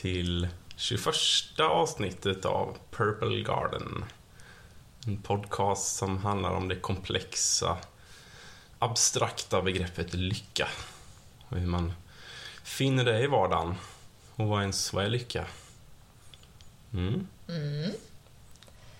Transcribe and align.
till 0.00 0.48
21 0.76 1.14
avsnittet 1.60 2.44
av 2.44 2.76
Purple 2.90 3.42
Garden. 3.42 4.04
En 5.06 5.22
podcast 5.22 5.96
som 5.96 6.18
handlar 6.18 6.50
om 6.50 6.68
det 6.68 6.76
komplexa, 6.76 7.78
abstrakta 8.78 9.62
begreppet 9.62 10.14
lycka. 10.14 10.68
Och 11.48 11.56
hur 11.56 11.66
man 11.66 11.92
finner 12.64 13.04
det 13.04 13.20
i 13.20 13.26
vardagen. 13.26 13.74
Och 14.36 14.46
vad 14.46 14.60
ens 14.60 14.92
vad 14.92 15.04
är 15.04 15.08
lycka? 15.08 15.46
Mm. 16.92 17.26
Mm. 17.48 17.90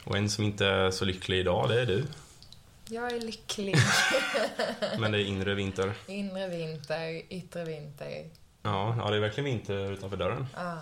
Och 0.05 0.17
en 0.17 0.30
som 0.30 0.45
inte 0.45 0.67
är 0.67 0.91
så 0.91 1.05
lycklig 1.05 1.39
idag, 1.39 1.69
det 1.69 1.80
är 1.80 1.87
du. 1.87 2.07
Jag 2.89 3.13
är 3.13 3.21
lycklig. 3.21 3.77
Men 4.99 5.13
det 5.13 5.19
är 5.19 5.25
inre 5.25 5.55
vinter. 5.55 5.95
Inre 6.07 6.49
vinter, 6.49 7.23
yttre 7.29 7.65
vinter. 7.65 8.30
Ja, 8.63 8.95
ja 8.99 9.11
det 9.11 9.17
är 9.17 9.21
verkligen 9.21 9.45
vinter 9.45 9.93
utanför 9.93 10.17
dörren. 10.17 10.47
Ah. 10.57 10.77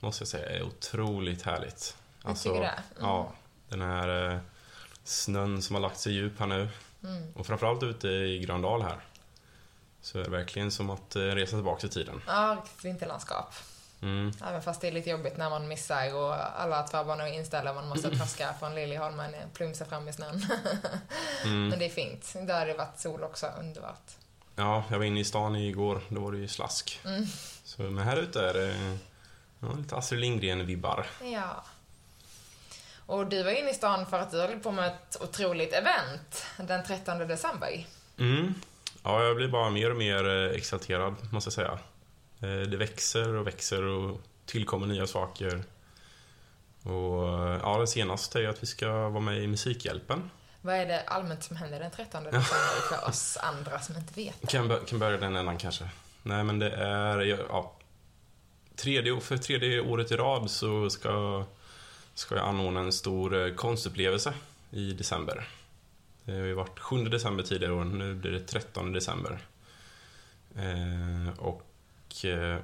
måste 0.00 0.22
jag 0.22 0.28
säga 0.28 0.48
är 0.48 0.62
otroligt 0.62 1.42
härligt. 1.42 1.96
Jag 2.24 2.40
tycker 2.40 2.60
det? 2.60 2.66
Mm. 2.66 2.82
Ja, 3.00 3.32
den 3.68 3.80
här 3.80 4.32
eh, 4.32 4.38
snön 5.04 5.62
som 5.62 5.74
har 5.74 5.82
lagt 5.82 5.98
sig 5.98 6.12
djup 6.12 6.40
här 6.40 6.46
nu. 6.46 6.68
Mm. 7.02 7.32
Och 7.34 7.46
framförallt 7.46 7.82
ute 7.82 8.08
i 8.08 8.38
Gröndal 8.38 8.82
här. 8.82 9.00
Så 10.00 10.18
är 10.18 10.24
det 10.24 10.30
verkligen 10.30 10.70
som 10.70 10.90
att 10.90 11.16
eh, 11.16 11.20
resa 11.20 11.56
tillbaka 11.56 11.86
i 11.86 11.90
tiden. 11.90 12.22
Ja, 12.26 12.56
riktigt 12.62 12.84
vinterlandskap. 12.84 13.54
Mm. 14.02 14.32
Även 14.48 14.62
fast 14.62 14.80
det 14.80 14.88
är 14.88 14.92
lite 14.92 15.10
jobbigt 15.10 15.36
när 15.36 15.50
man 15.50 15.68
missar 15.68 16.14
och 16.14 16.60
alla 16.60 16.82
tvärbanor 16.82 17.24
är 17.24 17.32
inställda 17.32 17.74
man 17.74 17.88
måste 17.88 18.16
traska 18.16 18.54
från 18.58 18.74
Liljeholmen 18.74 19.34
och 19.34 19.54
plumsa 19.54 19.84
fram 19.84 20.08
i 20.08 20.12
snön. 20.12 20.46
Mm. 21.44 21.68
Men 21.68 21.78
det 21.78 21.84
är 21.84 21.90
fint. 21.90 22.32
Där 22.34 22.58
har 22.58 22.66
det 22.66 22.74
varit 22.74 23.00
sol 23.00 23.24
också, 23.24 23.46
underbart. 23.58 24.16
Ja, 24.60 24.84
jag 24.90 24.98
var 24.98 25.04
inne 25.04 25.20
i 25.20 25.24
stan 25.24 25.56
igår. 25.56 26.00
Då 26.08 26.20
var 26.20 26.32
det 26.32 26.38
ju 26.38 26.48
slask. 26.48 27.00
Mm. 27.04 27.26
Så, 27.64 27.82
men 27.82 28.04
här 28.04 28.16
ute 28.16 28.40
är 28.40 28.54
det 28.54 28.98
ja, 29.60 29.72
lite 29.72 29.96
Astrid 29.96 30.20
Lindgren-vibbar. 30.20 31.06
Ja. 31.22 31.64
Och 33.06 33.26
du 33.26 33.42
var 33.42 33.50
inne 33.50 33.70
i 33.70 33.74
stan 33.74 34.06
för 34.06 34.18
att 34.18 34.30
du 34.30 34.38
höll 34.40 34.58
på 34.60 34.70
med 34.72 34.86
ett 34.86 35.16
otroligt 35.20 35.72
event 35.72 36.46
den 36.56 36.84
13 36.84 37.18
december. 37.18 37.86
Mm. 38.18 38.54
Ja, 39.02 39.24
jag 39.24 39.36
blir 39.36 39.48
bara 39.48 39.70
mer 39.70 39.90
och 39.90 39.96
mer 39.96 40.28
eh, 40.28 40.56
exalterad, 40.56 41.14
måste 41.32 41.48
jag 41.48 41.52
säga. 41.54 41.78
Eh, 42.40 42.68
Det 42.68 42.76
växer 42.76 43.34
och 43.34 43.46
växer 43.46 43.82
och 43.82 44.20
tillkommer 44.46 44.86
nya 44.86 45.06
saker. 45.06 45.64
Och 46.82 47.28
eh, 47.28 47.60
ja, 47.62 47.78
det 47.78 47.86
senaste 47.86 48.40
är 48.40 48.48
att 48.48 48.62
vi 48.62 48.66
ska 48.66 48.88
vara 49.08 49.20
med 49.20 49.42
i 49.42 49.46
Musikhjälpen. 49.46 50.30
Vad 50.62 50.74
är 50.74 50.86
det 50.86 51.02
allmänt 51.02 51.42
som 51.44 51.56
händer 51.56 51.80
den 51.80 51.90
13 51.90 52.24
december 52.24 52.88
för 52.88 53.08
oss 53.08 53.36
andra 53.36 53.80
som 53.80 53.96
inte 53.96 54.14
vet? 54.14 54.48
Kan, 54.48 54.68
bör- 54.68 54.84
kan 54.86 54.98
börja 54.98 55.16
den 55.18 55.36
ändan 55.36 55.58
kanske. 55.58 55.90
Nej, 56.22 56.44
men 56.44 56.58
det 56.58 56.70
är... 56.70 57.20
Ja, 57.20 57.72
tredje, 58.76 59.20
för 59.20 59.36
tredje 59.36 59.80
året 59.80 60.12
i 60.12 60.16
rad 60.16 60.50
så 60.50 60.90
ska, 60.90 61.44
ska 62.14 62.36
jag 62.36 62.48
anordna 62.48 62.80
en 62.80 62.92
stor 62.92 63.46
eh, 63.46 63.54
konstupplevelse 63.54 64.34
i 64.70 64.92
december. 64.92 65.48
Det 66.24 66.32
har 66.32 66.38
ju 66.46 66.54
varit 66.54 66.78
7 66.78 67.04
december 67.04 67.42
tidigare 67.44 67.72
och 67.72 67.86
nu 67.86 68.14
blir 68.14 68.30
det 68.32 68.40
13 68.40 68.92
december. 68.92 69.38
Eh, 70.56 71.38
och 71.38 72.24
eh, 72.24 72.58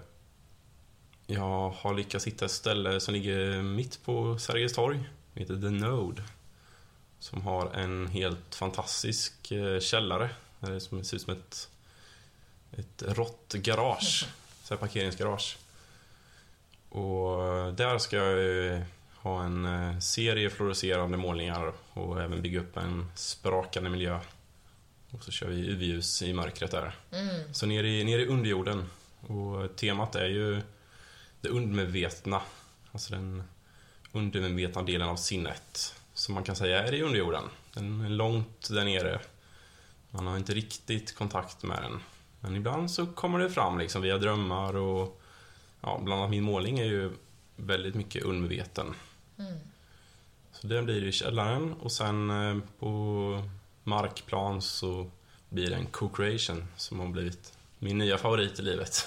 jag 1.26 1.70
har 1.70 1.94
lyckats 1.94 2.26
hitta 2.26 2.44
ett 2.44 2.50
ställe 2.50 3.00
som 3.00 3.14
ligger 3.14 3.62
mitt 3.62 4.04
på 4.04 4.38
Sergels 4.38 4.72
torg. 4.72 5.08
Det 5.32 5.40
heter 5.40 5.54
The 5.54 5.70
Node. 5.70 6.22
Som 7.26 7.42
har 7.42 7.70
en 7.74 8.06
helt 8.06 8.54
fantastisk 8.54 9.52
eh, 9.52 9.80
källare. 9.80 10.30
Det 10.60 10.80
som 10.80 11.04
ser 11.04 11.16
ut 11.16 11.22
som 11.22 11.32
ett, 11.32 11.68
ett 12.72 13.02
rått 13.06 13.52
garage. 13.52 14.26
Så 14.62 14.74
här 14.74 14.80
parkeringsgarage. 14.80 15.56
Och 16.88 17.38
där 17.74 17.98
ska 17.98 18.16
jag 18.16 18.66
eh, 18.66 18.82
ha 19.14 19.44
en 19.44 19.64
eh, 19.64 19.98
serie 19.98 20.50
fluorescerande 20.50 21.16
målningar 21.16 21.72
och 21.92 22.22
även 22.22 22.42
bygga 22.42 22.60
upp 22.60 22.76
en 22.76 23.12
sprakande 23.14 23.90
miljö. 23.90 24.20
Och 25.10 25.24
så 25.24 25.30
kör 25.30 25.48
vi 25.48 25.68
UV-ljus 25.68 26.22
i 26.22 26.32
mörkret 26.32 26.70
där. 26.70 26.94
Mm. 27.12 27.54
Så 27.54 27.66
ner 27.66 27.84
i, 27.84 28.04
ner 28.04 28.18
i 28.18 28.26
underjorden. 28.26 28.90
Och 29.20 29.76
temat 29.76 30.14
är 30.14 30.28
ju 30.28 30.62
det 31.40 31.48
undermedvetna. 31.48 32.40
Alltså 32.92 33.14
den 33.14 33.42
undermedvetna 34.12 34.82
delen 34.82 35.08
av 35.08 35.16
sinnet. 35.16 35.94
Som 36.16 36.34
man 36.34 36.44
kan 36.44 36.56
säga 36.56 36.84
är 36.84 36.94
i 36.94 37.02
underjorden. 37.02 37.44
Den 37.74 38.00
är 38.00 38.08
långt 38.08 38.68
där 38.70 38.84
nere. 38.84 39.20
Man 40.10 40.26
har 40.26 40.36
inte 40.36 40.54
riktigt 40.54 41.14
kontakt 41.14 41.62
med 41.62 41.82
den. 41.82 42.00
Men 42.40 42.56
ibland 42.56 42.90
så 42.90 43.06
kommer 43.06 43.38
det 43.38 43.50
fram 43.50 43.78
liksom 43.78 44.02
via 44.02 44.18
drömmar 44.18 44.76
och 44.76 45.20
ja, 45.80 46.00
bland 46.02 46.20
annat 46.20 46.30
min 46.30 46.42
målning 46.42 46.78
är 46.78 46.84
ju 46.84 47.10
väldigt 47.56 47.94
mycket 47.94 48.24
undermedveten. 48.24 48.94
Mm. 49.38 49.58
Så 50.52 50.66
den 50.66 50.84
blir 50.84 51.04
i 51.04 51.12
källaren 51.12 51.72
och 51.72 51.92
sen 51.92 52.30
eh, 52.30 52.58
på 52.78 53.42
markplan 53.82 54.62
så 54.62 55.10
blir 55.48 55.70
det 55.70 55.76
en 55.76 55.86
co-creation 55.86 56.64
som 56.76 57.00
har 57.00 57.06
blivit 57.06 57.52
min 57.78 57.98
nya 57.98 58.18
favorit 58.18 58.58
i 58.58 58.62
livet. 58.62 59.06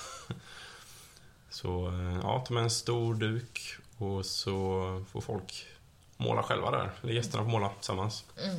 Så 1.49 1.87
eh, 1.87 2.19
ja, 2.23 2.43
ta 2.47 2.53
med 2.53 2.63
en 2.63 2.69
stor 2.69 3.15
duk 3.15 3.77
och 3.97 4.25
så 4.25 5.05
får 5.11 5.21
folk 5.21 5.65
måla 6.19 6.44
själva 6.44 6.72
där. 6.72 6.91
Eller 7.03 7.13
gästerna 7.13 7.44
får 7.44 7.52
måla 7.52 7.69
tillsammans. 7.69 8.24
Mm. 8.44 8.56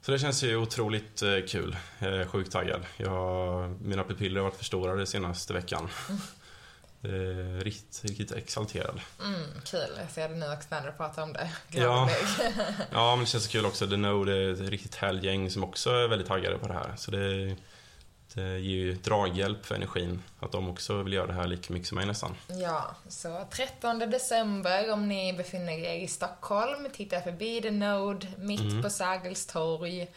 Så 0.00 0.12
det 0.12 0.18
känns 0.18 0.42
ju 0.42 0.56
otroligt 0.56 1.22
eh, 1.22 1.36
kul. 1.48 1.76
Jag 1.98 2.14
är 2.14 2.26
sjukt 2.26 2.52
taggad. 2.52 2.86
Jag, 2.96 3.70
mina 3.82 4.04
pupiller 4.04 4.40
har 4.40 4.48
varit 4.48 4.58
förstorade 4.58 5.06
senaste 5.06 5.52
veckan. 5.52 5.88
Det 7.00 7.16
är 7.16 7.64
riktigt, 7.64 8.04
riktigt 8.04 8.32
exalterad. 8.32 9.00
Mm, 9.24 9.40
kul. 9.64 9.88
Jag 9.98 10.10
ser 10.10 10.28
det 10.28 10.34
nu 10.34 10.52
också 10.52 10.68
när 10.70 10.86
du 10.86 10.92
pratar 10.92 11.22
om 11.22 11.32
det. 11.32 11.50
Ja. 11.68 11.78
Glad 11.78 12.10
Ja, 12.92 13.16
men 13.16 13.24
det 13.24 13.30
känns 13.30 13.44
så 13.44 13.50
kul 13.50 13.66
också. 13.66 13.88
The 13.88 13.96
Node 13.96 14.32
är 14.32 14.52
ett 14.52 14.60
riktigt 14.60 14.94
härligt 14.94 15.24
gäng 15.24 15.50
som 15.50 15.64
också 15.64 15.90
är 15.90 16.08
väldigt 16.08 16.28
taggade 16.28 16.58
på 16.58 16.68
det 16.68 16.74
här. 16.74 16.92
Så 16.96 17.10
det, 17.10 17.56
det 18.36 18.58
ger 18.58 18.76
ju 18.76 18.92
draghjälp 18.94 19.66
för 19.66 19.74
energin. 19.74 20.22
Att 20.40 20.52
de 20.52 20.68
också 20.70 21.02
vill 21.02 21.12
göra 21.12 21.26
det 21.26 21.32
här 21.32 21.46
lika 21.46 21.72
mycket 21.72 21.88
som 21.88 21.96
mig 21.96 22.06
nästan. 22.06 22.34
Ja, 22.48 22.94
så 23.08 23.46
13 23.50 23.98
december 23.98 24.92
om 24.92 25.08
ni 25.08 25.32
befinner 25.32 25.72
er 25.72 25.94
i 25.94 26.08
Stockholm, 26.08 26.88
titta 26.92 27.20
förbi 27.20 27.60
The 27.62 27.70
Node, 27.70 28.26
mitt 28.38 28.60
Mm. 28.60 28.82
på 28.82 28.90
Sergels 28.90 29.46
torg 29.46 30.08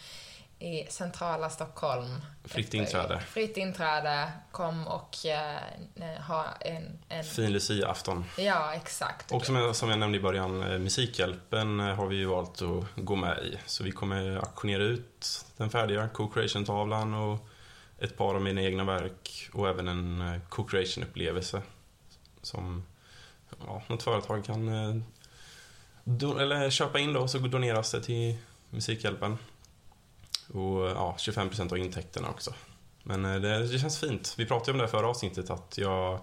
i 0.61 0.85
centrala 0.89 1.49
Stockholm. 1.49 2.21
Fritt 2.45 2.73
inträde. 2.73 3.19
Fritt 3.19 3.57
inträde. 3.57 4.31
Kom 4.51 4.87
och 4.87 5.25
eh, 5.25 6.21
ha 6.27 6.45
en... 6.59 6.99
en 7.09 7.23
Fin 7.23 7.51
Lucia-afton. 7.53 8.25
Ja, 8.37 8.73
exakt. 8.73 9.31
Och 9.31 9.45
som 9.45 9.55
jag, 9.55 9.75
som 9.75 9.89
jag 9.89 9.99
nämnde 9.99 10.17
i 10.17 10.21
början, 10.21 10.63
eh, 10.71 10.79
Musikhjälpen 10.79 11.79
eh, 11.79 11.95
har 11.95 12.05
vi 12.07 12.15
ju 12.15 12.25
valt 12.25 12.61
att 12.61 12.83
gå 12.95 13.15
med 13.15 13.37
i. 13.37 13.57
Så 13.65 13.83
vi 13.83 13.91
kommer 13.91 14.35
auktionera 14.37 14.83
ut 14.83 15.45
den 15.57 15.69
färdiga 15.69 16.07
co-creation-tavlan 16.13 17.13
och 17.13 17.48
ett 18.01 18.17
par 18.17 18.35
av 18.35 18.41
mina 18.41 18.61
egna 18.61 18.83
verk 18.83 19.49
och 19.53 19.69
även 19.69 19.87
en 19.87 20.21
eh, 20.21 20.41
co-creation-upplevelse 20.49 21.61
som 22.41 22.83
ja, 23.65 23.83
något 23.87 24.03
företag 24.03 24.45
kan 24.45 24.67
eh, 24.67 24.95
eller 26.41 26.69
köpa 26.69 26.99
in 26.99 27.13
då 27.13 27.27
så 27.27 27.37
doneras 27.37 27.91
det 27.91 28.01
till 28.01 28.37
Musikhjälpen. 28.69 29.37
Och 30.53 30.87
eh, 30.87 30.93
ja, 30.93 31.15
25% 31.19 31.71
av 31.71 31.77
intäkterna 31.77 32.29
också. 32.29 32.53
Men 33.03 33.23
det, 33.23 33.67
det 33.67 33.79
känns 33.79 33.99
fint. 33.99 34.35
Vi 34.37 34.45
pratade 34.45 34.71
om 34.71 34.77
det 34.77 34.87
förra 34.87 35.07
avsnittet 35.07 35.49
att 35.49 35.77
jag 35.77 36.19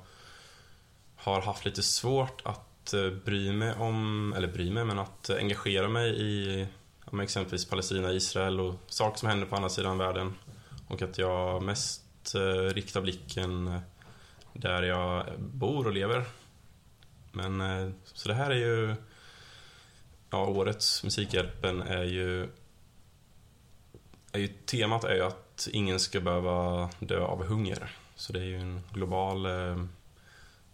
har 1.16 1.40
haft 1.40 1.64
lite 1.64 1.82
svårt 1.82 2.42
att 2.44 2.94
bry 3.24 3.52
mig 3.52 3.74
om, 3.74 4.32
eller 4.36 4.48
bry 4.48 4.70
mig, 4.70 4.84
men 4.84 4.98
att 4.98 5.30
engagera 5.30 5.88
mig 5.88 6.20
i 6.20 6.66
exempelvis 7.22 7.64
Palestina, 7.64 8.12
Israel 8.12 8.60
och 8.60 8.74
saker 8.86 9.18
som 9.18 9.28
händer 9.28 9.46
på 9.46 9.56
andra 9.56 9.68
sidan 9.68 9.98
världen. 9.98 10.34
Och 10.88 11.02
att 11.02 11.18
jag 11.18 11.62
mest 11.62 12.34
eh, 12.34 12.74
riktar 12.74 13.00
blicken 13.00 13.66
eh, 13.66 13.80
där 14.52 14.82
jag 14.82 15.26
bor 15.38 15.86
och 15.86 15.92
lever. 15.92 16.24
Men 17.32 17.60
eh, 17.60 17.90
så 18.04 18.28
det 18.28 18.34
här 18.34 18.50
är 18.50 18.54
ju, 18.54 18.94
ja, 20.30 20.46
årets 20.46 21.04
Musikhjälpen 21.04 21.82
är 21.82 22.04
ju, 22.04 22.48
är 24.32 24.38
ju 24.38 24.48
temat 24.48 25.04
är 25.04 25.14
ju 25.14 25.22
att 25.22 25.68
ingen 25.72 26.00
ska 26.00 26.20
behöva 26.20 26.90
dö 27.00 27.20
av 27.20 27.44
hunger. 27.44 27.90
Så 28.14 28.32
det 28.32 28.38
är 28.38 28.44
ju 28.44 28.56
en 28.56 28.80
global 28.92 29.46
eh, 29.46 29.84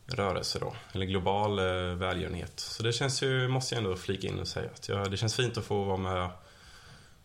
rörelse 0.06 0.58
då, 0.58 0.74
eller 0.92 1.06
global 1.06 1.58
eh, 1.58 1.94
välgörenhet. 1.94 2.60
Så 2.60 2.82
det 2.82 2.92
känns 2.92 3.22
ju, 3.22 3.48
måste 3.48 3.74
jag 3.74 3.84
ändå 3.84 3.96
flika 3.96 4.28
in 4.28 4.38
och 4.38 4.48
säga, 4.48 4.70
att 4.74 4.88
jag, 4.88 5.10
det 5.10 5.16
känns 5.16 5.36
fint 5.36 5.56
att 5.56 5.64
få 5.64 5.84
vara 5.84 5.96
med 5.96 6.30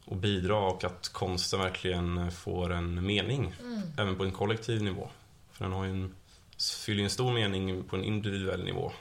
och 0.07 0.15
bidra 0.15 0.55
och 0.59 0.83
att 0.83 1.09
konsten 1.09 1.59
verkligen 1.59 2.31
får 2.31 2.73
en 2.73 3.05
mening, 3.05 3.53
Mm. 3.59 3.81
även 3.97 4.15
på 4.15 4.23
en 4.23 4.31
kollektiv 4.31 4.81
nivå. 4.83 5.09
För 5.51 5.63
den 5.63 5.73
har 5.73 5.85
en, 5.85 6.15
fyller 6.85 6.99
ju 6.99 7.03
en 7.03 7.09
stor 7.09 7.33
mening 7.33 7.83
på 7.83 7.95
en 7.95 8.03
individuell 8.03 8.63
nivå. 8.63 8.91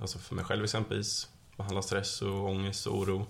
Alltså 0.00 0.18
för 0.18 0.34
mig 0.34 0.44
själv 0.44 0.64
exempelvis, 0.64 1.28
behandla 1.56 1.82
stress 1.82 2.22
och 2.22 2.44
ångest 2.44 2.86
och 2.86 2.98
oro. 2.98 3.26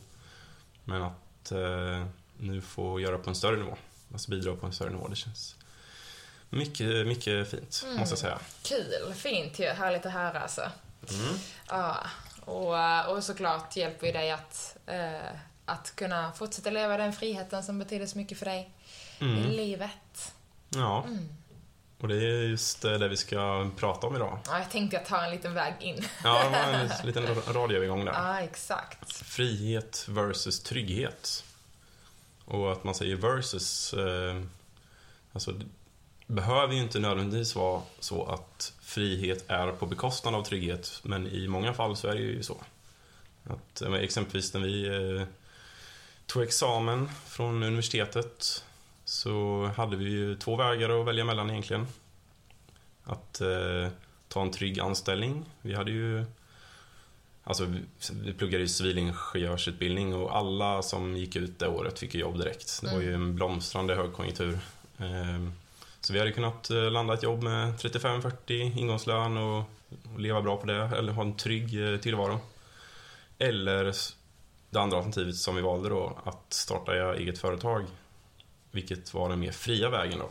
Men 0.85 1.03
att 1.03 1.53
eh, 1.53 2.07
nu 2.39 2.61
få 2.61 3.01
göra 3.01 3.19
på 3.19 3.31
en 3.31 3.37
större 3.37 3.57
nivå, 3.57 3.77
alltså 4.13 4.31
bidra 4.31 4.57
på 4.57 4.67
en 4.67 4.73
större 4.73 4.91
nivå, 4.91 5.09
det 5.09 5.17
känns 5.17 5.57
Mycket, 6.51 7.07
mycket 7.07 7.51
fint, 7.51 7.83
Mm. 7.85 7.97
måste 7.97 8.13
jag 8.13 8.19
säga. 8.19 8.39
Kul, 8.63 9.15
fint 9.15 9.59
ju. 9.59 9.65
Härligt 9.67 10.07
att 10.07 10.13
höra 10.13 10.41
alltså. 10.41 10.61
Mm. 11.11 11.35
Ja, 11.69 11.97
och, 12.41 13.15
och 13.17 13.25
såklart 13.25 13.77
hjälper 13.77 14.07
ju 14.07 14.13
dig 14.13 14.31
att, 14.31 14.77
eh, 14.87 15.37
att 15.65 15.97
kunna 15.97 16.33
fortsätta 16.33 16.71
leva 16.71 16.97
den 16.97 17.13
friheten 17.13 17.63
som 17.63 17.79
betyder 17.79 18.07
så 18.07 18.19
mycket 18.19 18.39
för 18.39 18.47
dig 18.47 18.71
i 19.19 19.25
Mm. 19.25 19.51
livet. 19.51 20.33
Ja, 20.69 21.05
Mm. 21.07 21.29
och 22.01 22.09
det 22.09 22.15
är 22.17 22.43
just 22.43 22.85
eh, 22.85 22.93
det 22.93 23.09
vi 23.09 23.17
ska 23.17 23.71
prata 23.77 24.07
om 24.07 24.17
idag. 24.17 24.39
Ja, 24.47 24.59
jag 24.59 24.71
tänkte 24.71 24.97
jag 24.97 25.07
tar 25.07 25.23
en 25.25 25.31
liten 25.31 25.55
väg 25.55 25.75
in. 25.81 26.05
Ja, 26.25 26.45
det 26.45 26.51
var 26.51 26.59
en 27.01 27.07
liten 27.07 27.27
radioövergång 27.55 28.05
där. 28.05 28.13
Ja, 28.13 28.41
exakt. 28.41 29.17
Frihet 29.17 30.07
versus 30.09 30.61
trygghet. 30.63 31.45
Och 32.45 32.73
att 32.73 32.85
man 32.85 32.95
säger 32.95 33.17
versus, 33.17 33.95
eh, 33.95 34.43
alltså 35.33 35.55
behöver 36.27 36.75
ju 36.75 36.81
inte 36.83 36.99
nödvändigtvis 36.99 37.55
vara 37.57 37.83
så 38.01 38.27
att 38.27 38.73
frihet 38.83 39.45
är 39.51 39.73
på 39.73 39.87
bekostnad 39.87 40.35
av 40.35 40.43
trygghet, 40.45 41.01
men 41.03 41.27
i 41.27 41.49
många 41.49 41.75
fall 41.75 41.97
så 41.97 42.09
är 42.09 42.15
det 42.15 42.21
ju 42.21 42.43
så. 42.43 42.57
Att, 43.45 43.83
eh, 43.83 43.95
exempelvis 43.95 44.55
när 44.55 44.61
vi 44.61 44.87
eh, 44.87 45.27
tog 46.27 46.43
examen 46.43 47.09
från 47.27 47.63
universitetet 47.63 48.65
så 49.05 49.65
hade 49.77 49.97
vi 49.97 50.05
ju 50.11 50.37
två 50.37 50.57
vägar 50.57 51.01
att 51.01 51.07
välja 51.07 51.25
mellan 51.25 51.51
egentligen. 51.51 51.87
Att 53.05 53.41
eh, 53.41 53.89
ta 54.29 54.43
en 54.43 54.51
trygg 54.51 54.81
anställning. 54.81 55.45
Vi 55.63 55.75
hade 55.75 55.91
ju 55.91 56.25
Alltså, 57.47 57.65
vi- 57.65 57.83
vi 58.13 58.33
pluggade 58.33 58.63
ju 58.63 58.69
civilingenjörsutbildning 58.69 60.15
och 60.15 60.37
alla 60.37 60.83
som 60.83 61.17
gick 61.17 61.37
ut 61.37 61.59
det 61.59 61.69
året 61.69 61.99
fick 61.99 62.15
ju 62.15 62.21
jobb 62.21 62.39
direkt. 62.39 62.81
Det 62.83 62.95
var 62.95 63.01
ju 63.01 63.15
en 63.15 63.35
blomstrande 63.35 63.95
högkonjunktur. 63.95 64.59
Ehm, 64.99 65.53
Så 66.01 66.13
vi 66.13 66.19
hade 66.19 66.33
kunnat 66.33 66.71
eh, 66.71 66.91
landa 66.91 67.15
ett 67.15 67.23
jobb 67.23 67.43
med 67.43 67.79
35-40 67.79 68.79
ingångslön 68.79 69.37
och 69.37 69.65
leva 70.19 70.43
bra 70.43 70.57
på 70.57 70.67
det, 70.67 70.75
eller 70.99 71.13
ha 71.13 71.23
en 71.23 71.37
trygg 71.37 71.93
eh, 71.93 72.01
tillvaro. 72.01 72.41
Eller 73.39 73.95
det 74.75 74.81
andra 74.81 74.97
alternativet 74.97 75.37
som 75.37 75.57
vi 75.57 75.63
valde 75.63 75.89
då, 75.89 76.19
att 76.25 76.53
starta 76.53 77.15
eget 77.15 77.39
företag. 77.39 77.87
Vilket 78.71 79.15
var 79.15 79.29
den 79.29 79.41
mer 79.41 79.53
fria 79.53 79.91
vägen 79.91 80.19
då. 80.19 80.25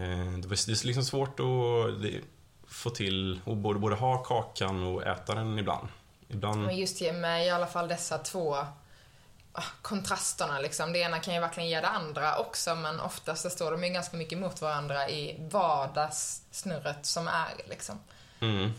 Eh, 0.00 0.32
Det 0.38 0.48
var 0.48 0.66
det 0.66 0.72
är 0.82 0.86
liksom 0.86 1.04
svårt 1.04 1.40
att 1.40 2.02
det- 2.02 2.20
få 2.68 2.90
till 2.90 3.40
och 3.44 3.56
både, 3.56 3.78
både 3.78 3.96
ha 3.96 4.18
kakan 4.18 4.82
och 4.82 5.06
äta 5.06 5.34
den 5.34 5.58
ibland. 5.58 5.88
Ibland... 6.28 6.66
Men 6.66 6.76
just 6.76 7.00
ge 7.00 7.12
med 7.12 7.46
i 7.46 7.50
alla 7.50 7.66
fall 7.66 7.88
dessa 7.88 8.18
två 8.18 8.54
ah, 9.52 9.62
kontrasterna 9.82 10.60
liksom. 10.60 10.92
Det 10.92 10.98
ena 10.98 11.18
kan 11.20 11.34
ju 11.34 11.40
verkligen 11.40 11.68
ge 11.68 11.80
det 11.80 11.88
andra 11.88 12.38
också, 12.38 12.74
men 12.74 13.00
oftast 13.00 13.42
så 13.42 13.50
står 13.50 13.70
de 13.70 13.84
ju 13.84 13.90
ganska 13.90 14.16
mycket 14.16 14.38
mot 14.38 14.60
varandra 14.62 15.08
i 15.08 15.48
vardagssnurret 15.50 17.06
som 17.06 17.28
är 17.28 17.68
liksom. 17.68 17.98
Mm. 18.40 18.70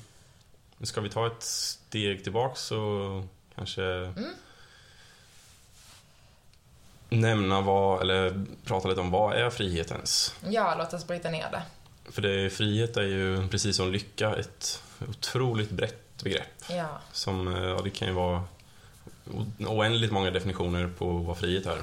Ska 0.83 1.01
vi 1.01 1.09
ta 1.09 1.27
ett 1.27 1.43
steg 1.43 2.23
tillbaks 2.23 2.61
så 2.61 3.23
kanske 3.59 4.13
nämna 7.09 7.61
vad, 7.61 8.01
eller 8.01 8.45
prata 8.65 8.87
lite 8.87 9.01
om 9.01 9.11
vad 9.11 9.35
är 9.35 9.49
frihet 9.49 9.91
ens? 9.91 10.35
Ja, 10.49 10.75
låt 10.77 10.93
oss 10.93 11.07
bryta 11.07 11.29
ner 11.29 11.51
det. 11.51 11.61
För 12.11 12.21
det, 12.21 12.49
frihet 12.49 12.97
är 12.97 13.01
ju 13.03 13.47
precis 13.47 13.75
som 13.77 13.91
lycka 13.91 14.35
ett 14.35 14.83
otroligt 15.09 15.69
brett 15.71 16.23
begrepp. 16.23 16.63
Ja. 16.69 16.87
Som, 17.11 17.47
eh, 17.55 17.63
ja, 17.63 17.81
det 17.83 17.89
kan 17.89 18.07
ju 18.07 18.13
vara 18.13 18.43
oändligt 19.59 20.11
många 20.11 20.31
definitioner 20.31 20.89
på 20.97 21.11
vad 21.17 21.37
frihet 21.37 21.65
är. 21.65 21.79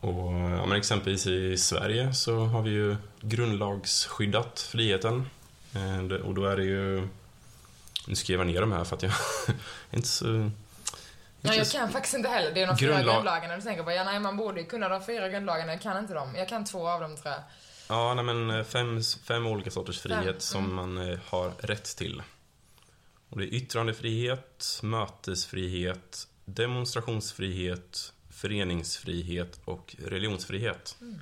Och, 0.00 0.32
ja, 0.32 0.66
men 0.66 0.72
exempelvis 0.78 1.26
i 1.26 1.56
Sverige 1.56 2.14
så 2.14 2.44
har 2.44 2.62
vi 2.62 2.70
ju 2.70 2.96
grundlagsskyddat 3.20 4.60
friheten. 4.60 5.30
Eh, 5.74 6.16
Och 6.16 6.34
då 6.34 6.46
är 6.46 6.56
det 6.56 6.64
ju... 6.64 7.08
Nu 8.06 8.14
skrev 8.14 8.38
jag 8.40 8.46
ner 8.46 8.60
de 8.60 8.72
här 8.72 8.84
för 8.84 8.96
att 8.96 9.02
jag 9.02 9.12
är 9.46 9.54
inte 9.96 10.08
så... 10.08 10.50
Nej, 11.40 11.58
jag 11.58 11.70
kan 11.70 11.92
faktiskt 11.92 12.14
inte 12.14 12.28
heller. 12.28 12.54
Det 12.54 12.62
är 12.62 12.66
de 12.66 12.78
fyra 12.78 12.92
Grundlag- 12.94 13.14
grundlagarna. 13.14 13.56
Du 13.56 13.62
tänker 13.62 13.82
på, 13.82 13.92
ja 13.92 14.04
nej 14.04 14.20
man 14.20 14.36
borde 14.36 14.60
ju 14.60 14.66
kunna 14.66 14.88
de 14.88 15.04
fyra 15.04 15.28
grundlagarna. 15.28 15.72
Jag 15.72 15.82
kan 15.82 15.98
inte 15.98 16.14
dem. 16.14 16.34
Jag 16.36 16.48
kan 16.48 16.64
två 16.64 16.88
av 16.88 17.00
dem 17.00 17.16
tror 17.16 17.34
jag. 17.34 17.42
Ja, 17.88 18.14
nej, 18.14 18.24
men 18.24 18.50
eh, 18.50 18.64
fem, 18.64 19.00
fem 19.24 19.46
olika 19.46 19.70
sorters 19.70 20.00
frihet 20.00 20.24
Fem, 20.24 20.40
som 20.40 20.64
mm. 20.64 20.74
man 20.74 21.10
eh, 21.10 21.18
har 21.26 21.52
rätt 21.58 21.96
till. 21.96 22.22
Och 23.28 23.38
det 23.38 23.44
är 23.44 23.54
yttrandefrihet, 23.54 24.80
mötesfrihet, 24.82 26.28
demonstrationsfrihet, 26.44 28.12
föreningsfrihet 28.30 29.60
och 29.64 29.96
religionsfrihet. 30.04 30.96
Mm. 31.00 31.20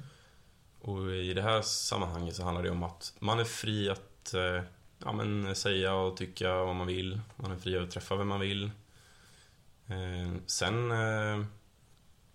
Och 0.80 1.10
i 1.10 1.34
det 1.34 1.42
här 1.42 1.62
sammanhanget 1.62 2.36
så 2.36 2.42
handlar 2.42 2.62
det 2.62 2.70
om 2.70 2.82
att 2.82 3.12
man 3.18 3.38
är 3.38 3.44
fri 3.44 3.90
att 3.90 4.34
eh, 4.34 4.62
ja, 5.04 5.12
men, 5.12 5.54
säga 5.54 5.94
och 5.94 6.16
tycka 6.16 6.54
vad 6.54 6.76
man 6.76 6.86
vill. 6.86 7.20
Man 7.36 7.52
är 7.52 7.56
fri 7.56 7.78
att 7.78 7.90
träffa 7.90 8.16
vem 8.16 8.28
man 8.28 8.40
vill. 8.40 8.70
Eh, 9.86 10.32
sen... 10.46 10.90
Eh, 10.90 11.44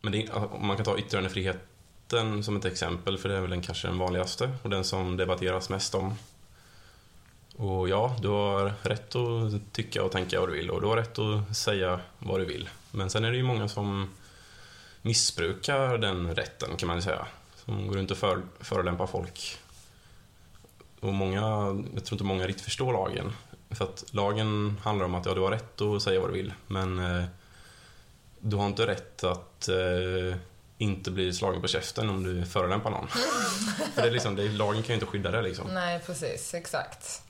men 0.01 0.11
det, 0.11 0.29
om 0.29 0.67
man 0.67 0.75
kan 0.75 0.85
ta 0.85 0.97
yttrandefriheten 0.97 2.43
som 2.43 2.55
ett 2.55 2.65
exempel, 2.65 3.17
för 3.17 3.29
det 3.29 3.35
är 3.35 3.41
väl 3.41 3.49
den 3.49 3.61
kanske 3.61 3.87
den 3.87 3.97
vanligaste 3.97 4.51
och 4.63 4.69
den 4.69 4.83
som 4.83 5.17
debatteras 5.17 5.69
mest 5.69 5.95
om. 5.95 6.15
Och 7.55 7.89
ja, 7.89 8.15
du 8.21 8.27
har 8.27 8.73
rätt 8.81 9.15
att 9.15 9.73
tycka 9.73 10.03
och 10.03 10.11
tänka 10.11 10.39
vad 10.39 10.49
du 10.49 10.53
vill 10.53 10.69
och 10.69 10.81
du 10.81 10.87
har 10.87 10.95
rätt 10.97 11.19
att 11.19 11.57
säga 11.57 11.99
vad 12.19 12.39
du 12.39 12.45
vill. 12.45 12.69
Men 12.91 13.09
sen 13.09 13.25
är 13.25 13.31
det 13.31 13.37
ju 13.37 13.43
många 13.43 13.67
som 13.67 14.09
missbrukar 15.01 15.97
den 15.97 16.35
rätten 16.35 16.77
kan 16.77 16.87
man 16.87 16.97
ju 16.97 17.01
säga. 17.01 17.27
Som 17.65 17.87
går 17.87 17.95
runt 17.95 18.11
och 18.11 18.17
för, 18.17 18.41
förolämpar 18.59 19.07
folk. 19.07 19.57
Och 21.01 21.13
många, 21.13 21.41
jag 21.93 22.05
tror 22.05 22.11
inte 22.13 22.23
många 22.23 22.47
riktigt 22.47 22.65
förstår 22.65 22.93
lagen. 22.93 23.33
För 23.71 23.85
att 23.85 24.03
lagen 24.11 24.79
handlar 24.83 25.05
om 25.05 25.15
att 25.15 25.25
ja, 25.25 25.33
du 25.33 25.41
har 25.41 25.51
rätt 25.51 25.81
att 25.81 26.01
säga 26.01 26.19
vad 26.19 26.29
du 26.29 26.33
vill, 26.33 26.53
men 26.67 26.99
eh, 26.99 27.25
du 28.39 28.55
har 28.55 28.65
inte 28.67 28.87
rätt 28.87 29.23
att 29.23 29.67
eh, 29.67 30.37
inte 30.77 31.11
bli 31.11 31.33
slagen 31.33 31.61
på 31.61 31.67
käften 31.67 32.09
om 32.09 32.23
du 32.23 32.45
förolämpar 32.45 32.89
någon. 32.89 33.07
För 33.93 34.01
det 34.01 34.07
är 34.07 34.11
liksom, 34.11 34.35
det 34.35 34.43
är, 34.43 34.49
lagen 34.49 34.81
kan 34.83 34.87
ju 34.87 34.93
inte 34.93 35.05
skydda 35.05 35.31
det 35.31 35.41
liksom. 35.41 35.67
Nej, 35.73 35.99
precis. 36.05 36.53
Exakt. 36.53 37.21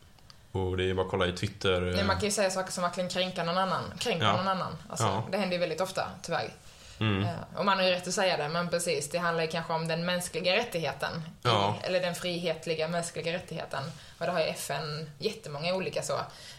Och 0.52 0.78
det 0.78 0.90
är 0.90 0.94
bara 0.94 1.06
att 1.06 1.12
kolla 1.12 1.28
i 1.28 1.32
Twitter. 1.32 1.82
Nej, 1.82 2.04
man 2.04 2.16
kan 2.16 2.26
ju 2.26 2.32
säga 2.32 2.50
saker 2.50 2.72
som 2.72 2.84
verkligen 2.84 3.10
kränker 3.10 3.44
någon 3.44 3.58
annan. 3.58 3.84
Kränker 4.00 4.26
Ja. 4.26 4.38
någon 4.38 4.48
annan. 4.48 4.76
Alltså, 4.90 5.06
Ja. 5.06 5.24
Det 5.32 5.38
händer 5.38 5.56
ju 5.56 5.60
väldigt 5.60 5.82
ofta, 5.82 6.08
tyvärr. 6.24 6.54
Mm. 7.00 7.24
Eh, 7.24 7.30
Och 7.56 7.66
man 7.66 7.78
har 7.78 7.86
ju 7.86 7.92
rätt 7.92 8.08
att 8.08 8.14
säga 8.14 8.38
det, 8.38 8.50
men 8.50 8.70
precis, 8.70 9.10
det 9.10 9.18
handlar 9.18 9.44
ju 9.44 9.50
kanske 9.50 9.74
om 9.74 9.88
den 9.88 10.06
mänskliga 10.06 10.56
rättigheten. 10.56 11.22
Ja. 11.42 11.78
Eller 11.84 12.00
den 12.00 12.16
frihetliga 12.16 12.88
mänskliga 12.88 13.34
rättigheten. 13.34 13.84
Och 14.20 14.26
det 14.26 14.32
har 14.32 14.40
ju 14.40 14.46
FN 14.46 15.10
jättemånga 15.20 15.74
olika 15.76 16.02
så 16.02 16.14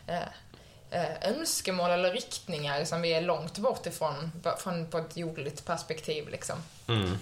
eh, 0.06 0.18
eh, 0.90 1.30
önskemål 1.30 1.90
eller 1.90 2.12
riktningar 2.12 2.84
som 2.84 3.02
vi 3.02 3.12
är 3.12 3.20
långt 3.20 3.58
bort 3.58 3.86
ifrån, 3.86 4.32
från 4.58 4.86
på 4.86 4.98
ett 4.98 5.16
jordligt 5.16 5.64
perspektiv 5.66 6.28
liksom. 6.28 6.56
Mm. 6.88 7.18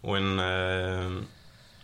Och 0.00 0.16
en 0.16 0.38
eh, 0.38 1.22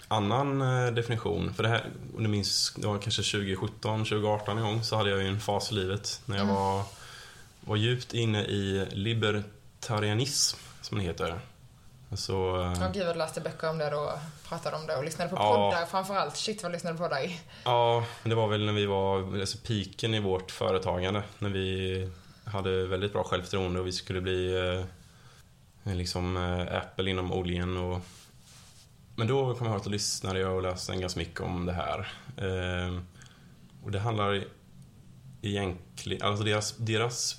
annan 0.08 0.58
definition, 0.94 1.54
för 1.54 1.62
det 1.62 1.68
här, 1.68 1.84
om 2.16 2.22
du 2.22 2.28
minns, 2.28 2.74
det 2.76 2.86
var 2.86 2.98
kanske 2.98 3.22
2017, 3.22 3.98
2018 4.04 4.58
en 4.58 4.64
gång, 4.64 4.84
så 4.84 4.96
hade 4.96 5.10
jag 5.10 5.22
ju 5.22 5.28
en 5.28 5.40
fas 5.40 5.70
i 5.72 5.74
livet 5.74 6.20
när 6.24 6.36
jag 6.36 6.44
Mm. 6.44 6.54
var, 6.56 6.82
var 7.60 7.76
djupt 7.76 8.14
inne 8.14 8.42
i 8.44 8.86
libertarianism, 9.88 10.58
som 10.82 10.98
det 10.98 11.04
heter. 11.04 11.40
Alltså, 12.10 12.32
eh, 12.32 12.86
Och 12.86 12.94
gud, 12.94 13.02
jag 13.06 13.16
läste 13.16 13.40
böcker 13.40 13.70
om 13.70 13.78
det 13.78 13.90
då, 13.90 14.12
pratade 14.48 14.76
om 14.76 14.86
det 14.86 14.96
och 14.96 15.04
lyssnade 15.04 15.30
på 15.30 15.36
Ja. 15.36 15.54
poddar 15.70 15.86
framförallt. 15.86 16.36
Shit 16.36 16.62
vad 16.62 16.72
lyssnade 16.72 16.98
på 16.98 17.18
i. 17.18 17.40
Ja, 17.64 18.04
det 18.24 18.34
var 18.34 18.48
väl 18.48 18.66
när 18.66 18.72
vi 18.72 18.86
var, 18.86 19.40
alltså 19.40 19.58
piken 19.58 20.14
i 20.14 20.20
vårt 20.20 20.50
företagande. 20.50 21.22
När 21.38 21.50
vi 21.50 22.10
hade 22.44 22.86
väldigt 22.86 23.12
bra 23.12 23.24
självförtroende 23.24 23.80
och 23.80 23.86
vi 23.86 23.92
skulle 23.92 24.20
bli 24.20 24.56
eh, 25.84 25.94
liksom 25.94 26.36
eh, 26.36 26.76
Apple 26.76 27.10
inom 27.10 27.32
oljan 27.32 27.76
och 27.76 28.00
Men 29.16 29.26
då 29.26 29.54
kom 29.54 29.66
jag 29.66 29.72
ihåg 29.74 29.80
att 29.80 29.90
lyssnade 29.90 30.40
jag 30.40 30.52
och 30.56 30.62
läste 30.62 30.96
ganska 30.96 31.20
mycket 31.20 31.40
om 31.40 31.66
det 31.66 31.72
här. 31.72 31.98
Eh, 32.36 32.98
och 33.84 33.90
det 33.90 33.98
handlar 33.98 34.44
egentligen, 35.42 36.22
alltså 36.26 36.44
deras, 36.44 36.76
deras, 36.76 37.36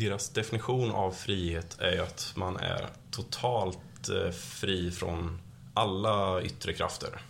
deras 0.00 0.28
definition 0.28 0.90
av 0.90 1.12
frihet 1.12 1.80
är 1.80 1.92
ju 1.92 2.00
att 2.00 2.32
man 2.36 2.56
är 2.56 2.88
totalt 3.10 4.08
eh, 4.08 4.30
fri 4.30 4.90
från 4.90 5.40
alla 5.74 6.42
yttre 6.42 6.72
krafter. 6.72 7.20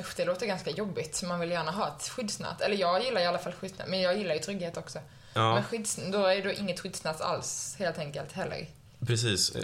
Usch, 0.00 0.14
det 0.16 0.24
låter 0.24 0.46
ganska 0.46 0.70
jobbigt. 0.70 1.22
Man 1.28 1.40
vill 1.40 1.50
gärna 1.50 1.70
ha 1.70 1.88
ett 1.88 2.08
skyddsnät. 2.08 2.60
Eller 2.60 2.76
jag 2.76 3.04
gillar 3.04 3.20
i 3.20 3.26
alla 3.26 3.38
fall 3.38 3.52
skyddsnät, 3.52 3.88
men 3.88 4.00
jag 4.00 4.18
gillar 4.18 4.34
ju 4.34 4.40
trygghet 4.40 4.76
också. 4.76 4.98
Ja. 5.34 5.54
Men 5.54 5.64
skydds, 5.64 6.00
då 6.12 6.26
är 6.26 6.42
det 6.42 6.54
inget 6.54 6.80
skyddsnät 6.80 7.20
alls, 7.20 7.76
helt 7.78 7.98
enkelt, 7.98 8.32
heller. 8.32 8.66
Precis. 9.06 9.56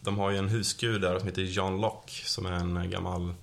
De 0.00 0.18
har 0.18 0.30
ju 0.30 0.38
en 0.38 0.48
husgud 0.48 1.00
där 1.00 1.18
som 1.18 1.28
heter 1.28 1.42
John 1.42 1.80
Locke 1.80 2.12
som 2.24 2.46
är 2.46 2.52
en 2.52 2.90
gammal 2.90 3.34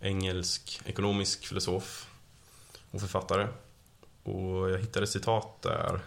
engelsk 0.00 0.80
ekonomisk 0.84 1.46
filosof 1.46 2.10
och 2.90 3.00
författare. 3.00 3.48
Och 4.22 4.70
jag 4.70 4.78
hittade 4.78 5.04
ett 5.04 5.10
citat 5.10 5.62
där 5.62 6.00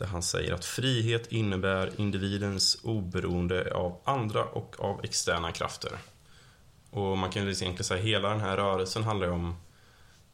där 0.00 0.06
han 0.06 0.22
säger 0.22 0.52
att 0.52 0.64
frihet 0.64 1.32
innebär 1.32 2.00
individens 2.00 2.78
oberoende 2.82 3.74
av 3.74 4.00
andra 4.04 4.44
och 4.44 4.80
av 4.80 5.04
externa 5.04 5.52
krafter. 5.52 5.98
Och 6.90 7.18
man 7.18 7.30
kan 7.30 7.42
ju 7.42 7.48
liksom 7.48 7.64
egentligen 7.64 7.84
säga 7.84 8.00
att 8.00 8.06
hela 8.06 8.28
den 8.28 8.40
här 8.40 8.56
rörelsen 8.56 9.04
handlar 9.04 9.26
ju 9.26 9.32
om 9.32 9.56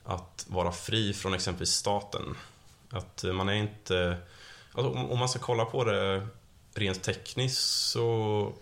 att 0.04 0.46
vara 0.48 0.72
fri 0.72 1.12
från 1.12 1.34
exempelvis 1.34 1.72
staten. 1.72 2.36
Att 2.90 3.24
man 3.32 3.48
är 3.48 3.54
inte... 3.54 4.16
Alltså 4.72 4.92
om 4.92 5.18
man 5.18 5.28
ska 5.28 5.38
kolla 5.38 5.64
på 5.64 5.84
det 5.84 6.26
rent 6.74 7.02
tekniskt 7.02 7.90
så 7.90 8.52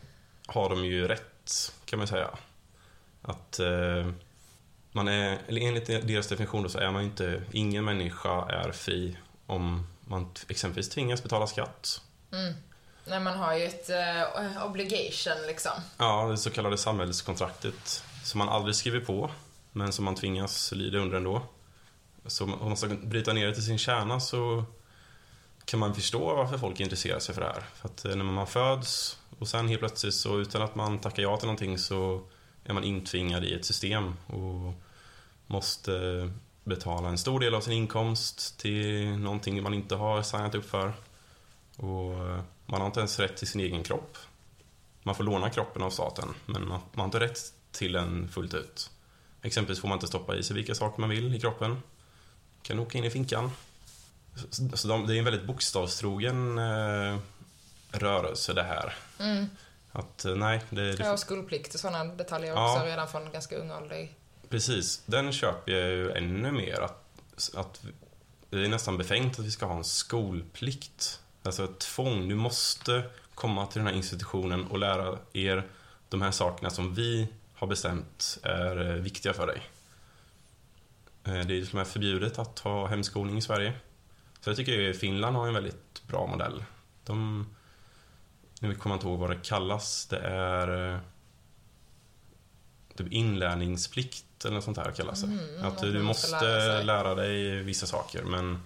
har 0.47 0.71
de 0.71 0.85
ju 0.85 1.09
rätt, 1.09 1.75
kan 1.85 1.99
man 1.99 2.09
säga. 2.09 2.31
Att 3.23 3.59
eh, 3.59 4.11
man 4.93 5.09
är, 5.09 5.39
eller 5.49 5.61
enligt 5.61 5.87
deras 5.87 6.29
definition 6.29 6.71
så 6.71 6.79
är 6.79 6.91
man 6.91 7.03
inte, 7.03 7.43
ingen 7.53 7.85
människa 7.85 8.49
är 8.49 8.73
fri 8.73 9.17
om 9.47 9.87
man 10.05 10.31
exempelvis 10.49 10.89
tvingas 10.89 11.23
betala 11.23 11.47
skatt. 11.47 12.01
Mm. 12.33 12.55
Nej, 13.07 13.21
man 13.21 13.39
har 13.39 13.55
ju 13.55 13.65
ett 13.65 13.91
uh, 13.91 14.67
obligation 14.67 15.47
liksom. 15.47 15.73
Ja, 15.99 16.29
det 16.31 16.39
så 16.39 16.51
kallade 16.51 16.79
samhällskontraktet 16.79 18.05
som 18.25 18.39
man 18.39 18.49
aldrig 18.49 18.75
skriver 18.77 19.01
på, 19.01 19.31
men 19.73 19.93
som 19.93 20.05
man 20.05 20.15
tvingas 20.15 20.73
lyda 20.73 20.99
under 20.99 21.17
ändå. 21.17 21.43
Så 22.27 22.45
om 22.45 22.69
man 22.69 22.77
ska 22.77 22.89
bryta 22.89 23.33
ner 23.33 23.47
det 23.47 23.55
till 23.55 23.67
sin 23.67 23.79
kärna 23.79 24.21
så 24.21 24.65
kan 25.65 25.81
man 25.81 25.95
förstå 25.95 26.35
varför 26.35 26.59
folk 26.59 26.81
intresserar 26.81 27.19
sig 27.19 27.35
för 27.35 27.43
det 27.43 27.47
här. 27.47 27.65
För 27.75 27.89
att 27.89 28.05
eh, 28.05 28.17
när 28.17 28.25
man 28.25 28.47
föds 28.47 29.19
och 29.39 29.49
sen 29.49 29.69
helt 29.69 29.81
plötsligt 29.81 30.15
så 30.15 30.41
utan 30.41 30.63
att 30.63 30.75
man 30.75 30.99
tackar 30.99 31.23
ja 31.23 31.37
till 31.37 31.47
någonting 31.47 31.79
så 31.79 32.23
är 32.65 32.73
man 32.73 32.85
intvingad 32.85 33.45
i 33.45 33.55
ett 33.55 33.65
system 33.65 34.17
och 34.27 34.75
måste 35.47 36.31
betala 36.65 37.09
en 37.09 37.19
stor 37.19 37.41
del 37.41 37.55
av 37.55 37.61
sin 37.61 37.73
inkomst 37.73 38.59
till 38.59 39.09
någonting 39.19 39.63
man 39.63 39.75
inte 39.75 39.95
har 39.95 40.23
signat 40.23 40.55
upp 40.55 40.71
för. 40.71 40.93
Och 41.77 42.13
eh, 42.13 42.41
man 42.67 42.81
har 42.81 42.87
inte 42.87 43.01
ens 43.01 43.19
rätt 43.19 43.37
till 43.37 43.49
sin 43.49 43.61
egen 43.61 43.83
kropp. 43.83 44.17
Man 45.03 45.15
får 45.15 45.25
låna 45.25 45.51
kroppen 45.51 45.83
av 45.83 45.91
staten, 45.91 46.29
men 46.47 46.69
man, 46.69 46.81
man 46.93 46.99
har 46.99 47.05
inte 47.05 47.21
rätt 47.21 47.39
till 47.73 47.93
den 47.93 48.29
fullt 48.29 48.55
ut. 48.55 48.91
Exempelvis 49.43 49.81
får 49.81 49.89
man 49.89 49.97
inte 49.97 50.07
stoppa 50.07 50.37
i 50.37 50.43
sig 50.43 50.57
vilka 50.57 50.75
saker 50.75 51.01
man 51.01 51.11
vill 51.11 51.35
i 51.35 51.41
kroppen. 51.41 51.83
Kan 52.63 52.79
åka 52.79 52.99
in 52.99 53.05
i 53.05 53.11
finkan. 53.11 53.51
Så 54.75 54.89
de, 54.89 55.07
det 55.07 55.15
är 55.15 55.19
en 55.19 55.25
väldigt 55.25 55.47
bokstavstrogen 55.47 56.59
eh, 56.59 57.19
rörelse 57.91 58.53
det 58.53 58.63
här. 58.63 58.95
Mm. 59.19 59.47
Att 59.93 60.25
eh, 60.25 60.35
nej, 60.35 60.61
det... 60.71 60.93
det 60.93 61.05
ja, 61.05 61.13
och 61.13 61.19
skolplikt 61.19 61.75
och 61.75 61.81
sådana 61.81 62.05
detaljer 62.05 62.55
ja. 62.55 62.73
också 62.73 62.87
redan 62.87 63.09
från 63.09 63.33
ganska 63.33 63.57
ung 63.57 63.71
ålder. 63.71 64.09
Precis, 64.55 65.03
den 65.07 65.33
köper 65.33 65.73
jag 65.73 65.91
ju 65.91 66.13
ännu 66.13 66.53
mer. 66.53 66.81
Att, 66.81 67.55
att 67.55 67.85
det 68.51 68.65
är 68.65 68.69
nästan 68.69 68.99
befängt 68.99 69.39
att 69.39 69.45
vi 69.45 69.51
ska 69.51 69.67
ha 69.67 69.77
en 69.77 69.85
skolplikt. 69.85 71.21
Alltså 71.43 71.65
ett 71.65 71.79
tvång. 71.79 72.29
Du 72.29 72.35
måste 72.35 73.03
komma 73.35 73.67
till 73.67 73.79
den 73.79 73.87
här 73.87 73.95
institutionen 73.95 74.67
och 74.67 74.79
lära 74.79 75.19
er 75.33 75.67
de 76.09 76.23
här 76.23 76.31
sakerna 76.31 76.71
som 76.71 76.95
vi 76.95 77.29
har 77.55 77.67
bestämt 77.67 78.39
är 78.43 78.91
eh, 78.91 78.95
viktiga 78.95 79.33
för 79.33 79.47
dig. 79.47 79.63
Eh, 81.25 81.33
det 81.33 81.41
är 81.41 81.45
till 81.45 81.69
och 81.69 81.75
med 81.75 81.87
förbjudet 81.87 82.39
att 82.39 82.59
ha 82.59 82.87
hemskolning 82.87 83.39
i 83.39 83.43
Sverige. 83.43 83.73
Så 84.41 84.51
jag 84.51 84.57
tycker 84.57 84.91
att 84.91 84.97
Finland 84.97 85.37
har 85.37 85.49
en 85.49 85.55
väldigt 85.55 86.03
bra 86.07 86.27
modell. 86.27 86.65
De, 87.05 87.47
nu 88.61 88.75
kommer 88.75 88.95
jag 88.95 88.99
inte 88.99 89.09
ihåg 89.09 89.19
vad 89.19 89.31
det 89.31 89.41
kallas. 89.43 90.07
Det 90.07 90.19
är 90.19 90.95
eh, 90.95 91.01
typ 92.97 93.13
inlärningsplikt 93.13 94.45
eller 94.45 94.55
något 94.55 94.65
sånt 94.65 94.77
här 94.77 94.93
kallas 94.93 95.21
det. 95.21 95.27
Mm, 95.27 95.65
att 95.65 95.79
du 95.79 96.03
måste 96.03 96.41
lära, 96.41 96.83
lära, 96.83 97.15
dig 97.15 97.63
vissa 97.63 97.87
saker 97.87 98.23
men 98.23 98.63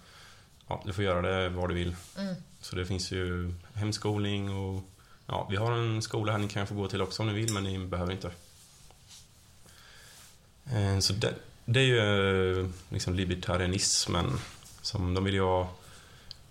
ja, 0.68 0.82
du 0.86 0.92
får 0.92 1.04
göra 1.04 1.22
det 1.22 1.48
var 1.48 1.68
du 1.68 1.74
vill. 1.74 1.96
Mm. 2.18 2.34
Så 2.60 2.76
det 2.76 2.86
finns 2.86 3.12
ju 3.12 3.54
hemskolning 3.74 4.50
och 4.50 4.82
ja, 5.26 5.46
vi 5.50 5.56
har 5.56 5.72
en 5.72 6.02
skola 6.02 6.32
här 6.32 6.38
ni 6.38 6.48
kan 6.48 6.66
få 6.66 6.74
gå 6.74 6.88
till 6.88 7.02
också 7.02 7.22
om 7.22 7.28
ni 7.28 7.34
vill 7.34 7.52
men 7.52 7.64
ni 7.64 7.78
behöver 7.78 8.12
inte. 8.12 8.30
Eh, 10.72 10.98
så 10.98 11.12
det, 11.12 11.34
det 11.64 11.80
är 11.80 11.84
ju 11.84 12.60
eh, 12.60 12.66
liksom 12.88 13.14
libertarianismen 13.14 14.38
som 14.82 15.14
de 15.14 15.24
vill 15.24 15.34
ju 15.34 15.42
ha 15.42 15.70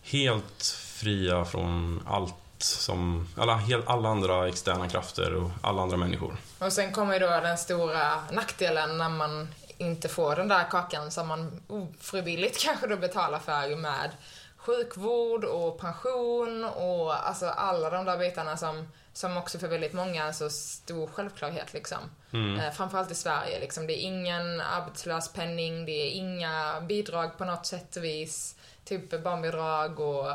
helt 0.01 0.63
fria 0.98 1.46
från 1.46 2.01
allt 2.05 2.36
som 2.64 3.28
alla, 3.38 3.62
alla 3.86 4.10
andra 4.10 4.48
externa 4.48 4.90
krafter 4.90 5.34
och 5.34 5.50
alla 5.62 5.82
andra 5.82 5.98
människor. 5.98 6.38
Och 6.60 6.74
sen 6.74 6.92
kommer 6.92 7.14
ju 7.14 7.20
då 7.20 7.28
den 7.28 7.58
stora 7.58 8.24
nackdelen 8.32 8.98
när 8.98 9.10
man 9.10 9.48
inte 9.78 10.08
får 10.08 10.36
den 10.36 10.48
där 10.48 10.70
kakan 10.70 11.12
som 11.12 11.28
man 11.28 11.62
ofrivilligt 11.68 12.60
kanske 12.64 12.88
då 12.88 12.98
betalar 12.98 13.40
för 13.40 13.76
med 13.76 14.12
sjukvård 14.58 15.44
och 15.44 15.80
pension 15.80 16.64
och 16.64 17.28
alltså 17.28 17.46
alla 17.46 17.90
de 17.90 18.06
där 18.06 18.18
bitarna 18.18 18.58
som, 18.58 18.88
som 19.14 19.38
också 19.38 19.60
för 19.60 19.68
väldigt 19.68 19.94
många 19.94 20.26
är 20.26 20.32
så 20.32 20.50
stor 20.50 21.08
självklarhet 21.08 21.74
liksom. 21.74 21.98
Mm. 22.34 22.60
Eh, 22.60 22.72
framförallt 22.72 23.12
i 23.12 23.16
Sverige 23.16 23.60
liksom. 23.60 23.88
Det 23.88 23.94
är 23.94 24.02
ingen 24.02 24.62
arbetslöspenning, 24.62 25.86
det 25.86 25.92
är 25.92 26.12
inga 26.12 26.82
bidrag 26.82 27.38
på 27.38 27.46
något 27.46 27.66
sätt 27.66 27.96
och 27.96 28.04
vis. 28.04 28.56
Typ 28.88 29.24
barnbidrag 29.24 30.00
och 30.00 30.32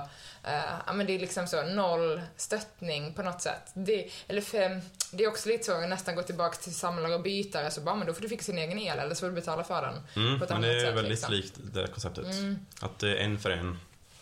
Uh, 0.49 0.83
ja, 0.87 0.93
men 0.93 1.07
det 1.07 1.13
är 1.13 1.19
liksom 1.19 1.47
så, 1.47 1.63
noll 1.63 2.23
stöttning 2.37 3.15
på 3.15 3.23
något 3.23 3.41
sätt. 3.43 3.71
Det, 3.75 4.11
eller 4.29 4.41
för, 4.41 4.81
det 5.11 5.25
är 5.25 5.29
också 5.29 5.49
lite 5.49 5.65
så, 5.65 5.73
att 5.73 5.89
nästan 5.89 6.15
gå 6.15 6.23
tillbaka 6.23 6.57
till 6.57 6.75
samlare 6.75 7.15
och 7.15 7.23
bytare, 7.23 7.71
så 7.71 7.81
bara, 7.81 7.95
men 7.95 8.07
då 8.07 8.15
får 8.15 8.23
du 8.23 8.29
fixa 8.29 8.45
sin 8.45 8.59
egen 8.59 8.79
el 8.79 8.99
eller 8.99 9.15
så 9.15 9.21
får 9.21 9.27
du 9.27 9.33
betala 9.33 9.65
för 9.65 9.83
den. 9.83 10.25
Mm, 10.25 10.39
men 10.49 10.61
det 10.61 10.69
är 10.69 10.81
sätt, 10.81 10.95
väldigt 10.95 11.11
liksom. 11.11 11.35
likt 11.35 11.55
det 11.57 11.87
konceptet. 11.87 12.25
Mm. 12.25 12.59
Att 12.81 12.99
det 12.99 13.09
är 13.09 13.25
en 13.25 13.39
för 13.39 13.51
en. 13.51 13.79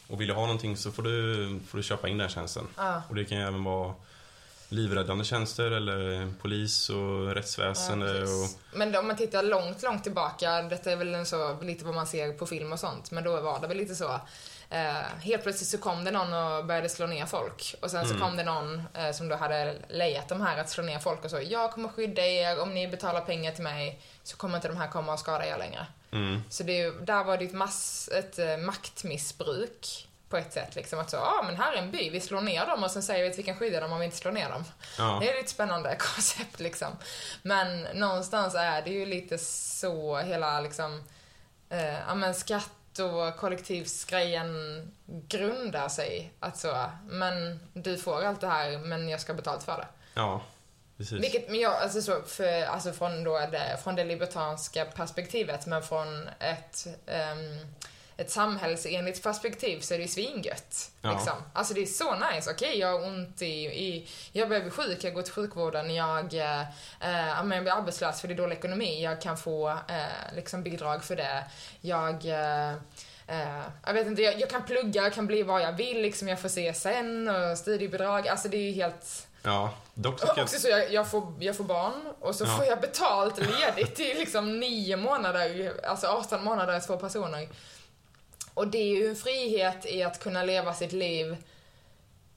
Och 0.07 0.21
vill 0.21 0.29
du 0.29 0.35
ha 0.35 0.43
någonting 0.43 0.77
så 0.77 0.93
får 0.93 1.03
du, 1.03 1.61
får 1.69 1.79
du 1.79 1.85
köpa 1.85 2.09
in 2.09 2.19
den 2.19 2.29
tjänsten. 2.29 2.67
Ja. 2.77 3.03
Och 3.09 3.15
det 3.15 3.25
kan 3.25 3.39
ju 3.39 3.45
även 3.45 3.65
vara 3.65 3.95
livräddande 4.73 5.25
tjänster 5.25 5.71
eller 5.71 6.33
polis 6.43 6.91
och 6.91 7.35
rättsväsende. 7.35 8.19
Ja, 8.19 8.23
och... 8.23 8.79
Men 8.79 8.97
om 8.97 9.07
man 9.07 9.17
tittar 9.17 9.43
långt, 9.43 9.83
långt 9.83 10.03
tillbaka, 10.03 10.63
detta 10.63 10.93
är 10.93 10.97
väl 10.97 11.15
en 11.15 11.27
så, 11.27 11.61
lite 11.63 11.85
vad 11.85 11.95
man 11.95 12.07
ser 12.07 12.33
på 12.33 12.47
film 12.47 12.73
och 12.73 12.81
sånt, 12.81 13.11
men 13.11 13.25
då 13.25 13.41
var 13.41 13.61
det 13.61 13.67
väl 13.67 13.77
lite 13.77 13.95
så 13.95 14.21
Eh, 14.73 15.03
helt 15.21 15.43
plötsligt 15.43 15.69
så 15.69 15.79
kom 15.79 16.05
det 16.05 16.11
någon 16.11 16.33
och 16.33 16.65
började 16.65 16.89
slå 16.89 17.07
ner 17.07 17.27
folk. 17.27 17.75
Och 17.81 17.91
sen 17.91 18.05
så 18.05 18.15
mm. 18.15 18.21
kom 18.21 18.37
det 18.37 18.45
någon 18.45 18.83
eh, 18.95 19.13
som 19.13 19.29
då 19.29 19.37
hade 19.37 19.77
lejat 19.89 20.29
de 20.29 20.41
här 20.41 20.59
att 20.59 20.71
slå 20.71 20.85
ner 20.85 20.99
folk 20.99 21.25
och 21.25 21.31
så, 21.31 21.41
jag 21.41 21.73
kommer 21.73 21.89
skydda 21.89 22.27
er, 22.27 22.61
om 22.61 22.75
ni 22.75 22.89
betalar 22.89 23.21
pengar 23.21 23.53
till 23.53 23.65
mig 23.65 24.01
så 24.23 24.37
kommer 24.37 24.57
inte 24.57 24.69
de 24.69 24.77
här 24.77 24.89
komma 24.89 25.13
och 25.13 25.19
skada 25.19 25.47
er 25.47 25.59
längre. 25.59 25.87
Mm. 26.11 26.43
Så 26.51 26.63
det, 26.63 26.91
där 26.91 27.25
var 27.25 27.39
det 27.39 27.45
ett, 27.45 27.53
mass, 27.53 28.09
ett 28.13 28.39
eh, 28.39 28.57
maktmissbruk 28.57 30.09
på 30.31 30.37
ett 30.37 30.53
sätt. 30.53 30.75
Liksom 30.75 30.99
att 30.99 31.11
så, 31.11 31.17
ja 31.17 31.39
ah, 31.41 31.43
men 31.43 31.57
här 31.57 31.73
är 31.73 31.77
en 31.77 31.91
by, 31.91 32.11
vi 32.11 32.21
slår 32.21 32.41
ner 32.41 32.67
dem 32.67 32.85
och 32.85 32.91
sen 32.91 33.03
säger 33.03 33.25
vi 33.25 33.31
att 33.31 33.39
vi 33.39 33.43
kan 33.43 33.57
skydda 33.57 33.81
dem 33.81 33.93
om 33.93 33.99
vi 33.99 34.05
inte 34.05 34.17
slår 34.17 34.33
ner 34.33 34.49
dem. 34.49 34.65
Ja. 34.99 35.19
Det 35.21 35.31
är 35.31 35.41
ett 35.41 35.49
spännande 35.49 35.97
koncept 35.99 36.61
liksom. 36.61 36.89
Men 37.43 37.83
någonstans 37.83 38.55
är 38.55 38.83
det 38.83 38.91
ju 38.91 39.07
lite 39.07 39.39
så 39.39 40.17
hela 40.17 40.61
liksom, 40.61 41.05
eh, 41.69 41.99
ja 42.09 42.15
men 42.15 42.35
skatt 42.35 42.99
och 42.99 43.37
kollektivsgrejen 43.37 44.51
grundar 45.07 45.89
sig. 45.89 46.33
Alltså, 46.41 46.91
men 47.09 47.61
du 47.73 47.99
får 47.99 48.25
allt 48.25 48.41
det 48.41 48.47
här, 48.47 48.79
men 48.79 49.09
jag 49.09 49.21
ska 49.21 49.35
betalt 49.35 49.63
för 49.63 49.77
det. 49.77 49.87
Ja, 50.15 50.43
precis. 50.97 51.23
Vilket, 51.23 51.51
men 51.51 51.61
jag, 51.61 51.75
alltså 51.75 52.03
så, 52.03 52.23
för, 52.23 52.63
alltså 52.63 52.93
från, 52.93 53.25
då 53.25 53.39
det, 53.39 53.79
från 53.83 53.97
det 53.97 54.05
libertanska 54.05 54.85
perspektivet, 54.85 55.67
men 55.67 55.83
från 55.83 56.29
ett 56.39 56.87
um, 57.07 57.75
ett 58.21 58.31
samhällsenligt 58.31 59.23
perspektiv 59.23 59.81
så 59.81 59.95
är 59.95 59.99
det 59.99 60.03
ju 60.03 60.09
svingött. 60.09 60.91
Ja. 61.03 61.13
Liksom. 61.13 61.33
Alltså 61.53 61.75
det 61.75 61.83
är 61.83 61.87
så 61.87 62.15
nice. 62.15 62.51
Okej, 62.51 62.69
okay, 62.69 62.81
jag 62.81 62.99
har 62.99 63.07
ont 63.07 63.43
i, 63.43 63.65
i... 63.65 64.09
Jag 64.33 64.49
behöver 64.49 64.71
sjuk, 64.71 65.05
jag 65.05 65.15
går 65.15 65.23
till 65.23 65.33
sjukvården, 65.33 65.95
jag, 65.95 66.35
eh, 66.35 66.65
jag 67.01 67.47
blir 67.47 67.73
arbetslös 67.73 68.21
för 68.21 68.29
det 68.29 68.35
är 68.35 68.37
dålig 68.37 68.57
ekonomi. 68.57 69.03
Jag 69.03 69.21
kan 69.21 69.37
få 69.37 69.69
eh, 69.69 70.35
liksom 70.35 70.63
bidrag 70.63 71.05
för 71.05 71.17
det. 71.17 71.45
Jag... 71.81 72.27
Eh, 72.27 72.75
Uh, 73.31 73.63
jag 73.87 73.95
vet 73.95 74.07
inte, 74.07 74.23
jag, 74.23 74.41
jag, 74.41 74.51
kan 74.51 74.63
plugga, 74.63 75.03
jag 75.03 75.13
kan 75.13 75.27
bli 75.27 75.43
vad 75.43 75.63
jag 75.63 75.73
vill, 75.73 76.03
liksom 76.03 76.29
jag 76.29 76.41
får 76.41 76.49
CSN 76.49 77.29
och 77.29 77.59
studiebidrag. 77.59 78.29
Alltså 78.29 78.49
det 78.49 78.57
är 78.57 78.71
ju 78.71 78.73
helt... 78.73 79.27
Ja, 79.43 79.75
dock 79.95 80.21
tycker 80.21 80.33
jag... 80.37 80.45
Också 80.45 80.59
så 80.59 80.69
jag, 80.69 80.93
jag, 80.93 81.11
får, 81.11 81.33
jag 81.41 81.57
får 81.57 81.65
barn 81.65 82.13
och 82.21 82.35
så 82.35 82.45
ja. 82.45 82.57
får 82.57 82.67
jag 82.67 82.81
betalt 82.81 83.39
ledigt 83.39 84.01
i 84.01 84.15
liksom 84.15 84.61
nio 84.61 84.97
månader, 84.97 85.73
alltså 85.85 86.07
18 86.07 86.45
månader, 86.45 86.81
två 86.81 86.97
personer. 86.97 87.49
Och 88.55 88.69
det 88.69 88.79
är 88.79 88.97
ju 88.97 89.09
en 89.09 89.17
frihet 89.17 89.87
i 89.87 90.03
att 90.03 90.21
kunna 90.21 90.43
leva 90.43 90.75
sitt 90.75 90.93
liv 90.93 91.37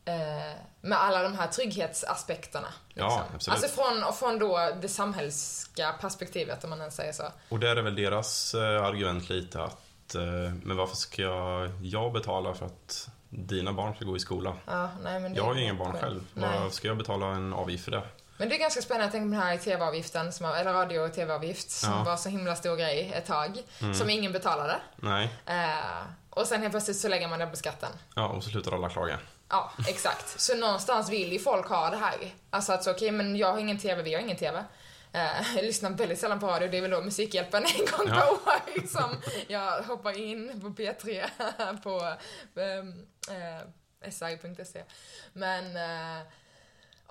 eh, 0.06 0.58
med 0.82 1.02
alla 1.04 1.24
de 1.24 1.36
här 1.36 1.48
trygghetsaspekterna. 1.48 2.68
Liksom. 2.88 3.10
Ja, 3.10 3.26
absolut. 3.36 3.64
Alltså 3.64 3.82
från, 3.82 4.14
från 4.14 4.40
då 4.40 4.72
det 4.82 4.90
samhällska 4.90 5.94
perspektivet, 6.02 6.64
om 6.64 6.70
man 6.70 6.80
ens 6.80 6.96
säger 6.96 7.14
så. 7.14 7.24
Och 7.50 7.60
där 7.60 7.76
är 7.76 7.82
väl 7.82 7.96
deras 7.96 8.54
eh, 8.54 8.84
argument 8.86 9.30
lite 9.30 9.64
att, 9.64 10.16
eh, 10.16 10.24
men 10.64 10.78
varför 10.78 10.96
ska 10.96 11.22
jag, 11.22 11.72
jag 11.82 12.14
betala 12.14 12.54
för 12.54 12.66
att 12.66 13.10
dina 13.30 13.74
barn 13.74 13.96
ska 13.96 14.06
gå 14.06 14.16
i 14.16 14.20
skola? 14.20 14.56
Ja, 14.66 14.90
nej, 15.04 15.20
men 15.20 15.36
jag 15.36 15.44
har 15.44 15.56
ju 15.56 15.64
inga 15.64 15.74
barn 15.74 15.98
själv. 16.02 16.26
Varför 16.34 16.70
ska 16.70 16.88
jag 16.88 16.98
betala 16.98 17.26
en 17.26 17.54
avgift 17.54 17.84
för 17.84 17.92
det? 17.92 18.04
Men 18.44 18.50
det 18.50 18.56
är 18.56 18.60
ganska 18.60 18.82
spännande 18.82 19.06
att 19.06 19.12
tänka 19.12 19.26
på 19.26 19.32
den 19.32 19.42
här 19.42 19.58
TV-avgiften, 19.58 20.28
eller 20.28 20.74
radio 20.74 21.00
och 21.00 21.14
TV-avgift, 21.14 21.70
som 21.72 21.92
ja. 21.92 22.04
var 22.04 22.18
så 22.18 22.30
himla 22.30 22.56
stor 22.56 22.76
grej 22.76 23.12
ett 23.16 23.26
tag. 23.26 23.64
Mm. 23.82 23.94
Som 23.94 24.10
ingen 24.10 24.32
betalade. 24.32 24.76
Nej. 24.96 25.30
Eh, 25.46 26.04
och 26.30 26.48
sen 26.48 26.62
helt 26.62 26.74
plötsligt 26.74 26.98
så 26.98 27.08
lägger 27.08 27.28
man 27.28 27.40
det 27.40 27.48
på 27.48 27.56
skatten. 27.56 27.90
Ja, 28.16 28.28
och 28.28 28.44
så 28.44 28.50
slutar 28.50 28.72
alla 28.72 28.90
klaga. 28.90 29.20
Ja, 29.50 29.72
exakt. 29.88 30.40
Så 30.40 30.56
någonstans 30.56 31.10
vill 31.10 31.34
ju 31.34 31.40
folk 31.40 31.68
ha 31.68 31.90
det 31.90 31.98
här. 31.98 32.34
Alltså 32.50 32.74
att 32.74 32.84
så, 32.84 32.92
okej, 32.92 33.08
okay, 33.08 33.18
men 33.18 33.36
jag 33.36 33.52
har 33.52 33.60
ingen 33.60 33.80
TV, 33.80 34.02
vi 34.02 34.14
har 34.14 34.22
ingen 34.22 34.38
TV. 34.38 34.64
Eh, 35.12 35.56
jag 35.56 35.66
lyssnar 35.66 35.90
väldigt 35.90 36.20
sällan 36.20 36.40
på 36.40 36.48
radio, 36.48 36.68
det 36.68 36.78
är 36.78 36.82
väl 36.82 36.92
då 36.92 37.02
Musikhjälpen 37.02 37.64
en 37.80 37.86
gång 37.98 38.18
Ja. 38.18 38.40
per 38.46 38.84
år 38.84 38.88
som 38.88 39.22
jag 39.48 39.84
hoppar 39.84 40.18
in 40.20 40.62
på 40.62 40.68
P3 40.68 41.26
på 41.84 42.16
ehm, 42.62 43.06
eh, 43.30 44.10
si.se. 44.10 44.84
Men, 45.34 45.76
eh, 45.76 46.24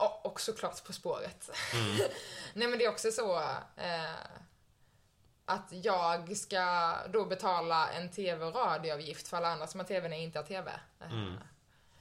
och, 0.04 0.26
och 0.26 0.40
såklart 0.40 0.84
På 0.84 0.92
spåret. 0.92 1.50
Mm. 1.74 1.96
Nej 2.54 2.68
men 2.68 2.78
det 2.78 2.84
är 2.84 2.90
också 2.90 3.10
så 3.10 3.36
eh, 3.76 4.14
att 5.44 5.68
jag 5.70 6.36
ska 6.36 6.94
då 7.12 7.24
betala 7.24 7.88
en 7.90 8.10
TV 8.10 8.44
och 8.44 8.54
radioavgift 8.54 9.28
för 9.28 9.36
alla 9.36 9.48
andra 9.48 9.66
som 9.66 9.80
har 9.80 9.86
TV 9.86 10.08
när 10.08 10.16
jag 10.16 10.24
inte 10.24 10.38
har 10.38 10.46
TV. 10.46 10.72
Eh, 11.00 11.12
Mm. 11.12 11.34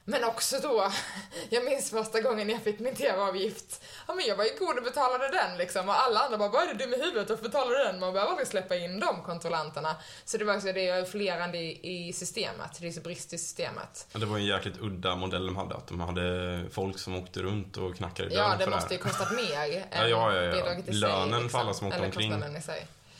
Men 0.05 0.24
också 0.24 0.60
då, 0.62 0.91
jag 1.50 1.65
minns 1.65 1.89
första 1.89 2.22
gången 2.22 2.50
jag 2.50 2.63
fick 2.63 2.79
min 2.79 2.96
TV-avgift. 2.96 3.84
Ja 4.08 4.15
men 4.15 4.25
jag 4.25 4.36
var 4.36 4.43
ju 4.43 4.51
god 4.60 4.77
och 4.77 4.84
betalade 4.84 5.29
den 5.29 5.58
liksom 5.58 5.89
och 5.89 6.01
alla 6.01 6.20
andra 6.20 6.38
bara, 6.38 6.50
vad 6.50 6.63
är 6.63 6.74
du 6.74 6.74
dum 6.74 6.93
i 6.93 7.03
huvudet 7.03 7.29
och 7.29 7.38
betalar 7.39 7.86
den? 7.86 8.00
Man 8.00 8.13
behöver 8.13 8.31
aldrig 8.31 8.48
släppa 8.48 8.75
in 8.75 9.00
de 9.00 9.22
kontrollanterna. 9.24 9.96
Så 10.25 10.38
det 10.38 10.46
var 10.46 10.60
så, 10.60 10.72
det 10.72 10.88
är 10.88 11.05
flerande 11.05 11.58
i, 11.58 12.08
i 12.08 12.13
systemet, 12.13 12.77
det 12.79 12.88
är 12.88 12.91
så 12.91 13.01
brist 13.01 13.34
i 13.34 13.38
systemet. 13.38 14.08
Ja, 14.13 14.20
Det 14.20 14.25
var 14.25 14.38
en 14.38 14.46
jäkligt 14.46 14.77
udda 14.81 15.15
modell 15.15 15.46
de 15.46 15.55
hade, 15.58 15.75
att 15.75 15.88
de 15.88 16.00
hade 16.00 16.62
folk 16.72 17.00
som 17.00 17.15
åkte 17.15 17.39
runt 17.39 17.77
och 17.77 17.96
knackade 17.96 18.29
i 18.29 18.36
dörren 18.36 18.50
Ja, 18.51 18.58
det 18.58 18.63
för 18.63 18.72
måste 18.72 18.93
ju 18.93 19.00
kostat 19.00 19.31
mer 19.31 19.51
Ja, 19.51 19.98
än 19.98 20.10
ja, 20.10 20.34
ja, 20.36 20.41
ja. 20.43 20.51
bidraget 20.51 20.88
i 20.88 20.91
sig. 20.91 21.00
Lönen 21.00 21.29
för 21.31 21.41
liksom. 21.41 21.60
alla 21.60 21.74
som 21.74 21.88
åkte 21.88 22.01
omkring. 22.01 22.43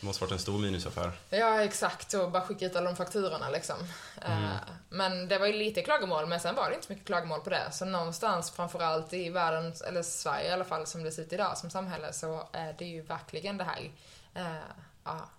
Det 0.02 0.08
måste 0.08 0.24
varit 0.24 0.32
en 0.32 0.40
stor 0.40 0.60
minusaffär. 0.60 1.12
Ja, 1.30 1.62
exakt. 1.62 2.14
Och 2.14 2.32
bara 2.32 2.44
skicka 2.44 2.66
ut 2.66 2.76
alla 2.76 2.86
de 2.86 2.96
fakturorna 2.96 3.50
liksom. 3.50 3.76
Mm. 4.22 4.44
Eh, 4.44 4.50
Men 4.90 5.28
det 5.28 5.38
var 5.38 5.48
ju 5.48 5.54
lite 5.54 5.82
klagomål, 5.82 6.28
men 6.28 6.40
sen 6.40 6.56
var 6.56 6.70
det 6.70 6.76
inte 6.76 6.88
så 6.88 6.94
mycket 6.94 7.08
klagomål 7.08 7.42
på 7.42 7.50
det. 7.50 7.72
Så 7.72 7.86
någonstans, 7.86 8.52
framförallt 8.52 9.14
i 9.14 9.30
världen, 9.30 9.74
eller 9.88 10.04
Sverige 10.04 10.50
i 10.50 10.52
alla 10.52 10.64
fall, 10.64 10.88
som 10.88 11.04
det 11.04 11.12
ser 11.12 11.22
ut 11.22 11.34
idag 11.34 11.58
som 11.58 11.70
samhälle, 11.70 12.14
så 12.14 12.48
är 12.52 12.76
det 12.78 12.86
ju 12.86 13.02
verkligen 13.02 13.58
det 13.58 13.64
här 13.64 13.92
eh, 14.34 14.56
ja, 15.04 15.30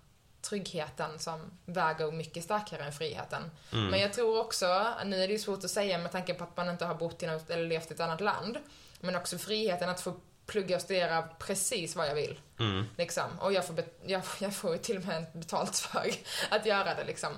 tryggheten 0.41 1.19
som 1.19 1.39
väger 1.65 2.11
mycket 2.11 2.43
starkare 2.43 2.83
än 2.83 2.93
friheten. 2.93 3.51
Mm. 3.71 3.87
Men 3.87 3.99
jag 3.99 4.13
tror 4.13 4.39
också, 4.39 4.93
nu 5.05 5.23
är 5.23 5.27
det 5.27 5.33
ju 5.33 5.39
svårt 5.39 5.63
att 5.63 5.71
säga 5.71 5.97
med 5.97 6.11
tanke 6.11 6.33
på 6.33 6.43
att 6.43 6.57
man 6.57 6.69
inte 6.69 6.85
har 6.85 6.95
bott 6.95 7.23
i 7.23 7.27
något, 7.27 7.49
eller 7.49 7.65
levt 7.67 7.91
i 7.91 7.93
ett 7.93 7.99
annat 7.99 8.21
land, 8.21 8.57
men 8.99 9.15
också 9.15 9.37
friheten 9.37 9.89
att 9.89 10.01
få 10.01 10.13
plugga 10.45 10.75
och 10.75 10.81
studera 10.81 11.21
precis 11.21 11.95
vad 11.95 12.07
jag 12.07 12.15
vill. 12.15 12.39
Mm. 12.59 12.85
Liksom. 12.97 13.39
Och 13.39 13.53
jag 13.53 13.67
får, 13.67 13.75
jag, 14.05 14.21
jag 14.39 14.55
får 14.55 14.71
ju 14.71 14.77
till 14.77 14.97
och 14.97 15.05
med 15.05 15.25
betalt 15.33 15.77
för 15.77 16.11
att 16.49 16.65
göra 16.65 16.95
det 16.95 17.03
liksom. 17.03 17.31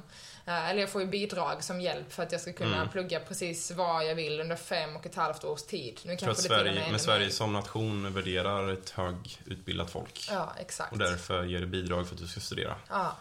Eh, 0.45 0.69
Eller 0.69 0.81
jag 0.81 0.89
får 0.89 1.01
ju 1.01 1.07
bidrag 1.07 1.63
som 1.63 1.81
hjälp 1.81 2.13
för 2.13 2.23
att 2.23 2.31
jag 2.31 2.41
ska 2.41 2.53
kunna 2.53 2.75
Mm. 2.75 2.89
plugga 2.89 3.19
precis 3.19 3.71
vad 3.71 4.05
jag 4.05 4.15
vill 4.15 4.39
under 4.39 4.55
fem 4.55 4.95
och 4.95 5.05
ett 5.05 5.15
halvt 5.15 5.43
års 5.43 5.61
tid. 5.63 5.99
Nu 6.03 6.07
För 6.07 6.13
att 6.13 6.19
kanske 6.19 6.43
till 6.43 6.51
och 6.51 6.57
Sverige, 6.59 6.91
men 6.91 6.99
Sverige 6.99 7.29
som 7.29 7.53
nation 7.53 8.13
värderar 8.13 8.69
ett 8.73 8.89
högutbildat 8.89 9.91
folk. 9.91 10.27
Ja, 10.31 10.53
exakt. 10.59 10.91
Och 10.91 10.97
därför 10.97 11.43
ger 11.43 11.59
det 11.59 11.65
bidrag 11.67 12.07
för 12.07 12.15
att 12.15 12.21
du 12.21 12.27
ska 12.27 12.39
studera. 12.39 12.75
Ja. 12.89 13.17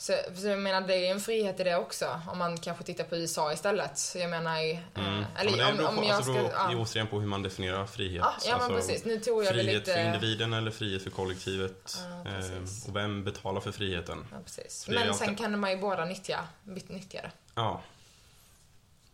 Så, 0.00 0.12
så 0.36 0.46
jag 0.46 0.58
menar, 0.58 0.80
det 0.80 1.06
är 1.06 1.10
en 1.10 1.20
frihet 1.20 1.60
i 1.60 1.64
det 1.64 1.76
också. 1.76 2.20
Om 2.32 2.38
man 2.38 2.58
kanske 2.58 2.84
tittar 2.84 3.04
på 3.04 3.16
USA 3.16 3.52
istället. 3.52 3.98
Så 3.98 4.18
Jag 4.18 4.30
menar, 4.30 4.56
eh, 4.56 4.78
Mm. 4.94 5.24
eller 5.38 5.50
ja, 5.58 5.64
det 5.64 5.70
om, 5.70 5.76
beror 5.76 5.88
om 5.88 5.96
på, 5.96 6.02
jag 6.04 6.10
alltså, 6.10 6.32
ska... 6.32 6.42
beror 6.42 6.52
Ja, 6.54 6.76
återigen 6.76 7.06
på 7.06 7.20
hur 7.20 7.26
man 7.26 7.42
definierar 7.42 7.86
frihet. 7.86 8.22
ja, 8.24 8.34
ja 8.46 8.52
men 8.58 8.72
Alltså, 8.74 8.88
precis. 8.88 9.04
Nu 9.06 9.20
tog 9.20 9.44
jag 9.44 9.48
Frihet 9.52 9.74
lite... 9.74 9.92
för 9.92 10.00
individen 10.04 10.52
eller 10.52 10.70
frihet 10.70 11.02
för 11.02 11.10
kollektivet. 11.10 11.98
Precis. 12.24 12.84
eh, 12.84 12.90
och 12.90 12.96
vem 12.96 13.24
betalar 13.24 13.60
för 13.60 13.72
friheten? 13.72 14.26
Ja, 14.32 14.36
precis. 14.44 14.84
För 14.84 14.92
Men 14.92 15.02
alltid- 15.02 15.14
sen 15.26 15.36
kan 15.36 15.60
man 15.60 15.70
ju 15.70 15.76
båda 15.76 16.04
nyttja, 16.04 16.40
nyttja 16.64 17.22
det. 17.22 17.30
Ja. 17.54 17.82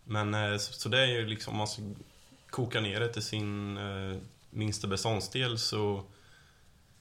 Men 0.05 0.35
eh, 0.35 0.59
så, 0.59 0.73
så 0.73 0.89
det 0.89 0.99
är 1.01 1.07
ju 1.07 1.27
liksom, 1.27 1.53
om 1.53 1.59
man 1.59 1.69
ska 1.69 1.83
koka 2.51 2.81
ner 2.81 3.01
det 3.01 3.13
till 3.13 3.23
sin 3.23 3.77
eh, 3.77 4.19
minsta 4.51 4.87
beståndsdel 4.87 5.59
så 5.59 6.03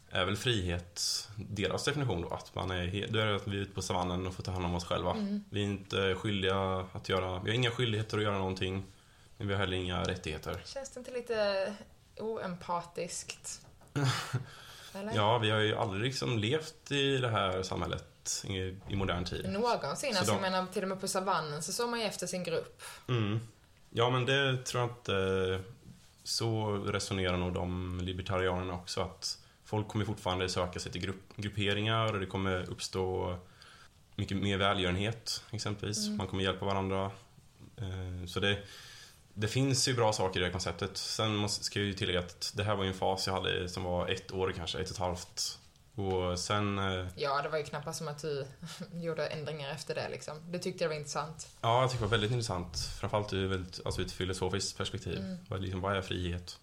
är 0.10 0.26
väl 0.26 0.38
frihet 0.38 1.28
deras 1.36 1.84
definition 1.84 2.22
då. 2.22 2.28
Att 2.30 2.56
man 2.56 2.72
är, 2.72 3.08
då 3.10 3.20
är 3.20 3.26
det 3.26 3.36
att 3.36 3.48
vi 3.48 3.58
är 3.58 3.62
ute 3.62 3.72
på 3.74 3.82
savannen 3.82 4.28
och 4.28 4.34
får 4.34 4.44
ta 4.44 4.52
hand 4.52 4.66
om 4.66 4.76
oss 4.76 4.86
själva. 4.86 5.12
Mm. 5.12 5.44
Vi 5.50 5.60
är 5.62 5.66
inte 5.66 6.16
skyldiga 6.16 6.86
att 6.94 7.10
göra, 7.10 7.40
vi 7.40 7.50
har 7.50 7.56
inga 7.56 7.72
skyldigheter 7.72 8.18
att 8.18 8.24
göra 8.24 8.38
någonting. 8.38 8.84
Men 9.38 9.48
vi 9.48 9.54
har 9.54 9.60
heller 9.60 9.78
inga 9.78 10.04
rättigheter. 10.04 10.62
Känns 10.66 10.90
det 10.90 11.00
inte 11.00 11.12
lite 11.12 11.74
oempatiskt? 12.20 13.62
Eller? 14.94 15.16
Ja, 15.16 15.38
vi 15.38 15.50
har 15.50 15.60
ju 15.60 15.76
aldrig 15.76 16.04
liksom 16.04 16.40
levt 16.40 16.92
i 16.92 17.18
det 17.18 17.30
här 17.30 17.64
samhället 17.64 18.44
i, 18.48 18.58
i 18.90 18.96
modern 18.96 19.26
tid. 19.26 19.50
Någonsin. 19.50 20.14
Så 20.14 20.20
Alltså, 20.20 20.34
de- 20.36 20.44
jag 20.44 20.52
menar, 20.52 20.66
till 20.74 20.84
och 20.84 20.90
med 20.90 21.02
på 21.02 21.08
savannen 21.08 21.64
så 21.64 21.74
såg 21.74 21.90
man 21.90 22.00
ju 22.00 22.06
efter 22.06 22.28
sin 22.28 22.44
grupp. 22.44 22.82
Mm. 23.08 23.40
Ja, 23.90 24.10
men 24.10 24.26
det 24.26 24.58
tror 24.66 24.82
jag 24.82 24.90
inte... 24.90 25.60
Så 26.24 26.78
resonerar 26.78 27.38
nog 27.38 27.54
de 27.54 28.00
libertarianerna 28.04 28.74
också. 28.74 29.02
Att 29.02 29.38
folk 29.66 29.88
kommer 29.88 30.06
fortfarande 30.06 30.50
söka 30.50 30.80
sig 30.80 30.92
till 30.92 31.02
grupp, 31.02 31.36
grupperingar 31.36 32.14
och 32.14 32.20
det 32.20 32.26
kommer 32.26 32.70
uppstå 32.70 33.38
mycket 34.16 34.38
mer 34.38 34.58
välgörenhet, 34.58 35.44
exempelvis. 35.52 36.06
Mm. 36.06 36.18
Man 36.18 36.28
kommer 36.28 36.44
hjälpa 36.44 36.66
varandra. 36.66 37.12
Eh, 37.78 38.26
Så 38.28 38.40
det, 38.40 38.58
det 39.34 39.48
finns 39.48 39.88
ju 39.88 39.94
bra 39.94 40.14
saker 40.14 40.40
i 40.40 40.42
det 40.42 40.46
här 40.46 40.52
konceptet. 40.52 40.98
Sen 40.98 41.36
måste, 41.36 41.64
ska 41.64 41.80
jag 41.80 41.86
ju 41.88 41.94
tillägga 41.94 42.20
att 42.20 42.52
det 42.56 42.64
här 42.64 42.76
var 42.76 42.84
ju 42.84 42.90
en 42.90 42.96
fas 42.98 43.28
jag 43.28 43.34
hade 43.34 43.70
som 43.70 43.84
var 43.84 44.08
ett 44.08 44.32
år 44.32 44.54
kanske, 44.56 44.80
ett 44.80 44.86
och 44.90 44.92
ett 44.92 44.98
halvt. 45.00 45.60
Och 45.96 46.40
sen... 46.40 46.80
eh, 46.80 47.08
Ja, 47.16 47.42
det 47.42 47.50
var 47.50 47.58
ju 47.58 47.64
knappast 47.64 47.98
som 47.98 48.08
att 48.08 48.22
du 48.22 48.46
gjorde 48.94 49.28
ändringar 49.28 49.70
efter 49.72 49.96
det 49.96 50.10
liksom. 50.10 50.52
Du 50.52 50.60
tyckte 50.60 50.84
det 50.84 50.88
var 50.88 50.96
intressant. 50.96 51.48
Ja, 51.62 51.82
jag 51.82 51.90
tycker 51.90 52.02
det 52.02 52.08
var 52.08 52.12
väldigt 52.12 52.32
intressant. 52.32 52.78
Framförallt 53.00 53.34
ur, 53.34 53.48
väldigt, 53.48 53.80
alltså 53.86 54.02
ur 54.02 54.06
ett 54.06 54.12
filosofiskt 54.12 54.78
perspektiv. 54.78 55.18
Mm. 55.20 55.38
Vad, 55.50 55.62
liksom, 55.62 55.82
vad 55.82 55.98
är 55.98 56.02
frihet? 56.02 56.60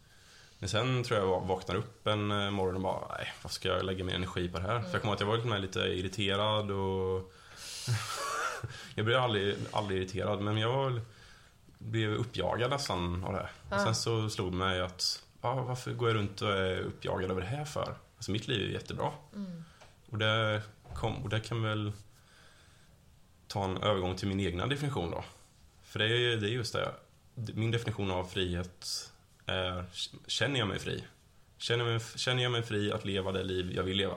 Men 0.63 0.69
sen 0.69 1.05
tror 1.05 1.21
jag 1.21 1.29
jag 1.29 1.41
vaknar 1.41 1.75
upp 1.75 2.07
en 2.07 2.31
eh, 2.31 2.51
morgon 2.51 2.75
och 2.77 2.81
bara, 2.81 3.17
nej, 3.19 3.33
vad 3.43 3.53
ska 3.53 3.69
jag 3.69 3.85
lägga 3.85 4.05
mer 4.05 4.15
energi 4.15 4.49
på 4.49 4.59
det 4.59 4.65
här? 4.65 4.81
För 4.81 4.93
jag 4.93 5.01
kommer 5.03 5.05
ihåg 5.07 5.15
att 5.15 5.21
jag 5.21 5.27
var 5.27 5.37
lite, 5.37 5.49
med 5.49 5.61
lite 5.61 5.81
irriterad 5.81 6.71
och... 6.71 7.33
jag 8.95 9.05
blev 9.05 9.19
aldrig, 9.19 9.57
aldrig 9.71 9.99
irriterad, 9.99 10.41
men 10.41 10.59
jag 10.59 10.73
var, 10.73 11.01
blev 11.79 12.15
uppjagad 12.15 12.71
nästan 12.71 13.25
av 13.25 13.33
det. 13.33 13.49
Och 13.69 13.77
Ah. 13.77 13.85
sen 13.85 13.95
så 13.95 14.31
slog 14.31 14.53
det 14.53 14.57
mig 14.57 14.81
att, 14.81 15.23
ja, 15.41 15.55
varför 15.63 15.93
går 15.93 16.09
jag 16.09 16.17
runt 16.17 16.43
och 16.43 16.53
är 16.53 16.79
uppjagad 16.79 17.31
över 17.31 17.41
det 17.41 17.47
här 17.47 17.65
för? 17.65 17.95
Alltså 18.17 18.31
mitt 18.31 18.49
liv 18.49 18.69
är 18.69 18.73
jättebra. 18.73 19.11
Mm. 19.35 19.65
Och 20.11 20.19
det, 20.19 20.63
kom, 20.95 21.23
och 21.23 21.29
det 21.29 21.41
kan 21.41 21.63
väl 21.63 21.93
ta 23.49 23.65
en 23.65 23.77
övergång 23.77 24.17
till 24.17 24.29
min 24.29 24.41
egna 24.41 24.67
definition 24.67 25.11
då. 25.11 25.25
För 25.83 25.99
det 25.99 26.05
är, 26.07 26.37
det 26.37 26.47
är 26.47 26.53
just 26.53 26.73
det. 26.73 26.93
Min 27.35 27.71
definition 27.71 28.11
av 28.11 28.25
frihet 28.25 29.12
känner 30.27 30.59
jag 30.59 30.69
mig 30.69 30.79
fri? 30.79 31.05
Känner, 31.59 31.85
mig, 31.85 32.01
känner 32.17 32.43
jag 32.43 32.53
mig 32.53 32.63
fri 32.63 32.93
att 32.93 33.05
leva 33.05 33.33
det 33.33 33.43
liv 33.43 33.73
jag 33.75 33.83
vill 33.83 33.97
leva? 33.97 34.15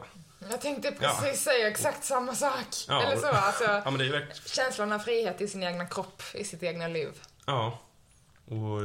Jag 0.50 0.62
tänkte 0.62 0.96
Ja. 1.02 1.20
precis 1.22 1.42
säga 1.44 1.68
exakt 1.68 2.04
samma 2.04 2.36
sak. 2.36 2.66
Ja, 2.88 3.02
Eller 3.04 3.22
så, 3.22 3.28
alltså. 3.28 3.64
Ja, 3.68 3.84
men 3.86 3.98
det 3.98 4.06
är 4.06 4.12
verkligen... 4.12 4.42
Känslan 4.46 4.92
av 4.92 5.00
frihet 5.00 5.42
i 5.42 5.48
sin 5.48 5.64
egna 5.64 5.86
kropp, 5.86 6.24
i 6.34 6.44
sitt 6.44 6.64
egna 6.64 6.88
liv. 6.88 7.10
Ja. 7.46 7.80
Och 8.46 8.82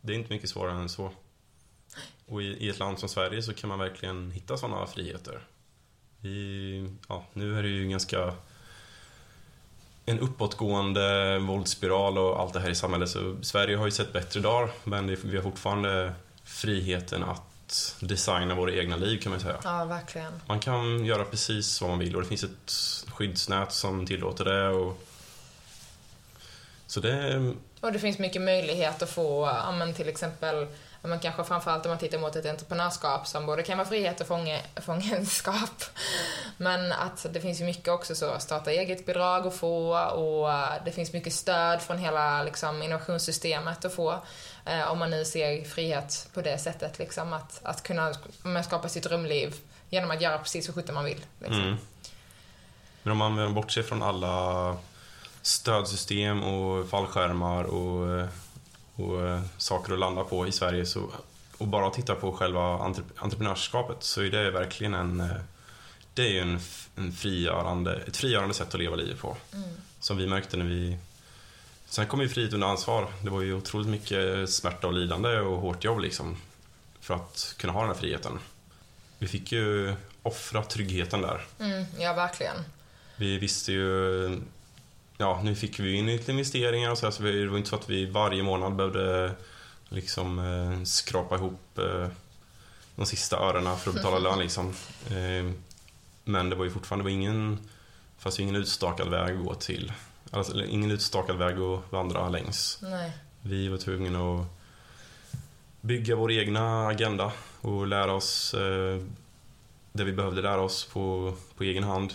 det 0.00 0.12
är 0.12 0.16
inte 0.16 0.32
mycket 0.32 0.50
svårare 0.50 0.78
än 0.78 0.88
så. 0.88 1.12
Och 2.26 2.42
i, 2.42 2.46
i 2.46 2.68
ett 2.68 2.78
land 2.78 2.98
som 2.98 3.08
Sverige 3.08 3.42
så 3.42 3.54
kan 3.54 3.68
man 3.68 3.78
verkligen 3.78 4.30
hitta 4.30 4.56
sådana 4.56 4.86
friheter. 4.86 5.46
I, 6.22 6.88
ja, 7.08 7.26
nu 7.32 7.58
är 7.58 7.62
det 7.62 7.68
ju 7.68 7.88
ganska 7.88 8.34
en 10.10 10.20
uppåtgående 10.20 11.38
våldsspiral 11.38 12.18
och 12.18 12.40
allt 12.40 12.52
det 12.52 12.60
här 12.60 12.70
i 12.70 12.74
samhället. 12.74 13.10
Så 13.10 13.36
Sverige 13.42 13.76
har 13.76 13.84
ju 13.84 13.90
sett 13.90 14.12
bättre 14.12 14.40
dagar, 14.40 14.70
men 14.84 15.16
vi 15.22 15.36
har 15.36 15.42
fortfarande 15.42 16.12
friheten 16.44 17.22
att 17.22 17.96
designa 18.00 18.54
våra 18.54 18.72
egna 18.72 18.96
liv 18.96 19.18
kan 19.18 19.30
man 19.30 19.40
säga. 19.40 19.56
Ja, 19.64 19.84
verkligen. 19.84 20.32
Man 20.46 20.60
kan 20.60 21.04
göra 21.04 21.24
precis 21.24 21.80
vad 21.80 21.90
man 21.90 21.98
vill 21.98 22.16
och 22.16 22.22
det 22.22 22.28
finns 22.28 22.44
ett 22.44 22.72
skyddsnät 23.12 23.72
som 23.72 24.06
tillåter 24.06 24.44
det. 24.44 24.68
Och... 24.68 25.02
Så 26.86 27.00
det, 27.00 27.52
Och 27.80 27.92
det 27.92 27.98
finns 27.98 28.18
mycket 28.18 28.42
möjlighet 28.42 29.02
att 29.02 29.10
få, 29.10 29.46
ja, 29.46 29.72
men 29.72 29.94
till 29.94 30.08
exempel, 30.08 30.66
men 31.02 31.18
kanske 31.18 31.44
framförallt 31.44 31.86
om 31.86 31.90
man 31.90 31.98
tittar 31.98 32.18
mot 32.18 32.36
ett 32.36 32.46
entreprenörskap 32.46 33.26
som 33.26 33.46
både 33.46 33.62
kan 33.62 33.78
vara 33.78 33.88
frihet 33.88 34.20
och 34.20 34.26
fånge, 34.26 34.62
fångenskap. 34.76 35.84
Men 36.56 36.92
att 36.92 37.26
det 37.32 37.40
finns 37.40 37.60
ju 37.60 37.64
mycket 37.64 37.88
också 37.88 38.14
så, 38.14 38.38
starta 38.38 38.70
eget-bidrag 38.70 39.46
att 39.46 39.56
få 39.56 39.98
och 39.98 40.50
det 40.84 40.92
finns 40.92 41.12
mycket 41.12 41.32
stöd 41.32 41.82
från 41.82 41.98
hela 41.98 42.42
liksom, 42.42 42.82
innovationssystemet 42.82 43.84
att 43.84 43.94
få. 43.94 44.22
Eh, 44.64 44.92
om 44.92 44.98
man 44.98 45.10
nu 45.10 45.24
ser 45.24 45.64
frihet 45.64 46.28
på 46.34 46.42
det 46.42 46.58
sättet, 46.58 46.98
liksom, 46.98 47.32
att, 47.32 47.60
att 47.62 47.82
kunna 47.82 48.12
skapa 48.64 48.88
sitt 48.88 49.02
drömliv 49.02 49.54
genom 49.88 50.10
att 50.10 50.20
göra 50.20 50.38
precis 50.38 50.66
så 50.66 50.72
sjutton 50.72 50.94
man 50.94 51.04
vill. 51.04 51.24
Liksom. 51.38 51.62
Mm. 51.62 51.76
Men 53.02 53.12
om 53.12 53.18
man 53.18 53.54
bortser 53.54 53.82
från 53.82 54.02
alla 54.02 54.76
stödsystem 55.42 56.42
och 56.42 56.88
fallskärmar 56.88 57.64
och, 57.64 58.18
eh, 58.18 58.28
och 59.02 59.40
saker 59.58 59.92
att 59.92 59.98
landa 59.98 60.24
på 60.24 60.46
i 60.46 60.52
Sverige 60.52 60.86
så, 60.86 61.10
och 61.58 61.66
bara 61.66 61.90
tittar 61.90 62.14
på 62.14 62.32
själva 62.32 62.60
entrep- 62.60 63.12
entreprenörskapet 63.18 63.96
så 64.00 64.22
är 64.22 64.30
det 64.30 64.50
verkligen 64.50 64.94
en 64.94 65.22
det 66.14 66.38
är 66.38 66.42
en, 66.42 66.60
en 66.96 67.12
frigörande, 67.12 67.96
ett 68.06 68.16
frigörande 68.16 68.54
sätt 68.54 68.74
att 68.74 68.80
leva 68.80 68.96
livet 68.96 69.18
på. 69.18 69.36
Mm. 69.52 69.68
Som 70.00 70.16
vi 70.16 70.26
märkte 70.26 70.56
när 70.56 70.64
vi... 70.64 70.98
Sen 71.86 72.06
kom 72.06 72.20
ju 72.20 72.28
frihet 72.28 72.52
under 72.52 72.66
ansvar. 72.66 73.12
Det 73.22 73.30
var 73.30 73.40
ju 73.40 73.54
otroligt 73.54 73.88
mycket 73.88 74.50
smärta 74.50 74.86
och 74.86 74.92
lidande 74.92 75.38
och 75.38 75.60
hårt 75.60 75.84
jobb 75.84 76.00
liksom. 76.00 76.36
För 77.00 77.14
att 77.14 77.54
kunna 77.58 77.72
ha 77.72 77.80
den 77.80 77.90
här 77.90 77.96
friheten. 77.96 78.38
vi 79.18 79.28
fick 79.28 79.52
ju 79.52 79.94
offra 80.22 80.62
tryggheten 80.62 81.22
där. 81.22 81.46
Mm, 81.58 81.84
ja, 81.98 82.12
verkligen. 82.12 82.56
Vi 83.16 83.38
visste 83.38 83.72
ju... 83.72 84.40
Ja, 85.20 85.40
nu 85.44 85.54
fick 85.54 85.80
vi 85.80 85.94
in 85.94 86.06
lite 86.06 86.30
investeringar 86.30 86.94
så, 86.94 87.06
här, 87.06 87.10
så 87.10 87.22
det 87.22 87.46
var 87.46 87.58
inte 87.58 87.70
så 87.70 87.76
att 87.76 87.90
vi 87.90 88.06
varje 88.06 88.42
månad 88.42 88.76
behövde 88.76 89.32
liksom 89.88 90.38
eh, 90.38 90.84
skrapa 90.84 91.34
ihop 91.34 91.78
eh, 91.78 92.08
de 92.96 93.06
sista 93.06 93.36
örena 93.36 93.76
för 93.76 93.90
att 93.90 93.96
betala 93.96 94.18
lön 94.18 94.38
liksom. 94.38 94.68
Eh, 95.10 95.52
men 96.24 96.50
det 96.50 96.56
var 96.56 96.64
ju 96.64 96.70
fortfarande 96.70 97.04
var 97.04 97.10
ingen, 97.10 97.58
fast 98.18 98.38
ingen 98.38 98.56
utstakad 98.56 99.08
väg 99.08 99.36
att 99.36 99.44
gå 99.44 99.54
till. 99.54 99.92
Alltså, 100.30 100.64
ingen 100.64 100.90
utstakad 100.90 101.36
väg 101.36 101.58
att 101.58 101.92
vandra 101.92 102.28
längs. 102.28 102.78
Nej. 102.82 103.12
Vi 103.42 103.68
var 103.68 103.78
tvungna 103.78 104.34
att 104.34 104.46
bygga 105.80 106.16
vår 106.16 106.32
egna 106.32 106.86
agenda 106.86 107.32
och 107.60 107.86
lära 107.86 108.12
oss 108.12 108.54
eh, 108.54 109.02
det 109.92 110.04
vi 110.04 110.12
behövde 110.12 110.42
lära 110.42 110.60
oss 110.60 110.84
på, 110.84 111.34
på 111.56 111.64
egen 111.64 111.84
hand. 111.84 112.08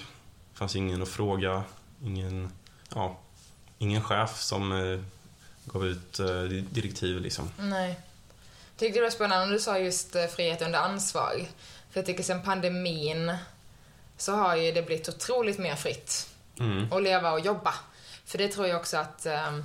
Det 0.51 0.57
fanns 0.57 0.75
ingen 0.75 1.01
att 1.01 1.09
fråga, 1.09 1.63
ingen, 2.03 2.49
ja, 2.95 3.17
ingen 3.77 4.03
chef 4.03 4.41
som 4.41 4.71
eh, 4.71 4.99
gav 5.65 5.85
ut 5.85 6.19
eh, 6.19 6.41
direktiv 6.49 7.21
liksom. 7.21 7.49
Nej. 7.59 7.99
Tyckte 8.77 8.99
det 8.99 9.03
var 9.03 9.09
spännande 9.11 9.53
du 9.53 9.59
sa 9.59 9.79
just 9.79 10.15
eh, 10.15 10.25
frihet 10.27 10.61
under 10.61 10.79
ansvar. 10.79 11.45
För 11.91 11.99
jag 11.99 12.05
tycker 12.05 12.23
sen 12.23 12.41
pandemin 12.43 13.37
så 14.17 14.35
har 14.35 14.55
ju 14.55 14.71
det 14.71 14.81
blivit 14.81 15.09
otroligt 15.09 15.57
mer 15.59 15.75
fritt 15.75 16.29
Mm. 16.59 16.93
att 16.93 17.03
leva 17.03 17.31
och 17.31 17.39
jobba. 17.39 17.73
För 18.25 18.37
det 18.37 18.47
tror 18.47 18.67
jag 18.67 18.79
också 18.79 18.97
att 18.97 19.25
eh, 19.25 19.59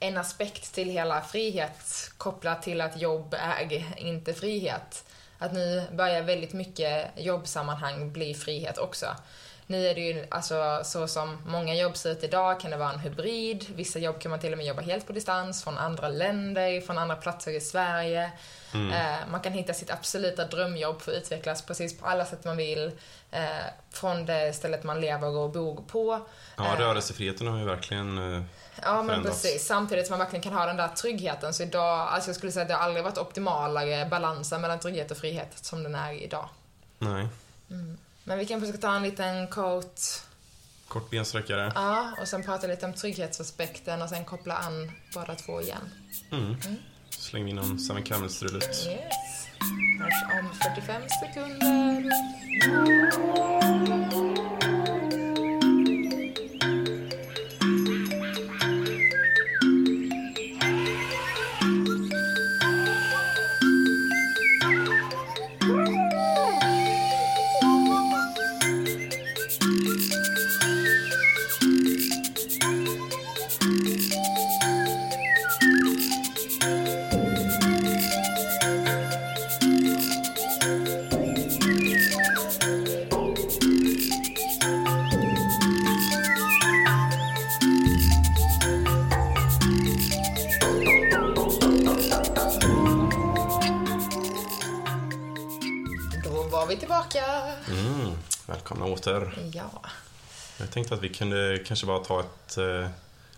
en 0.00 0.16
aspekt 0.18 0.74
till 0.74 0.88
hela 0.90 1.20
frihet 1.22 2.10
kopplat 2.18 2.62
till 2.62 2.80
att 2.80 3.00
jobb 3.00 3.34
är 3.38 3.98
inte 3.98 4.34
frihet. 4.34 5.04
Att 5.38 5.52
nu 5.52 5.86
börjar 5.92 6.22
väldigt 6.22 6.52
mycket 6.52 7.10
jobbsammanhang 7.16 8.12
bli 8.12 8.34
frihet 8.34 8.78
också. 8.78 9.06
Nu 9.70 9.86
är 9.86 9.94
det 9.94 10.00
ju 10.00 10.26
alltså 10.30 10.80
så 10.84 11.08
som 11.08 11.38
många 11.46 11.74
jobb 11.74 11.96
ser 11.96 12.10
ut 12.10 12.24
idag 12.24 12.60
kan 12.60 12.70
det 12.70 12.76
vara 12.76 12.92
en 12.92 12.98
hybrid. 12.98 13.66
Vissa 13.74 13.98
jobb 13.98 14.20
kan 14.20 14.30
man 14.30 14.40
till 14.40 14.52
och 14.52 14.58
med 14.58 14.66
jobba 14.66 14.82
helt 14.82 15.06
på 15.06 15.12
distans 15.12 15.64
från 15.64 15.78
andra 15.78 16.08
länder, 16.08 16.80
från 16.80 16.98
andra 16.98 17.16
platser 17.16 17.52
i 17.52 17.60
Sverige. 17.60 18.30
Eh, 18.74 19.28
man 19.30 19.40
kan 19.40 19.52
hitta 19.52 19.74
sitt 19.74 19.90
absoluta 19.90 20.44
drömjobb 20.44 21.02
för 21.02 21.12
att 21.12 21.18
utvecklas 21.18 21.62
precis 21.62 21.98
på 21.98 22.06
alla 22.06 22.26
sätt 22.26 22.44
man 22.44 22.56
vill. 22.56 22.90
Eh, 23.30 23.40
från 23.90 24.26
det 24.26 24.52
stället 24.56 24.84
man 24.84 25.00
lever 25.00 25.28
och 25.28 25.50
bor 25.50 25.82
på. 25.88 26.26
Ja, 26.56 26.74
rörelsefriheten 26.78 27.46
har 27.46 27.58
ju 27.58 27.64
verkligen 27.64 28.18
eh, 28.18 28.42
Ja, 28.82 28.94
men 28.94 29.06
förändrats. 29.06 29.42
precis. 29.42 29.66
Samtidigt 29.66 30.06
som 30.06 30.12
man 30.12 30.18
verkligen 30.18 30.42
kan 30.42 30.52
ha 30.52 30.66
den 30.66 30.76
där 30.76 30.88
tryggheten. 30.88 31.54
Så 31.54 31.62
idag, 31.62 32.08
alltså 32.08 32.28
jag 32.28 32.36
skulle 32.36 32.52
säga 32.52 32.62
att 32.62 32.68
det 32.68 32.74
har 32.74 32.82
aldrig 32.82 33.04
varit 33.04 33.18
optimalare 33.18 34.06
balansen 34.10 34.60
mellan 34.60 34.78
trygghet 34.78 35.10
och 35.10 35.16
frihet 35.16 35.48
som 35.54 35.82
den 35.82 35.94
är 35.94 36.12
idag. 36.12 36.48
Nej. 36.98 37.28
Men 38.28 38.38
vi 38.38 38.46
kanske 38.46 38.68
ska 38.68 38.78
ta 38.78 38.96
en 38.96 39.02
liten 39.02 39.46
quote, 39.46 40.00
Kort 40.88 41.10
bensträckare. 41.10 41.72
ja, 41.74 42.12
och 42.20 42.28
sen 42.28 42.42
prata 42.42 42.66
lite 42.66 42.86
om 42.86 42.92
trygghetsaspekten 42.92 44.02
och 44.02 44.08
sen 44.08 44.24
koppla 44.24 44.54
an 44.54 44.92
båda 45.14 45.34
två 45.34 45.60
igen. 45.60 45.90
Mm. 46.32 46.56
Släng 47.10 47.48
in 47.48 47.56
någon 47.56 47.78
Seven 47.78 48.02
Camels-trudelutt. 48.02 48.86
Yes. 48.86 49.48
Hörs 50.00 50.40
om 50.40 50.50
45 50.74 51.02
sekunder. 51.08 52.10
Åter. 98.88 99.38
Ja. 99.52 99.82
Jag 100.58 100.70
tänkte 100.70 100.94
att 100.94 101.02
vi 101.02 101.08
kunde 101.08 101.64
kanske 101.66 101.86
bara 101.86 102.04
ta 102.04 102.20
ett 102.20 102.58
eh, 102.58 102.88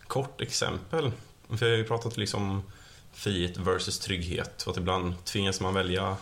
kort 0.06 0.40
exempel. 0.40 1.12
För 1.48 1.56
vi 1.56 1.70
har 1.70 1.76
ju 1.78 1.84
pratat 1.84 2.16
liksom 2.16 2.50
om 2.50 2.62
frihet 3.12 3.56
versus 3.56 3.98
trygghet 3.98 4.62
och 4.62 4.70
att 4.70 4.76
ibland 4.76 5.24
tvingas 5.24 5.60
man 5.60 5.74
välja 5.74 6.16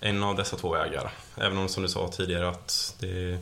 en 0.00 0.22
av 0.22 0.36
dessa 0.36 0.56
två 0.56 0.72
vägar. 0.72 1.12
Även 1.36 1.58
om 1.58 1.68
som 1.68 1.82
du 1.82 1.88
sa 1.88 2.08
tidigare 2.08 2.48
att 2.48 2.96
det 3.00 3.38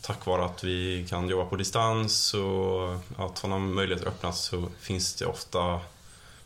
tack 0.00 0.26
vare 0.26 0.44
att 0.44 0.64
vi 0.64 1.06
kan 1.08 1.28
jobba 1.28 1.44
på 1.44 1.56
distans 1.56 2.34
och 2.34 2.94
att 3.16 3.38
sådana 3.38 3.58
möjligheter 3.58 4.08
öppnas 4.08 4.40
så 4.40 4.68
finns 4.80 5.14
det 5.14 5.26
ofta 5.26 5.80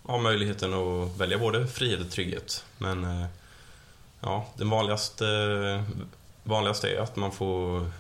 ja, 0.09 0.19
möjligheten 0.19 0.75
att 0.75 1.17
välja 1.17 1.39
både 1.39 1.67
frihet 1.67 2.01
och 2.01 2.11
trygghet. 2.11 2.65
Men 2.79 3.05
eh, 3.05 3.27
ja, 4.21 4.47
den 4.57 4.71
vanligaste, 4.71 5.25
vanligaste 6.43 6.89
är 6.91 7.01
att 7.01 7.17
man 7.17 7.33
får 7.33 7.91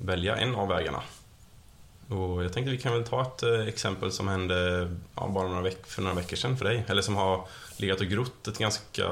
välja 0.00 0.36
en 0.36 0.54
av 0.54 0.68
vägarna. 0.68 1.02
Och 2.08 2.44
jag 2.44 2.52
tänkte 2.52 2.70
vi 2.70 2.78
kan 2.78 2.92
väl 2.92 3.04
ta 3.04 3.22
ett 3.22 3.42
eh, 3.42 3.68
exempel 3.68 4.12
som 4.12 4.28
hände 4.28 4.88
ja, 5.16 5.28
bara 5.28 5.48
några 5.48 5.62
veck- 5.62 5.86
för 5.86 6.02
några 6.02 6.14
veckor 6.16 6.36
sedan 6.36 6.56
för 6.58 6.64
dig. 6.64 6.84
Eller 6.88 7.02
som 7.02 7.16
har 7.16 7.48
legat 7.76 8.00
och 8.00 8.06
grott 8.06 8.48
ett 8.48 8.58
ganska 8.58 9.04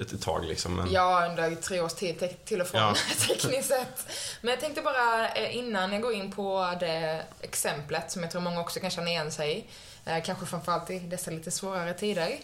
ett, 0.00 0.12
ett 0.12 0.22
tag 0.22 0.44
liksom. 0.44 0.74
Men, 0.76 0.92
Ja, 0.92 1.26
under 1.30 1.54
tre 1.54 1.80
års 1.80 1.94
tid 1.94 2.28
till 2.44 2.60
och 2.60 2.66
från 2.66 2.80
Ja. 2.80 2.94
tekniskt 3.28 3.68
sett. 3.68 4.06
Men 4.40 4.50
jag 4.50 4.60
tänkte 4.60 4.82
bara 4.82 5.28
eh, 5.28 5.56
innan 5.56 5.92
jag 5.92 6.02
går 6.02 6.12
in 6.12 6.32
på 6.32 6.74
det 6.80 7.22
exemplet 7.40 8.10
som 8.12 8.22
jag 8.22 8.30
tror 8.30 8.40
många 8.42 8.60
också 8.60 8.80
kan 8.80 8.90
känna 8.90 9.10
igen 9.10 9.32
sig 9.32 9.58
i, 9.58 9.64
eh, 10.10 10.22
kanske 10.24 10.46
framförallt 10.46 10.90
i 10.90 10.98
dessa 10.98 11.30
lite 11.30 11.50
svårare 11.50 11.94
tider, 11.94 12.36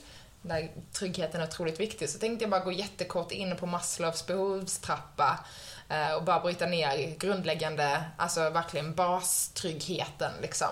där 0.42 0.70
tryggheten 0.92 1.40
är 1.40 1.44
otroligt 1.44 1.80
viktig, 1.80 2.10
så 2.10 2.18
tänkte 2.18 2.44
jag 2.44 2.50
bara 2.50 2.64
gå 2.64 2.72
jättekort 2.72 3.32
in 3.32 3.56
på 3.56 3.66
Maslows 3.66 4.26
behovstrappa 4.26 5.44
eh, 5.88 6.12
och 6.12 6.24
bara 6.24 6.40
bryta 6.40 6.66
ner 6.66 7.16
grundläggande, 7.18 8.04
alltså 8.16 8.50
verkligen 8.50 8.94
bastryggheten 8.94 10.32
liksom. 10.42 10.68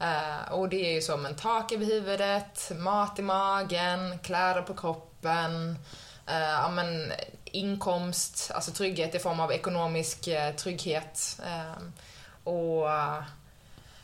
Eh, 0.00 0.52
och 0.52 0.68
det 0.68 0.86
är 0.86 0.92
ju 0.92 1.02
som 1.02 1.26
en 1.26 1.36
tak 1.36 1.72
över 1.72 1.86
huvudet, 1.86 2.72
mat 2.76 3.18
i 3.18 3.22
magen, 3.22 4.18
kläder 4.18 4.62
på 4.62 4.74
kroppen, 4.74 5.78
eh, 6.26 6.38
ja, 6.38 6.70
men, 6.70 7.12
inkomst, 7.44 8.50
alltså 8.54 8.70
trygghet 8.70 9.14
i 9.14 9.18
form 9.18 9.40
av 9.40 9.52
ekonomisk 9.52 10.28
trygghet. 10.56 11.40
Och 12.44 12.88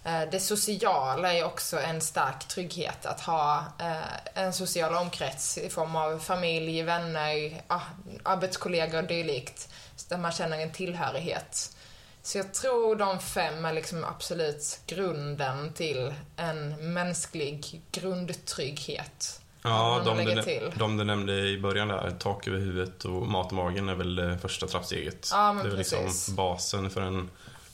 det 0.03 0.41
sociala 0.41 1.35
är 1.35 1.45
också 1.45 1.81
en 1.81 2.01
stark 2.01 2.49
trygghet. 2.49 3.07
Att 3.07 3.21
ha 3.21 3.65
eh, 3.79 4.43
en 4.45 4.53
social 4.53 4.95
omkrets 4.95 5.59
i 5.59 5.69
form 5.69 5.97
av 5.97 6.19
familj, 6.19 6.83
vänner, 6.83 7.63
arbetskollegor 8.23 9.03
och 9.03 9.09
dylikt. 9.09 9.69
Där 10.09 10.19
man 10.19 10.33
känner 10.33 10.59
en 10.59 10.73
tillhörighet. 10.73 11.77
Så 12.23 12.39
jag 12.39 12.55
tror 12.55 12.97
de 12.97 13.19
fem 13.19 13.65
är 13.65 13.73
liksom 13.73 14.05
absolut 14.05 14.81
grunden 14.87 15.73
till 15.73 16.15
en 16.37 16.93
mänsklig 16.93 17.83
grundtrygghet. 17.93 19.41
ja, 19.63 20.03
de, 20.05 20.25
du, 20.25 20.43
till. 20.43 20.73
de 20.77 20.97
du 20.97 21.05
nämnde 21.05 21.33
i 21.33 21.59
början 21.59 21.89
där, 21.89 22.17
tak 22.19 22.49
över 22.49 22.59
huvudet 22.59 23.05
och 23.05 23.27
mat 23.27 23.53
i 23.53 23.55
magen 23.55 23.89
är 23.89 23.95
väl 23.95 24.39
första 24.43 24.67
trappsteget. 24.67 25.29
Ja, 25.33 25.53
men 25.53 25.65
det 25.65 25.69
är 25.69 25.71
väl 25.71 25.79
precis. 25.79 25.99
liksom 25.99 26.35
basen 26.35 26.91
för 26.91 27.01
en 27.01 27.31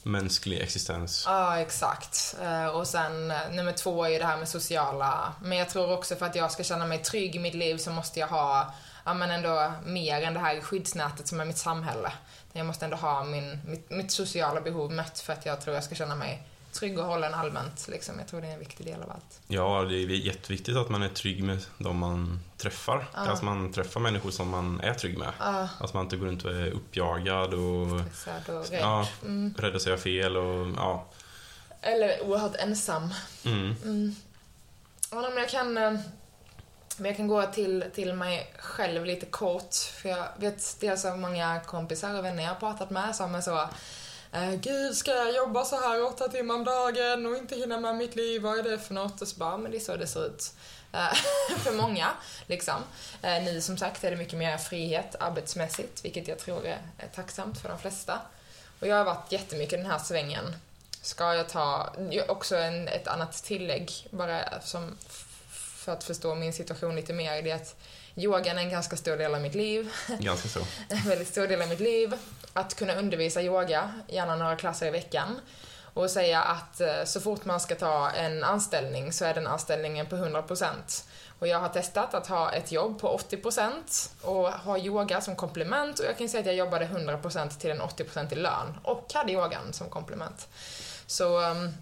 mänsklig 0.06 0.60
existens. 0.60 1.24
Ja, 1.26 1.58
exakt. 1.58 2.36
Eh, 2.42 2.66
och 2.66 2.86
sen 2.86 3.30
eh, 3.30 3.36
nummer 3.50 3.72
två 3.72 4.04
är 4.04 4.08
ju 4.08 4.18
det 4.18 4.24
här 4.24 4.36
med 4.36 4.48
sociala. 4.48 5.32
Men 5.42 5.58
jag 5.58 5.68
tror 5.68 5.92
också 5.92 6.16
för 6.16 6.26
att 6.26 6.34
jag 6.34 6.52
ska 6.52 6.64
känna 6.64 6.86
mig 6.86 6.98
trygg 6.98 7.36
i 7.36 7.38
mitt 7.38 7.54
liv 7.54 7.76
så 7.76 7.90
måste 7.90 8.20
jag 8.20 8.26
ha, 8.26 8.74
ja 9.04 9.14
men 9.14 9.30
ändå 9.30 9.72
mer 9.84 10.22
än 10.22 10.34
det 10.34 10.40
här 10.40 10.60
skyddsnätet 10.60 11.28
som 11.28 11.40
är 11.40 11.44
mitt 11.44 11.58
samhälle. 11.58 12.12
Jag 12.52 12.66
måste 12.66 12.84
ändå 12.84 12.96
ha 12.96 13.24
min, 13.24 13.60
mitt, 13.66 13.90
mitt 13.90 14.10
sociala 14.10 14.60
behov 14.60 14.92
mött 14.92 15.20
för 15.20 15.32
att 15.32 15.46
jag 15.46 15.60
tror 15.60 15.74
jag 15.74 15.84
ska 15.84 15.94
känna 15.94 16.14
mig 16.14 16.46
trygg 16.78 16.98
och 16.98 17.04
hållen 17.04 17.34
allmänt. 17.34 17.88
Liksom. 17.88 18.18
Jag 18.18 18.28
tror 18.28 18.40
det 18.40 18.46
är 18.46 18.52
en 18.52 18.58
viktig 18.58 18.86
del 18.86 19.02
av 19.02 19.10
allt. 19.10 19.40
Ja, 19.48 19.82
det 19.88 19.94
är 19.94 20.06
jätteviktigt 20.10 20.76
att 20.76 20.88
man 20.88 21.02
är 21.02 21.08
trygg 21.08 21.42
med 21.44 21.58
de 21.78 21.98
man 21.98 22.40
träffar. 22.56 23.08
Ja. 23.14 23.20
Att 23.20 23.42
man 23.42 23.72
träffar 23.72 24.00
människor 24.00 24.30
som 24.30 24.48
man 24.48 24.80
är 24.80 24.94
trygg 24.94 25.18
med. 25.18 25.32
Ja, 25.38 25.68
Att 25.80 25.94
man 25.94 26.02
inte 26.04 26.16
går 26.16 26.26
runt 26.26 26.44
och 26.44 26.50
är 26.54 26.70
uppjagad 26.70 27.54
och 27.54 28.00
stressad 28.14 28.56
och 28.56 28.70
rädd. 28.70 28.80
ja, 28.82 29.08
Mm. 29.24 29.54
rädd 29.58 29.76
att 29.76 29.82
säga 29.82 29.96
fel 29.96 30.36
och 30.36 30.66
ja. 30.76 31.04
Eller 31.80 32.22
oerhört 32.22 32.56
ensam. 32.56 33.08
Mm. 33.44 33.74
Mm. 33.84 34.14
Ja, 35.10 35.20
men 35.20 35.36
jag 35.36 35.48
kan... 35.48 35.76
eh, 35.78 35.92
Men 36.98 37.06
jag 37.06 37.16
kan 37.16 37.28
gå 37.28 37.42
till, 37.46 37.84
till 37.94 38.14
mig 38.14 38.52
själv 38.58 39.04
lite 39.04 39.26
kort, 39.26 39.74
för 39.74 40.08
jag 40.08 40.26
vet 40.36 40.76
dels 40.80 41.04
av 41.04 41.18
många 41.18 41.60
kompisar 41.66 42.18
och 42.18 42.24
vänner 42.24 42.42
jag 42.42 42.50
har 42.50 42.56
pratat 42.60 42.90
med 42.90 43.16
som 43.16 43.34
är 43.34 43.40
så 43.40 43.68
eh, 44.36 44.54
Gud, 44.54 44.96
ska 44.96 45.10
jag 45.10 45.34
jobba 45.34 45.64
så 45.64 45.76
här 45.76 46.04
åtta 46.04 46.28
timmar 46.28 46.54
om 46.54 46.64
dagen 46.64 47.26
och 47.26 47.36
inte 47.36 47.56
hinna 47.56 47.80
med 47.80 47.96
mitt 47.96 48.16
liv? 48.16 48.42
Vad 48.42 48.58
är 48.58 48.62
det 48.62 48.78
för 48.78 48.94
något? 48.94 49.22
Och 49.22 49.28
så 49.28 49.36
bara, 49.36 49.56
men 49.56 49.70
det 49.70 49.76
är 49.76 49.80
så 49.80 49.96
det 49.96 50.06
ser 50.06 50.26
ut. 50.26 50.52
Eh, 50.92 51.14
för 51.58 51.72
många, 51.72 52.10
liksom. 52.46 52.82
Eh, 53.22 53.42
nu 53.42 53.60
som 53.60 53.78
sagt 53.78 54.04
är 54.04 54.10
det 54.10 54.16
mycket 54.16 54.38
mer 54.38 54.58
frihet 54.58 55.16
arbetsmässigt, 55.20 56.04
vilket 56.04 56.28
jag 56.28 56.38
tror 56.38 56.66
är, 56.66 56.78
tacksamt 57.14 57.60
för 57.60 57.68
de 57.68 57.78
flesta. 57.78 58.20
Och 58.80 58.86
jag 58.86 58.96
har 58.96 59.04
varit 59.04 59.32
jättemycket 59.32 59.72
i 59.72 59.76
den 59.76 59.90
här 59.90 59.98
svängen. 59.98 60.56
Ska 61.02 61.34
jag 61.34 61.48
ta, 61.48 61.92
också 62.28 62.56
en, 62.56 62.88
ett 62.88 63.08
annat 63.08 63.44
tillägg, 63.44 64.08
bara 64.10 64.60
som 64.60 64.96
för 65.86 65.92
att 65.92 66.04
förstå 66.04 66.34
min 66.34 66.52
situation 66.52 66.96
lite 66.96 67.12
mer, 67.12 67.42
det 67.42 67.50
är 67.50 67.54
att 67.54 67.76
yogan 68.16 68.58
är 68.58 68.62
en 68.62 68.70
ganska 68.70 68.96
stor 68.96 69.16
del 69.16 69.34
av 69.34 69.40
mitt 69.40 69.54
liv. 69.54 69.92
Ganska 70.18 70.48
så. 70.48 70.60
en 70.88 71.08
väldigt 71.08 71.28
stor 71.28 71.46
del 71.46 71.62
av 71.62 71.68
mitt 71.68 71.80
liv. 71.80 72.14
Att 72.56 72.74
kunna 72.74 72.94
undervisa 72.94 73.42
yoga, 73.42 73.92
gärna 74.08 74.36
några 74.36 74.56
klasser 74.56 74.86
i 74.86 74.90
veckan. 74.90 75.40
Och 75.94 76.10
säga 76.10 76.42
att 76.42 76.80
eh, 76.80 77.04
så 77.04 77.20
fort 77.20 77.44
man 77.44 77.60
ska 77.60 77.74
ta 77.74 78.10
en 78.10 78.44
anställning 78.44 79.12
så 79.12 79.24
är 79.24 79.34
den 79.34 79.46
anställningen 79.46 80.06
på 80.06 80.16
100%. 80.16 80.66
Och 81.38 81.46
jag 81.46 81.60
har 81.60 81.68
testat 81.68 82.14
att 82.14 82.26
ha 82.26 82.52
ett 82.52 82.72
jobb 82.72 83.00
på 83.00 83.18
80% 83.30 83.70
och 84.22 84.52
ha 84.52 84.78
yoga 84.78 85.20
som 85.20 85.36
komplement 85.36 85.98
och 85.98 86.04
jag 86.04 86.18
kan 86.18 86.28
säga 86.28 86.40
att 86.40 86.46
jag 86.46 86.54
jobbade 86.54 86.86
100% 86.86 87.58
till 87.58 87.70
en 87.70 87.80
80% 87.80 88.32
i 88.32 88.36
lön 88.36 88.78
och 88.82 89.10
hade 89.14 89.32
yogan 89.32 89.72
som 89.72 89.88
komplement. 89.88 90.48
Så 91.06 91.40
ehm, 91.40 91.72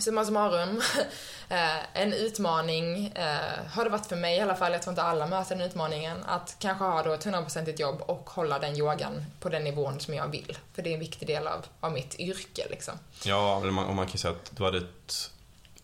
summa 0.00 0.24
summarum, 0.24 0.82
eh, 1.48 2.02
en 2.02 2.12
utmaning 2.12 3.06
eh, 3.06 3.66
har 3.70 3.84
det 3.84 3.90
varit 3.90 4.06
för 4.06 4.16
mig 4.16 4.36
i 4.36 4.40
alla 4.40 4.54
fall, 4.54 4.72
jag 4.72 4.82
tror 4.82 4.92
inte 4.92 5.02
alla 5.02 5.26
möter 5.26 5.56
den 5.56 5.66
utmaningen, 5.66 6.24
att 6.26 6.56
kanske 6.58 6.84
ha 6.84 7.02
då 7.02 7.12
ett 7.12 7.26
100% 7.26 7.80
jobb 7.80 8.02
och 8.06 8.30
hålla 8.30 8.58
den 8.58 8.76
yogan 8.76 9.24
på 9.40 9.48
den 9.48 9.64
nivån 9.64 10.00
som 10.00 10.14
jag 10.14 10.28
vill. 10.28 10.58
För 10.72 10.82
det 10.82 10.90
är 10.90 10.94
en 10.94 11.00
viktig 11.00 11.28
del 11.28 11.46
av, 11.46 11.66
av 11.80 11.92
mitt 11.92 12.20
yrke 12.20 12.66
liksom. 12.70 12.94
Ja, 13.24 13.56
och 13.56 13.72
man, 13.72 13.84
och 13.84 13.94
man 13.94 14.06
kan 14.06 14.18
säga 14.18 14.34
att 14.34 14.56
du 14.56 14.64
hade 14.64 14.78
ett 14.78 15.30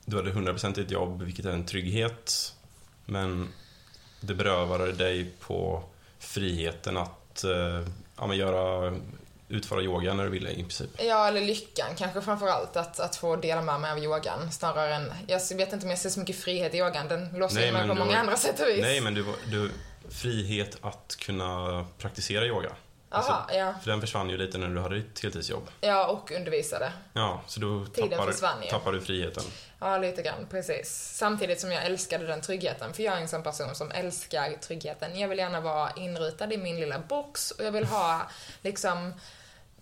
du 0.07 0.17
hade 0.17 0.33
100% 0.33 0.93
jobb, 0.93 1.23
vilket 1.23 1.45
är 1.45 1.51
en 1.51 1.67
trygghet, 1.67 2.55
men 3.05 3.49
det 4.21 4.35
berövade 4.35 4.93
dig 4.93 5.31
på 5.41 5.85
friheten 6.19 6.97
att 6.97 7.45
eh, 7.45 7.89
ja, 8.17 8.35
göra 8.35 8.95
utföra 9.49 9.83
yoga 9.83 10.15
när 10.15 10.25
du 10.25 10.31
ville 10.31 10.51
i 10.51 10.55
princip. 10.55 10.91
Ja, 10.99 11.29
eller 11.29 11.41
lyckan 11.41 11.87
kanske 11.97 12.21
framförallt. 12.21 12.77
Att, 12.77 13.01
att 13.01 13.17
få 13.17 13.37
dela 13.37 13.63
med 13.63 13.81
mig 13.81 13.91
av 13.91 13.99
yogan 13.99 14.53
snarare 14.53 14.95
än... 14.95 15.13
Jag 15.27 15.57
vet 15.57 15.73
inte 15.73 15.87
om 15.87 15.91
jag 15.91 15.99
ser 15.99 16.11
så 16.11 16.21
mycket 16.21 16.37
frihet 16.37 16.75
i 16.75 16.79
yogan. 16.79 17.09
Den 17.09 17.29
låser 17.39 17.67
in 17.67 17.73
mig 17.73 17.89
på 17.89 17.95
många 17.95 18.11
var, 18.11 18.17
andra 18.17 18.37
sätt 18.37 18.61
och 18.61 18.69
vis. 18.69 18.81
Nej, 18.81 19.01
men 19.01 19.15
du, 19.15 19.25
du, 19.51 19.71
frihet 20.09 20.79
att 20.81 21.17
kunna 21.19 21.85
praktisera 21.99 22.47
yoga. 22.47 22.71
Aha, 23.15 23.35
alltså, 23.35 23.57
ja. 23.57 23.75
För 23.83 23.91
den 23.91 24.01
försvann 24.01 24.31
ju 24.31 24.37
lite 24.37 24.59
när 24.59 24.69
du 24.69 24.81
hade 24.81 24.97
ditt 24.97 25.23
heltidsjobb. 25.23 25.71
Ja, 25.81 26.07
och 26.07 26.31
undervisade. 26.31 26.93
Ja, 27.13 27.43
så 27.47 27.61
då 27.61 27.87
tappar, 27.87 28.69
tappar 28.71 28.93
du 28.93 29.01
friheten. 29.01 29.45
Ja, 29.81 29.99
lite 29.99 30.23
grann, 30.23 30.47
precis. 30.51 31.13
Samtidigt 31.15 31.61
som 31.61 31.73
jag 31.73 31.85
älskade 31.85 32.27
den 32.27 32.41
tryggheten, 32.41 32.95
för 32.95 33.03
jag 33.03 33.17
är 33.17 33.21
en 33.21 33.29
sån 33.29 33.43
person 33.43 33.75
som 33.75 33.91
älskar 33.91 34.57
tryggheten. 34.61 35.19
Jag 35.19 35.29
vill 35.29 35.39
gärna 35.39 35.61
vara 35.61 35.91
inrutad 35.97 36.53
i 36.53 36.57
min 36.57 36.81
lilla 36.81 36.99
box 36.99 37.51
och 37.51 37.65
jag 37.65 37.73
vill 37.73 37.85
ha 37.85 38.31
liksom 38.63 39.15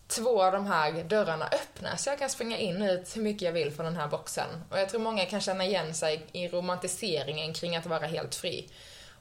två 0.06 0.42
av 0.42 0.52
de 0.52 0.66
här 0.66 1.04
dörrarna 1.04 1.46
öppna 1.46 1.96
så 1.96 2.10
jag 2.10 2.18
kan 2.18 2.30
springa 2.30 2.58
in 2.58 2.82
och 2.82 2.88
ut 2.88 3.16
hur 3.16 3.22
mycket 3.22 3.42
jag 3.42 3.52
vill 3.52 3.72
från 3.72 3.84
den 3.84 3.96
här 3.96 4.08
boxen. 4.08 4.64
Och 4.70 4.78
jag 4.78 4.88
tror 4.88 5.00
många 5.00 5.26
kan 5.26 5.40
känna 5.40 5.64
igen 5.64 5.94
sig 5.94 6.26
i 6.32 6.48
romantiseringen 6.48 7.54
kring 7.54 7.76
att 7.76 7.86
vara 7.86 8.06
helt 8.06 8.34
fri. 8.34 8.68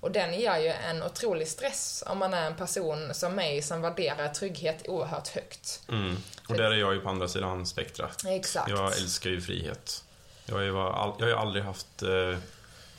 Och 0.01 0.11
den 0.11 0.33
ger 0.33 0.57
ju 0.57 0.67
en 0.67 1.03
otrolig 1.03 1.47
stress 1.47 2.03
om 2.07 2.17
man 2.17 2.33
är 2.33 2.47
en 2.47 2.55
person 2.55 3.13
som 3.13 3.35
mig 3.35 3.61
som 3.61 3.81
värderar 3.81 4.27
trygghet 4.27 4.87
oerhört 4.87 5.27
högt. 5.27 5.81
Mm. 5.89 6.17
Och 6.47 6.57
där 6.57 6.71
är 6.71 6.75
jag 6.75 6.93
ju 6.93 6.99
på 6.99 7.09
andra 7.09 7.27
sidan 7.27 7.65
spektrat. 7.65 8.25
Exakt. 8.25 8.69
Jag 8.69 8.97
älskar 8.97 9.29
ju 9.29 9.41
frihet. 9.41 10.03
Jag 10.45 10.55
har 10.55 10.61
ju, 10.61 10.67
jag 10.67 11.15
har 11.19 11.27
ju 11.27 11.35
aldrig 11.35 11.63
haft 11.63 12.03
eh, 12.03 12.37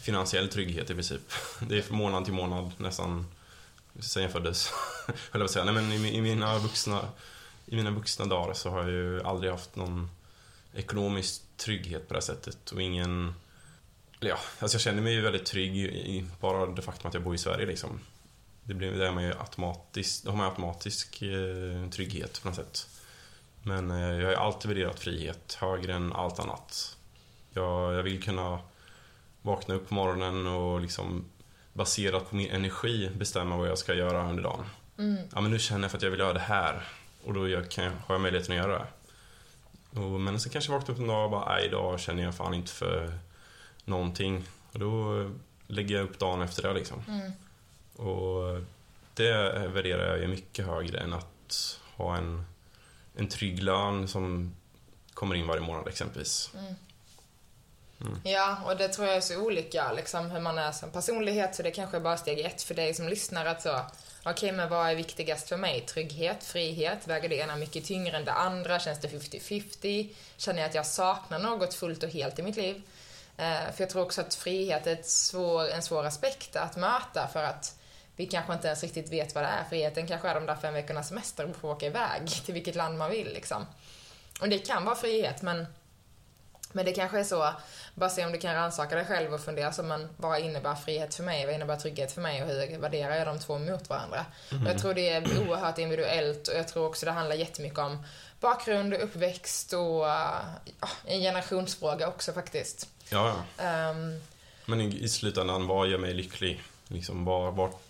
finansiell 0.01 0.49
trygghet 0.49 0.91
i 0.91 0.95
princip. 0.95 1.33
Det 1.61 1.79
är 1.79 1.83
från 1.83 1.99
månad 1.99 2.25
till 2.25 2.35
månad 2.35 2.73
nästan 2.77 3.27
sen 4.01 4.23
jag 4.23 4.33
föddes. 4.33 4.71
Höll 5.31 5.41
jag 5.41 5.51
säga. 5.51 5.65
Nej 5.65 5.75
men 5.75 5.93
i, 5.93 6.17
i 6.17 6.21
mina 6.21 6.59
vuxna 6.59 7.09
i 7.67 7.77
mina 7.77 7.91
vuxna 7.91 8.27
dagar 8.27 8.55
så 8.55 8.71
har 8.71 8.81
jag 8.81 8.91
ju 8.91 9.23
aldrig 9.23 9.53
haft 9.53 9.77
någon 9.77 10.11
ekonomisk 10.75 11.43
trygghet 11.57 12.09
på 12.09 12.15
det 12.15 12.21
här 12.21 12.25
sättet 12.25 12.71
och 12.71 12.83
ingen... 12.83 13.35
Ja, 14.29 14.39
alltså 14.59 14.75
jag 14.75 14.83
känner 14.83 15.03
mig 15.03 15.13
ju 15.13 15.21
väldigt 15.21 15.47
trygg 15.47 15.77
i 15.77 16.25
bara 16.41 16.67
det 16.67 16.83
faktum 16.83 17.09
att 17.09 17.15
jag 17.15 17.23
bor 17.23 17.35
i 17.35 17.39
Sverige 17.39 17.67
liksom. 17.67 18.01
Det 18.65 18.75
blir, 18.75 18.93
där 18.93 19.13
man 19.13 19.25
ju 19.25 19.33
automatiskt, 19.39 20.27
har 20.27 20.37
man 20.37 20.47
automatisk 20.47 21.23
eh, 21.23 21.91
trygghet 21.91 22.43
på 22.43 22.49
något 22.49 22.57
sätt. 22.57 22.87
Men 23.63 23.91
eh, 23.91 24.21
jag 24.21 24.27
har 24.27 24.47
alltid 24.47 24.69
värderat 24.69 25.01
frihet 25.01 25.59
högre 25.61 25.95
än 25.95 26.13
allt 26.13 26.39
annat. 26.39 26.97
Jag, 27.53 27.95
jag 27.95 28.03
vill 28.03 28.23
kunna 28.23 28.59
vakna 29.43 29.75
upp 29.75 29.89
på 29.89 29.95
morgonen 29.95 30.47
och 30.47 30.81
liksom 30.81 31.25
baserat 31.73 32.31
på 32.31 32.37
min 32.37 32.51
energi 32.51 33.11
bestämma 33.19 33.57
vad 33.57 33.69
jag 33.69 33.79
ska 33.79 33.95
göra 33.95 34.29
under 34.29 34.43
dagen. 34.43 34.65
Mm. 34.99 35.17
Ja, 35.35 35.41
men 35.41 35.51
nu 35.51 35.59
känner 35.59 35.83
jag 35.83 35.91
för 35.91 35.99
att 35.99 36.03
jag 36.03 36.11
vill 36.11 36.21
göra 36.21 36.33
det 36.33 36.41
här. 36.41 36.89
Och 37.25 37.35
då 37.35 37.49
jag, 37.49 37.71
kan, 37.71 37.93
har 38.07 38.15
jag 38.15 38.21
möjligheten 38.21 38.59
att 38.59 38.67
göra 38.67 38.79
det. 38.79 38.87
Och, 40.01 40.21
men 40.21 40.41
sen 40.41 40.53
kanske 40.53 40.73
jag 40.73 40.79
vaknar 40.79 40.95
upp 40.95 41.01
en 41.01 41.07
dag 41.07 41.25
och 41.25 41.31
bara, 41.31 41.55
nej 41.55 41.67
idag 41.67 42.01
känner 42.01 42.23
jag 42.23 42.35
fan 42.35 42.55
inte 42.55 42.73
för 42.73 43.19
någonting. 43.85 44.45
Och 44.73 44.79
då 44.79 45.31
lägger 45.67 45.95
jag 45.95 46.05
upp 46.05 46.19
dagen 46.19 46.43
efter 46.43 46.63
det 46.63 46.75
liksom. 46.75 47.05
Mm. 47.09 47.33
Och 48.09 48.61
det 49.15 49.33
värderar 49.69 50.11
jag 50.11 50.21
ju 50.21 50.29
mycket 50.29 50.67
högre 50.67 50.99
än 50.99 51.13
att 51.13 51.79
ha 51.97 52.17
en, 52.17 52.45
en 53.17 53.29
trygg 53.29 53.63
lön 53.63 54.09
som 54.09 54.55
kommer 55.15 55.35
in 55.35 55.47
varje 55.47 55.63
månad 55.63 55.89
exempelvis. 55.89 56.51
Mm. 56.59 56.75
Mm. 58.01 58.21
Ja, 58.25 58.59
och 58.67 58.77
det 58.77 58.89
tror 58.89 59.07
jag 59.07 59.17
är 59.17 59.21
så 59.21 59.41
olika 59.41 59.93
liksom, 59.93 60.31
hur 60.31 60.41
man 60.41 60.59
är 60.59 60.73
som 60.73 60.91
personlighet, 60.91 61.55
så 61.55 61.63
det 61.63 61.71
kanske 61.71 61.97
är 61.97 62.01
bara 62.01 62.17
steg 62.17 62.41
ett 62.41 62.63
för 62.63 62.75
dig 62.75 62.95
som 62.95 63.09
lyssnar 63.09 63.47
att 63.47 63.63
så, 63.63 63.81
okej, 64.21 64.33
okay, 64.33 64.53
men 64.53 64.69
vad 64.69 64.91
är 64.91 64.95
viktigast 64.95 65.49
för 65.49 65.57
mig? 65.57 65.81
Trygghet, 65.81 66.45
frihet, 66.45 67.09
väger 67.09 67.29
det 67.29 67.37
ena 67.37 67.57
mycket 67.57 67.85
tyngre 67.85 68.17
än 68.17 68.25
det 68.25 68.33
andra? 68.33 68.81
Känns 68.81 69.01
det 69.01 69.09
50-50? 69.09 70.09
Känner 70.37 70.59
jag 70.59 70.69
att 70.69 70.75
jag 70.75 70.87
saknar 70.87 71.39
något 71.39 71.75
fullt 71.75 72.03
och 72.03 72.11
helt 72.11 72.39
i 72.39 72.43
mitt 72.43 72.57
liv? 72.57 72.83
Eh, 73.43 73.73
för 73.73 73.83
jag 73.83 73.91
tror 73.91 74.03
också 74.03 74.21
att 74.21 74.35
frihet 74.35 74.87
är 74.87 74.93
ett 74.93 75.09
svår, 75.09 75.71
en 75.71 75.83
svår 75.83 76.07
aspekt 76.07 76.57
att 76.57 76.77
möta 76.77 77.29
för 77.33 77.43
att 77.43 77.79
vi 78.17 78.27
kanske 78.27 78.53
inte 78.53 78.67
ens 78.67 78.83
riktigt 78.83 79.13
vet 79.13 79.35
vad 79.35 79.45
det 79.45 79.49
är. 79.49 79.65
Friheten 79.65 80.07
kanske 80.07 80.29
är 80.29 80.35
de 80.35 80.47
där 80.47 80.57
fem 80.57 80.75
veckornas 80.75 81.09
semester 81.09 81.51
och 81.51 81.57
få 81.57 81.73
åka 81.73 81.87
iväg 81.87 82.29
till 82.45 82.55
vilket 82.55 82.75
land 82.75 82.99
man 82.99 83.11
vill 83.11 83.33
liksom. 83.33 83.67
Och 84.41 84.49
det 84.49 84.59
kan 84.59 84.85
vara 84.85 84.97
frihet, 84.97 85.43
men 85.43 85.67
men 86.75 86.85
det 86.85 86.93
kanske 86.93 87.19
är 87.19 87.25
så, 87.25 87.49
bara 87.95 88.11
se 88.11 88.25
om 88.25 88.33
du 88.33 88.39
kan 88.39 88.55
rannsaka 88.55 88.97
dig 88.97 89.05
själv 89.05 89.35
och 89.35 89.41
fundera 89.41 89.73
så, 89.73 89.83
men 89.83 90.09
vad 90.17 90.41
innebär 90.41 90.75
frihet 90.75 91.15
för 91.15 91.23
mig? 91.23 91.47
Vad 91.47 91.55
innebär 91.55 91.77
trygghet 91.77 92.13
för 92.13 92.21
mig? 92.21 92.43
Och 92.43 92.49
hur 92.49 92.79
värderar 92.79 93.17
jag 93.17 93.27
de 93.27 93.39
två 93.39 93.59
mot 93.59 93.89
varandra? 93.89 94.27
Mm. 94.51 94.67
jag 94.67 94.79
tror 94.79 94.95
det 94.95 95.09
är 95.09 95.49
oerhört 95.49 95.79
individuellt 95.79 96.49
och 96.49 96.55
jag 96.55 96.69
tror 96.69 96.87
också 96.87 97.07
det 97.07 97.13
handlar 97.13 97.37
jättemycket 97.37 97.79
om 97.79 98.05
bakgrund 98.41 98.95
och 98.95 99.05
uppväxt 99.05 99.73
och 99.73 100.05
uh, 100.05 100.41
en 101.07 101.21
generationsfråga 101.21 102.09
också 102.09 102.33
faktiskt. 102.33 102.89
Ja, 103.13 103.45
ja. 103.57 103.91
Um, 103.91 104.21
men 104.67 104.81
i, 104.81 104.99
i 105.05 105.09
slutändan, 105.09 105.67
vad 105.67 105.89
gör 105.89 105.99
mig 105.99 106.15
lycklig? 106.15 106.63
Liksom, 106.89 107.25
var, 107.25 107.53
vart, 107.53 107.83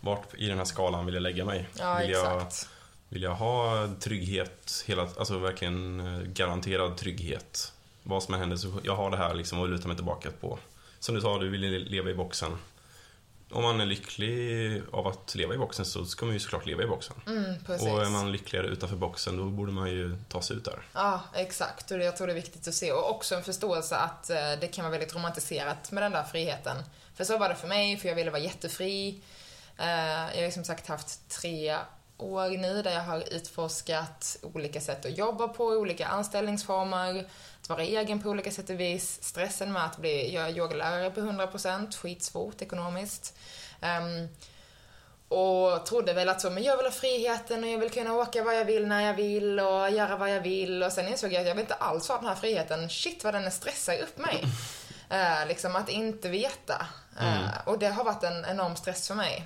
vart 0.00 0.34
i 0.34 0.46
den 0.46 0.58
här 0.58 0.64
skalan 0.64 1.06
vill 1.06 1.14
jag 1.14 1.22
lägga 1.22 1.44
mig? 1.44 1.68
Ja, 1.78 1.98
vill 1.98 2.10
exakt. 2.10 2.68
Jag, 3.08 3.14
vill 3.14 3.22
jag 3.22 3.34
ha 3.34 3.88
trygghet, 4.00 4.84
hela, 4.86 5.02
alltså 5.02 5.38
verkligen 5.38 6.00
eh, 6.00 6.22
garanterad 6.22 6.96
trygghet? 6.96 7.72
vad 8.02 8.22
som 8.22 8.34
än 8.34 8.40
händer 8.40 8.56
så 8.56 8.80
jag 8.82 8.96
har 8.96 9.10
det 9.10 9.16
här 9.16 9.34
liksom 9.34 9.62
att 9.62 9.70
luta 9.70 9.88
mig 9.88 9.96
tillbaka 9.96 10.30
på. 10.40 10.58
Som 10.98 11.14
du 11.14 11.20
sa, 11.20 11.38
du 11.38 11.48
vill 11.48 11.60
leva 11.84 12.10
i 12.10 12.14
boxen. 12.14 12.52
Om 13.52 13.62
man 13.62 13.80
är 13.80 13.86
lycklig 13.86 14.82
av 14.92 15.06
att 15.06 15.34
leva 15.34 15.54
i 15.54 15.58
boxen 15.58 15.84
så 15.84 16.04
ska 16.04 16.26
man 16.26 16.34
ju 16.34 16.40
såklart 16.40 16.66
leva 16.66 16.82
i 16.82 16.86
boxen. 16.86 17.16
Mm, 17.26 17.54
och 17.66 18.02
är 18.02 18.10
man 18.10 18.32
lyckligare 18.32 18.66
utanför 18.66 18.96
boxen 18.96 19.36
då 19.36 19.44
borde 19.44 19.72
man 19.72 19.90
ju 19.90 20.16
ta 20.28 20.42
sig 20.42 20.56
ut 20.56 20.64
där. 20.64 20.82
Ja, 20.92 21.20
exakt. 21.34 21.90
Och 21.90 21.98
jag 21.98 22.16
tror 22.16 22.26
det 22.26 22.32
är 22.32 22.34
viktigt 22.34 22.68
att 22.68 22.74
se. 22.74 22.92
Och 22.92 23.10
också 23.10 23.34
en 23.34 23.42
förståelse 23.42 23.96
att 23.96 24.30
eh, 24.30 24.36
det 24.60 24.66
kan 24.66 24.84
vara 24.84 24.92
väldigt 24.92 25.14
romantiserat 25.14 25.92
med 25.92 26.02
den 26.02 26.12
där 26.12 26.22
friheten. 26.22 26.76
För 27.14 27.24
så 27.24 27.38
var 27.38 27.48
det 27.48 27.54
för 27.54 27.68
mig, 27.68 27.96
för 27.96 28.08
jag 28.08 28.14
ville 28.16 28.30
vara 28.30 28.42
jättefri. 28.42 29.22
Eh, 29.78 30.38
jag 30.38 30.44
har 30.44 30.50
som 30.50 30.64
sagt 30.64 30.86
haft 30.86 31.28
tre 31.28 31.76
år 32.18 32.48
nu 32.48 32.82
där 32.82 32.92
jag 32.92 33.02
har 33.02 33.34
utforskat 33.34 34.36
olika 34.42 34.80
sätt 34.80 35.06
att 35.06 35.18
jobba 35.18 35.48
på, 35.48 35.64
olika 35.64 36.06
anställningsformer 36.06 37.26
att 37.62 37.68
vara 37.68 37.82
egen 37.82 38.22
på 38.22 38.28
olika 38.28 38.50
sätt 38.50 38.70
och 38.70 38.80
vis. 38.80 39.18
Stressen 39.22 39.72
med 39.72 39.84
att 39.84 39.96
bli, 39.96 40.34
jag 40.34 40.44
är 40.48 40.56
yogalärare 40.56 41.10
på 41.10 41.20
100%, 41.20 41.96
skitsvårt 41.96 42.62
ekonomiskt. 42.62 43.34
Um, 43.82 44.28
och 45.28 45.86
trodde 45.86 46.12
väl 46.12 46.28
att 46.28 46.40
så, 46.40 46.50
men 46.50 46.62
jag 46.62 46.76
vill 46.76 46.86
ha 46.86 46.92
friheten 46.92 47.64
och 47.64 47.70
jag 47.70 47.78
vill 47.78 47.90
kunna 47.90 48.14
åka 48.14 48.44
vad 48.44 48.56
jag 48.56 48.64
vill 48.64 48.86
när 48.86 49.00
jag 49.06 49.14
vill 49.14 49.60
och 49.60 49.90
göra 49.90 50.16
vad 50.16 50.30
jag 50.30 50.40
vill. 50.40 50.82
Och 50.82 50.92
sen 50.92 51.08
insåg 51.08 51.32
jag 51.32 51.40
att 51.40 51.46
jag 51.46 51.54
vill 51.54 51.62
inte 51.62 51.74
alls 51.74 52.08
ha 52.08 52.16
den 52.16 52.26
här 52.28 52.34
friheten. 52.34 52.88
Shit 52.90 53.24
vad 53.24 53.34
den 53.34 53.50
stressar 53.50 53.98
upp 54.02 54.18
mig. 54.18 54.44
Eh, 55.12 55.46
liksom 55.48 55.76
att 55.76 55.88
inte 55.88 56.28
veta. 56.28 56.86
Eh, 57.20 57.36
Mm. 57.36 57.48
och 57.66 57.78
det 57.78 57.88
har 57.88 58.04
varit 58.04 58.22
en 58.22 58.44
enorm 58.44 58.76
stress 58.76 59.08
för 59.08 59.14
mig. 59.14 59.44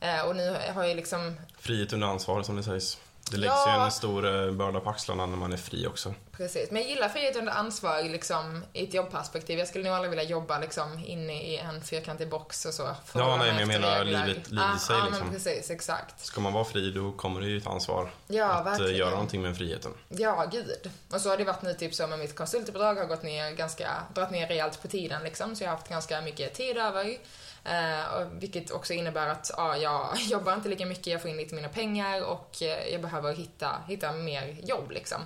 Eh, 0.00 0.20
och 0.20 0.36
nu 0.36 0.56
har 0.74 0.84
jag 0.84 0.96
liksom 0.96 1.40
Frihet 1.58 1.92
under 1.92 2.06
ansvar, 2.06 2.42
som 2.42 2.56
det 2.56 2.62
sägs. 2.62 2.98
Det 3.32 3.38
läggs 3.38 3.52
Ja. 3.66 3.78
ju 3.78 3.84
en 3.84 3.90
stor 3.90 4.46
eh, 4.46 4.52
börda 4.52 4.80
på 4.80 4.90
axlarna 4.90 5.26
när 5.26 5.36
man 5.36 5.52
är 5.52 5.56
fri 5.56 5.86
också. 5.86 6.14
Precis, 6.36 6.70
men 6.70 6.82
jag 6.82 6.90
gillar 6.90 7.08
frihet 7.08 7.36
under 7.36 7.52
ansvar 7.52 8.02
liksom, 8.02 8.64
i 8.72 8.84
ett 8.84 8.94
jobbperspektiv. 8.94 9.58
Jag 9.58 9.68
skulle 9.68 9.84
nog 9.84 9.92
aldrig 9.94 10.10
vilja 10.10 10.24
jobba 10.24 10.58
liksom, 10.58 11.02
inne 11.06 11.42
i 11.42 11.56
en 11.56 11.82
fyrkantig 11.82 12.28
box 12.28 12.64
och 12.66 12.74
så. 12.74 12.82
Ja, 13.14 13.36
nej, 13.36 13.50
men 13.50 13.58
jag 13.58 13.68
menar 13.68 14.04
regler. 14.04 14.26
livet- 14.26 14.50
livet 14.50 14.66
i 14.70 14.74
ah, 14.74 14.78
sig, 14.78 14.96
Ja, 14.96 15.04
liksom. 15.04 15.24
men 15.26 15.34
precis, 15.34 15.70
exakt. 15.70 16.24
Ska 16.26 16.40
man 16.40 16.52
vara 16.52 16.64
fri, 16.64 16.90
då 16.90 17.12
kommer 17.12 17.40
det 17.40 17.46
ju 17.46 17.58
ett 17.58 17.66
ansvar 17.66 18.10
Ja, 18.26 18.46
att 18.46 18.58
eh, 18.66 18.70
verkligen. 18.70 18.96
göra 18.96 19.10
någonting 19.10 19.42
med 19.42 19.56
friheten. 19.56 19.92
Ja, 20.08 20.44
gud. 20.52 20.90
Och 21.12 21.20
så 21.20 21.28
har 21.28 21.36
det 21.36 21.44
varit 21.44 21.62
nu 21.62 21.74
typ 21.74 21.94
så 21.94 22.06
med 22.06 22.18
mitt 22.18 22.36
konsultuppdrag 22.36 22.94
har 22.94 23.04
gått 23.04 23.22
ner 23.22 23.50
ganska, 23.50 23.90
dragit 24.14 24.30
ner 24.30 24.46
rejält 24.48 24.82
på 24.82 24.88
tiden 24.88 25.22
liksom. 25.22 25.56
Så 25.56 25.64
jag 25.64 25.68
har 25.70 25.76
haft 25.76 25.88
ganska 25.88 26.20
mycket 26.20 26.54
tid 26.54 26.76
över. 26.76 27.16
Eh, 27.64 28.26
vilket 28.32 28.70
också 28.70 28.92
innebär 28.92 29.28
att 29.28 29.50
ja, 29.56 29.76
jag 29.76 30.16
jobbar 30.30 30.54
inte 30.54 30.68
lika 30.68 30.86
mycket, 30.86 31.06
jag 31.06 31.22
får 31.22 31.30
in 31.30 31.36
lite 31.36 31.54
mindre 31.54 31.72
pengar 31.72 32.24
och 32.24 32.62
eh, 32.62 32.88
jag 32.92 33.02
behöver 33.02 33.34
hitta, 33.34 33.82
hitta 33.88 34.12
mer 34.12 34.56
jobb 34.62 34.90
liksom. 34.90 35.20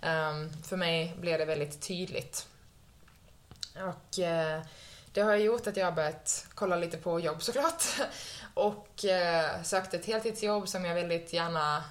Eh, 0.00 0.32
för 0.64 0.76
mig 0.76 1.14
blev 1.20 1.38
det 1.38 1.44
väldigt 1.44 1.80
tydligt. 1.80 2.46
Och 3.74 4.18
eh, 4.18 4.60
det 5.12 5.20
har 5.20 5.36
gjort 5.36 5.66
att 5.66 5.76
jag 5.76 5.84
har 5.84 5.92
börjat 5.92 6.46
kolla 6.54 6.76
lite 6.76 6.96
på 6.96 7.20
jobb 7.20 7.42
såklart. 7.42 7.84
Och 8.54 9.04
eh, 9.04 9.62
sökte 9.62 9.96
ett 9.96 10.06
heltidsjobb 10.06 10.68
som 10.68 10.84
jag 10.84 10.94
väldigt 10.94 11.32
gärna 11.32 11.84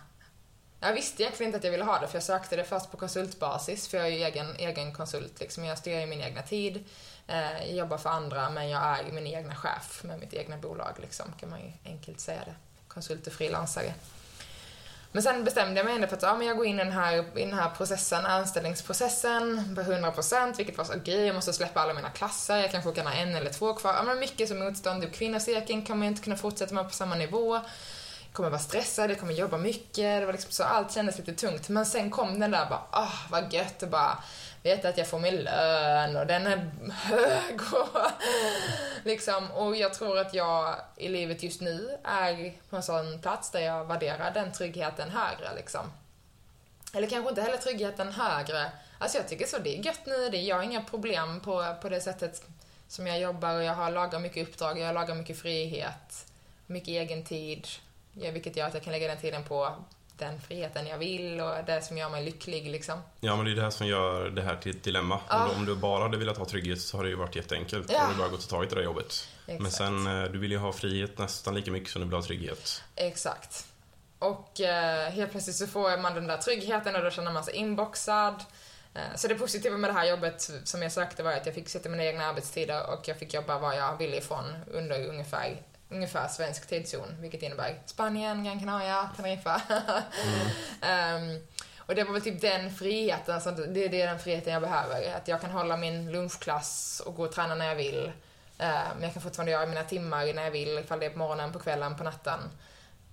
jag 0.82 0.94
visste 0.94 1.24
egentligen 1.24 1.48
inte 1.48 1.58
att 1.58 1.64
jag 1.64 1.72
ville 1.72 1.84
ha 1.84 2.00
det, 2.00 2.08
för 2.08 2.16
jag 2.16 2.24
sökte 2.24 2.56
det 2.56 2.64
först 2.64 2.92
på 2.92 2.98
konsultbasis, 2.98 3.88
för 3.88 3.98
jag 3.98 4.08
är 4.08 4.12
ju 4.12 4.24
egen, 4.24 4.56
egen 4.56 4.94
konsult. 4.94 5.40
Liksom. 5.40 5.66
Jag 5.66 5.78
styr 5.78 6.00
ju 6.00 6.06
min 6.06 6.22
egna 6.22 6.42
tid, 6.42 6.86
Eh, 7.30 7.68
jag 7.68 7.76
jobbar 7.76 7.98
för 7.98 8.10
andra, 8.10 8.50
men 8.50 8.70
jag 8.70 8.82
är 8.82 9.12
min 9.12 9.28
egna 9.28 9.56
chef 9.56 10.04
med 10.04 10.20
mitt 10.20 10.34
egna 10.34 10.58
bolag, 10.58 10.94
liksom, 10.98 11.26
kan 11.40 11.50
man 11.50 11.60
ju 11.60 11.72
enkelt 11.86 12.20
säga 12.20 12.42
det. 12.46 12.56
Konsult 12.88 13.28
och 13.28 13.34
frilansare. 13.34 13.94
Men 15.12 15.24
sen 15.24 15.44
bestämde 15.44 15.76
jag 15.76 15.86
mig 15.86 15.96
ändå 15.96 16.08
för 16.08 16.16
att 16.16 16.22
ja, 16.22 16.36
men 16.36 16.48
jag 16.48 16.58
går 16.58 16.66
in 16.66 16.80
i 16.80 16.84
den 16.84 16.92
här, 16.92 17.38
i 17.38 17.46
den 17.46 17.54
här 17.54 17.70
processen, 17.70 18.26
anställningsprocessen 18.26 19.76
på 19.76 19.82
100% 19.82 20.58
vilket 20.58 20.78
var 20.78 20.86
så, 20.86 20.94
okej, 20.96 21.26
jag 21.26 21.36
måste 21.36 21.54
släppa 21.54 21.80
alla 21.80 21.94
mina 21.94 22.10
klasser, 22.10 22.58
jag 22.58 22.72
kanske 22.72 22.92
kan 22.92 23.08
ha 23.08 23.14
en 23.14 23.36
eller 23.36 23.54
två 23.54 23.74
kvar. 23.74 23.94
Ja, 23.94 24.04
men 24.04 24.20
mycket 24.20 24.48
som 24.48 24.60
motstånd. 24.60 25.02
Typ 25.02 25.14
kvinnocirkeln 25.14 25.86
kommer 25.86 26.06
jag 26.06 26.12
inte 26.12 26.24
kunna 26.24 26.36
fortsätta 26.36 26.74
med 26.74 26.88
på 26.88 26.94
samma 26.94 27.16
nivå. 27.16 27.56
Jag 27.56 28.34
kommer 28.34 28.50
vara 28.50 28.60
stressad, 28.60 29.12
jag 29.12 29.20
kommer 29.20 29.34
jobba 29.34 29.58
mycket. 29.58 30.22
Det 30.22 30.26
var 30.26 30.34
liksom 30.34 30.52
så, 30.52 30.64
allt 30.64 30.94
kändes 30.94 31.18
lite 31.18 31.34
tungt. 31.34 31.70
Men 31.70 31.86
sen 31.86 32.12
kom 32.12 32.40
den 32.40 32.52
där 32.52 32.66
bara, 32.70 32.82
ah, 32.92 33.14
vad 33.30 33.54
gött 33.54 33.84
och 33.84 33.90
bara 33.90 34.18
veta 34.64 34.90
att 34.90 34.98
jag 34.98 35.08
får 35.08 35.20
min 35.20 35.36
lön 35.36 36.16
och 36.16 36.28
den 36.28 36.48
är 36.48 36.72
hög 36.92 37.60
och 37.74 38.02
liksom. 39.04 39.52
Och 39.52 39.76
jag 39.76 39.94
tror 39.94 40.20
att 40.20 40.34
jag 40.34 40.76
i 40.98 41.08
livet 41.08 41.44
just 41.44 41.62
nu 41.62 41.98
är 42.04 42.54
på 42.70 42.76
en 42.76 42.84
sån 42.84 43.22
plats 43.22 43.52
där 43.52 43.60
jag 43.60 43.86
värderar 43.86 44.32
den 44.32 44.52
tryggheten 44.52 45.10
högre 45.10 45.56
liksom. 45.56 45.92
Eller 46.94 47.08
kanske 47.08 47.30
inte 47.30 47.42
heller 47.42 47.58
tryggheten 47.58 48.12
högre. 48.12 48.72
Alltså 48.98 49.18
jag 49.18 49.28
tycker 49.28 49.46
så, 49.46 49.58
det 49.58 49.78
är 49.78 49.86
gött 49.86 50.06
nu, 50.06 50.30
det 50.30 50.38
jag 50.38 50.56
har 50.56 50.64
inga 50.64 50.82
problem 50.82 51.40
på, 51.40 51.76
på 51.82 51.90
det 51.90 52.02
sättet 52.02 52.44
som 52.88 53.08
jag 53.08 53.20
jobbar 53.20 53.56
och 53.56 53.64
jag 53.64 53.74
har 53.74 53.92
lagar 53.92 54.20
mycket 54.20 54.48
uppdrag, 54.48 54.80
jag 54.80 54.94
lagar 54.94 55.16
mycket 55.16 55.40
frihet, 55.40 56.26
mycket 56.66 56.88
egen 56.88 57.24
tid, 57.24 57.68
vilket 58.14 58.56
gör 58.56 58.68
att 58.68 58.74
jag 58.74 58.84
kan 58.84 58.94
lägga 58.94 59.08
den 59.08 59.18
tiden 59.18 59.44
på 59.44 59.76
den 60.20 60.42
friheten 60.42 60.88
jag 60.88 60.98
vill 60.98 61.42
och 61.42 61.54
det 61.66 61.82
som 61.82 61.98
gör 61.98 62.10
mig 62.10 62.26
lycklig 62.26 62.72
liksom. 62.72 63.02
Ja, 63.20 63.36
men 63.36 63.46
det 63.46 63.52
är 63.52 63.56
det 63.56 63.62
här 63.62 63.70
som 63.70 63.88
gör 63.88 64.30
det 64.30 64.42
här 64.42 64.56
till 64.56 64.76
ett 64.76 64.84
dilemma. 64.84 65.20
Ja. 65.30 65.44
Om, 65.44 65.50
du, 65.50 65.56
om 65.56 65.66
du 65.66 65.76
bara 65.76 66.04
hade 66.04 66.18
velat 66.18 66.38
ha 66.38 66.46
trygghet 66.46 66.82
så 66.82 66.98
har 66.98 67.04
det 67.04 67.10
ju 67.10 67.16
varit 67.16 67.36
jätteenkelt. 67.36 67.86
Ja. 67.90 67.94
Då 67.94 68.00
hade 68.00 68.14
du 68.14 68.18
bara 68.18 68.30
gått 68.30 68.44
och 68.44 68.50
tagit 68.50 68.70
det 68.70 68.76
där 68.76 68.84
jobbet. 68.84 69.28
Men 69.46 69.56
Exakt. 69.56 69.76
sen, 69.76 70.08
eh, 70.08 70.32
du 70.32 70.40
vill 70.40 70.52
ju 70.52 70.58
ha 70.58 70.74
frihet 70.74 71.18
nästan 71.18 71.56
lika 71.56 71.72
mycket 71.72 71.90
som 71.90 72.02
du 72.02 72.08
vill 72.08 72.16
ha 72.16 72.24
trygghet. 72.24 72.84
Exakt. 72.96 73.66
Och 74.20 74.62
eh, 74.62 75.12
helt 75.12 75.32
plötsligt 75.32 75.56
så 75.56 75.68
får 75.68 76.02
man 76.02 76.16
den 76.16 76.28
där 76.28 76.38
tryggheten 76.38 76.96
och 76.96 77.04
då 77.04 77.10
känner 77.10 77.32
man 77.32 77.44
sig 77.44 77.56
inboxad. 77.56 78.44
Eh, 78.94 79.16
så 79.16 79.28
det 79.28 79.36
positiva 79.36 79.78
med 79.78 79.90
det 79.90 79.94
här 79.94 80.06
jobbet 80.06 80.52
som 80.64 80.82
jag 80.82 80.92
sökte 80.92 81.24
var 81.24 81.32
att 81.32 81.46
jag 81.46 81.56
fick 81.56 81.70
sätta 81.70 81.90
mina 81.90 82.04
egna 82.04 82.26
arbetstider 82.26 82.90
och 82.90 83.08
jag 83.08 83.20
fick 83.20 83.34
jobba 83.34 83.60
var 83.60 83.74
jag 83.74 83.98
ville 83.98 84.18
ifrån 84.18 84.46
under 84.72 85.08
ungefär, 85.08 85.62
ungefär 85.90 86.28
svensk 86.28 86.68
tidszon, 86.68 87.16
vilket 87.20 87.44
innebär 87.44 87.80
Spanien, 87.86 88.44
Gran 88.44 88.60
Canaria, 88.60 89.10
Teneriffa. 89.18 89.62
Ehm, 90.82 91.40
och 91.78 91.96
det 91.96 92.04
var 92.04 92.14
väl 92.14 92.22
typ 92.22 92.42
den 92.42 92.72
friheten, 92.76 93.36
alltså 93.36 93.52
det, 93.52 93.88
det 93.88 94.02
är 94.02 94.08
den 94.08 94.20
friheten 94.20 94.54
jag 94.54 94.62
behöver. 94.62 95.14
Att 95.16 95.28
jag 95.28 95.42
kan 95.42 95.50
hålla 95.52 95.78
min 95.78 96.12
lunchklass 96.12 97.02
och 97.06 97.16
gå 97.16 97.24
och 97.24 97.32
träna 97.32 97.56
när 97.56 97.68
jag 97.68 97.76
vill. 97.76 98.12
Eh, 98.58 98.70
Men 98.96 99.04
jag 99.04 99.14
kan 99.14 99.22
fortfarande 99.22 99.52
göra 99.52 99.66
mina 99.66 99.84
timmar 99.84 100.34
när 100.34 100.44
jag 100.44 100.52
vill, 100.52 100.78
ifall 100.78 101.00
det 101.00 101.06
är 101.06 101.10
på 101.10 101.18
morgonen, 101.20 101.54
på 101.54 101.60
kvällen, 101.60 101.96
på 101.96 102.04
natten. 102.04 102.40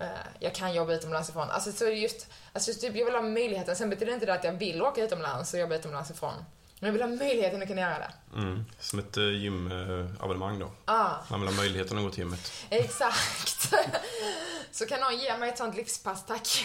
Eh, 0.01 0.07
Jag 0.39 0.55
kan 0.55 0.75
jobba 0.75 0.93
utomlands 0.93 1.29
ifrån. 1.29 1.51
Alltså, 1.51 1.73
så 1.73 1.85
just, 1.89 2.27
alltså 2.53 2.71
just 2.71 2.81
typ, 2.81 2.97
jag 2.97 3.05
vill 3.05 3.15
ha 3.15 3.23
möjligheten. 3.23 3.77
Sen 3.77 3.91
betyder 3.91 4.13
inte 4.13 4.27
det 4.27 4.35
att 4.35 4.45
jag 4.45 4.53
vill 4.53 4.83
åka 4.83 5.03
utomlands 5.05 5.55
och 5.55 5.61
jobba 5.61 5.75
utomlands 5.75 6.11
ifrån. 6.11 6.45
Men 6.81 6.87
jag 6.89 6.93
vill 6.93 7.03
ha 7.03 7.09
möjligheten 7.09 7.63
att 7.63 7.69
kunna 7.69 7.81
göra 7.81 7.99
det. 7.99 8.13
Mm. 8.37 8.65
Som 8.81 8.99
ett 8.99 9.17
eh, 9.17 9.31
gymabonnemang 9.31 10.59
då. 10.59 10.71
Ah, 10.85 11.15
Man 11.31 11.41
vill 11.41 11.49
ha 11.49 11.57
möjligheten 11.57 11.99
att 11.99 12.05
gå 12.05 12.11
till 12.11 12.19
gymmet. 12.19 12.53
exakt. 12.71 13.73
så 14.71 14.87
kan 14.87 15.01
någon 15.01 15.19
ge 15.19 15.37
mig 15.37 15.49
ett 15.49 15.59
sånt 15.59 15.77
livspass, 15.77 16.27
tack. 16.27 16.65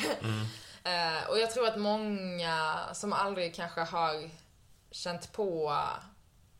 Eh, 0.83 1.29
och 1.29 1.39
jag 1.39 1.51
tror 1.51 1.67
att 1.67 1.79
många 1.79 2.79
som 2.93 3.13
aldrig 3.13 3.55
kanske 3.55 3.81
har 3.81 4.29
känt 4.91 5.31
på 5.31 5.77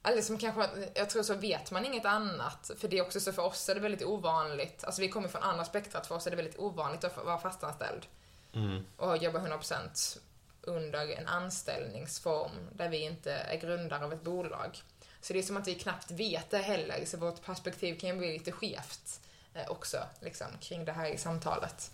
eller 0.04 0.22
som 0.22 0.38
kanske, 0.38 0.70
jag 0.96 1.10
tror 1.10 1.24
så 1.24 1.34
vet 1.34 1.72
man 1.72 1.86
inget 1.86 2.06
annat. 2.06 2.72
För 2.80 2.88
det 2.88 2.98
är 2.98 3.02
också 3.02 3.20
så 3.20 3.32
för 3.32 3.42
oss 3.42 3.70
är 3.70 3.76
det 3.76 3.82
väldigt 3.82 4.04
ovanligt. 4.04 4.84
Alltså 4.84 5.02
vi 5.02 5.10
kommer 5.10 5.28
från 5.28 5.44
andra 5.44 5.66
spektrat, 5.66 6.08
för 6.08 6.16
oss 6.16 6.28
är 6.28 6.32
det 6.32 6.36
väldigt 6.38 6.60
ovanligt 6.60 7.04
att 7.04 7.18
vara 7.26 7.38
fastanställd. 7.38 8.06
Mm. 8.54 8.86
och 8.98 9.18
jobba 9.18 9.40
100% 9.40 10.18
under 10.63 11.17
en 11.17 11.28
anställningsform 11.28 12.52
där 12.76 12.89
vi 12.89 12.97
inte 12.97 13.34
är 13.34 13.58
grundare 13.58 14.06
av 14.06 14.13
ett 14.13 14.24
bolag. 14.24 14.82
Så 15.21 15.34
det 15.34 15.39
är 15.39 15.43
som 15.43 15.58
att 15.58 15.67
vi 15.67 15.76
knappt 15.76 16.12
vet 16.12 16.50
det 16.50 16.58
heller, 16.58 17.06
så 17.06 17.17
vårt 17.17 17.45
perspektiv 17.45 18.00
kan 18.00 18.10
ju 18.10 18.15
bli 18.15 18.34
lite 18.34 18.52
skevt 18.52 19.19
eh, 19.54 19.71
också, 19.71 19.97
liksom, 20.19 20.47
kring 20.62 20.86
det 20.86 20.91
här 20.91 21.10
i 21.10 21.17
samtalet. 21.17 21.91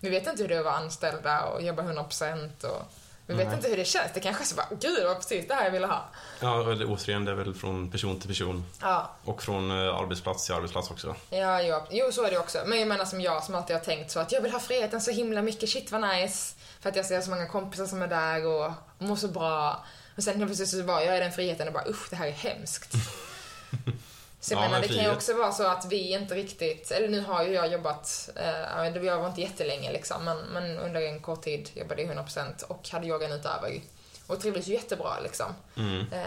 Vi 0.00 0.10
vet 0.10 0.26
inte 0.26 0.42
hur 0.42 0.48
det 0.48 0.54
är 0.54 0.58
att 0.58 0.64
vara 0.64 0.76
anställda 0.76 1.44
och 1.44 1.62
jobba 1.62 1.82
100% 1.82 2.64
och 2.64 2.82
vi 3.26 3.34
vet 3.34 3.46
Nej. 3.46 3.56
inte 3.56 3.68
hur 3.68 3.76
det 3.76 3.84
känns. 3.84 4.12
Det 4.14 4.20
kanske 4.20 4.42
är 4.42 4.46
så 4.46 4.56
bara, 4.56 4.68
gud 4.70 4.98
det 4.98 5.04
var 5.08 5.14
precis 5.14 5.48
det 5.48 5.54
här 5.54 5.64
jag 5.64 5.70
ville 5.70 5.86
ha. 5.86 6.04
Ja, 6.40 6.72
eller 6.72 6.86
återigen, 6.90 7.24
det 7.24 7.30
är 7.30 7.34
väl 7.34 7.54
från 7.54 7.90
person 7.90 8.20
till 8.20 8.28
person. 8.28 8.64
Ja, 8.80 9.10
Och 9.24 9.42
från 9.42 9.70
eh, 9.70 9.96
arbetsplats 9.96 10.46
till 10.46 10.54
arbetsplats 10.54 10.90
också. 10.90 11.16
Ja, 11.30 11.62
jo, 11.62 11.80
jo, 11.90 12.12
så 12.12 12.24
är 12.24 12.30
det 12.30 12.38
också. 12.38 12.58
Men 12.66 12.78
jag 12.78 12.88
menar 12.88 13.04
som 13.04 13.20
jag 13.20 13.44
som 13.44 13.54
alltid 13.54 13.76
har 13.76 13.84
tänkt 13.84 14.10
så 14.10 14.20
att 14.20 14.32
jag 14.32 14.40
vill 14.40 14.52
ha 14.52 14.60
friheten 14.60 15.00
så 15.00 15.10
himla 15.10 15.42
mycket, 15.42 15.68
shit 15.68 15.92
vad 15.92 16.00
nice. 16.00 16.54
För 16.86 16.90
att 16.90 16.96
jag 16.96 17.06
ser 17.06 17.20
så 17.20 17.30
många 17.30 17.46
kompisar 17.46 17.86
som 17.86 18.02
är 18.02 18.06
där 18.06 18.46
och 18.46 18.72
mår 18.98 19.16
så 19.16 19.28
bra. 19.28 19.84
Och 20.16 20.22
sen 20.22 20.36
helt 20.36 20.48
plötsligt 20.48 20.68
så 20.68 20.82
var 20.82 21.00
jag 21.00 21.16
i 21.16 21.20
den 21.20 21.32
friheten 21.32 21.68
och 21.68 21.74
bara 21.74 21.88
usch, 21.88 22.10
det 22.10 22.16
här 22.16 22.26
är 22.26 22.32
hemskt. 22.32 22.92
Så 24.40 24.54
jag 24.54 24.58
Ja, 24.58 24.60
menar, 24.60 24.80
men 24.80 24.88
det 24.88 24.94
kan 24.94 25.04
ju 25.04 25.12
också 25.12 25.34
vara 25.34 25.52
så 25.52 25.66
att 25.66 25.84
vi 25.92 26.12
inte 26.12 26.34
riktigt, 26.34 26.90
eller 26.90 27.08
nu 27.08 27.20
har 27.20 27.44
ju 27.44 27.52
jag 27.52 27.72
jobbat, 27.72 28.30
eh, 28.36 28.92
det 28.92 29.16
var 29.16 29.28
inte 29.28 29.40
jättelänge 29.40 29.92
liksom, 29.92 30.24
men, 30.24 30.38
men 30.38 30.78
under 30.78 31.00
en 31.00 31.20
kort 31.20 31.42
tid 31.42 31.70
jobbade 31.74 32.02
jag 32.02 32.16
100% 32.16 32.62
och 32.62 32.88
hade 32.88 33.06
yogan 33.06 33.32
utöver. 33.32 33.80
Och 34.26 34.40
trivdes 34.40 34.66
ju 34.66 34.72
jättebra 34.72 35.20
liksom. 35.20 35.54
Mm. 35.76 36.12
Eh, 36.12 36.26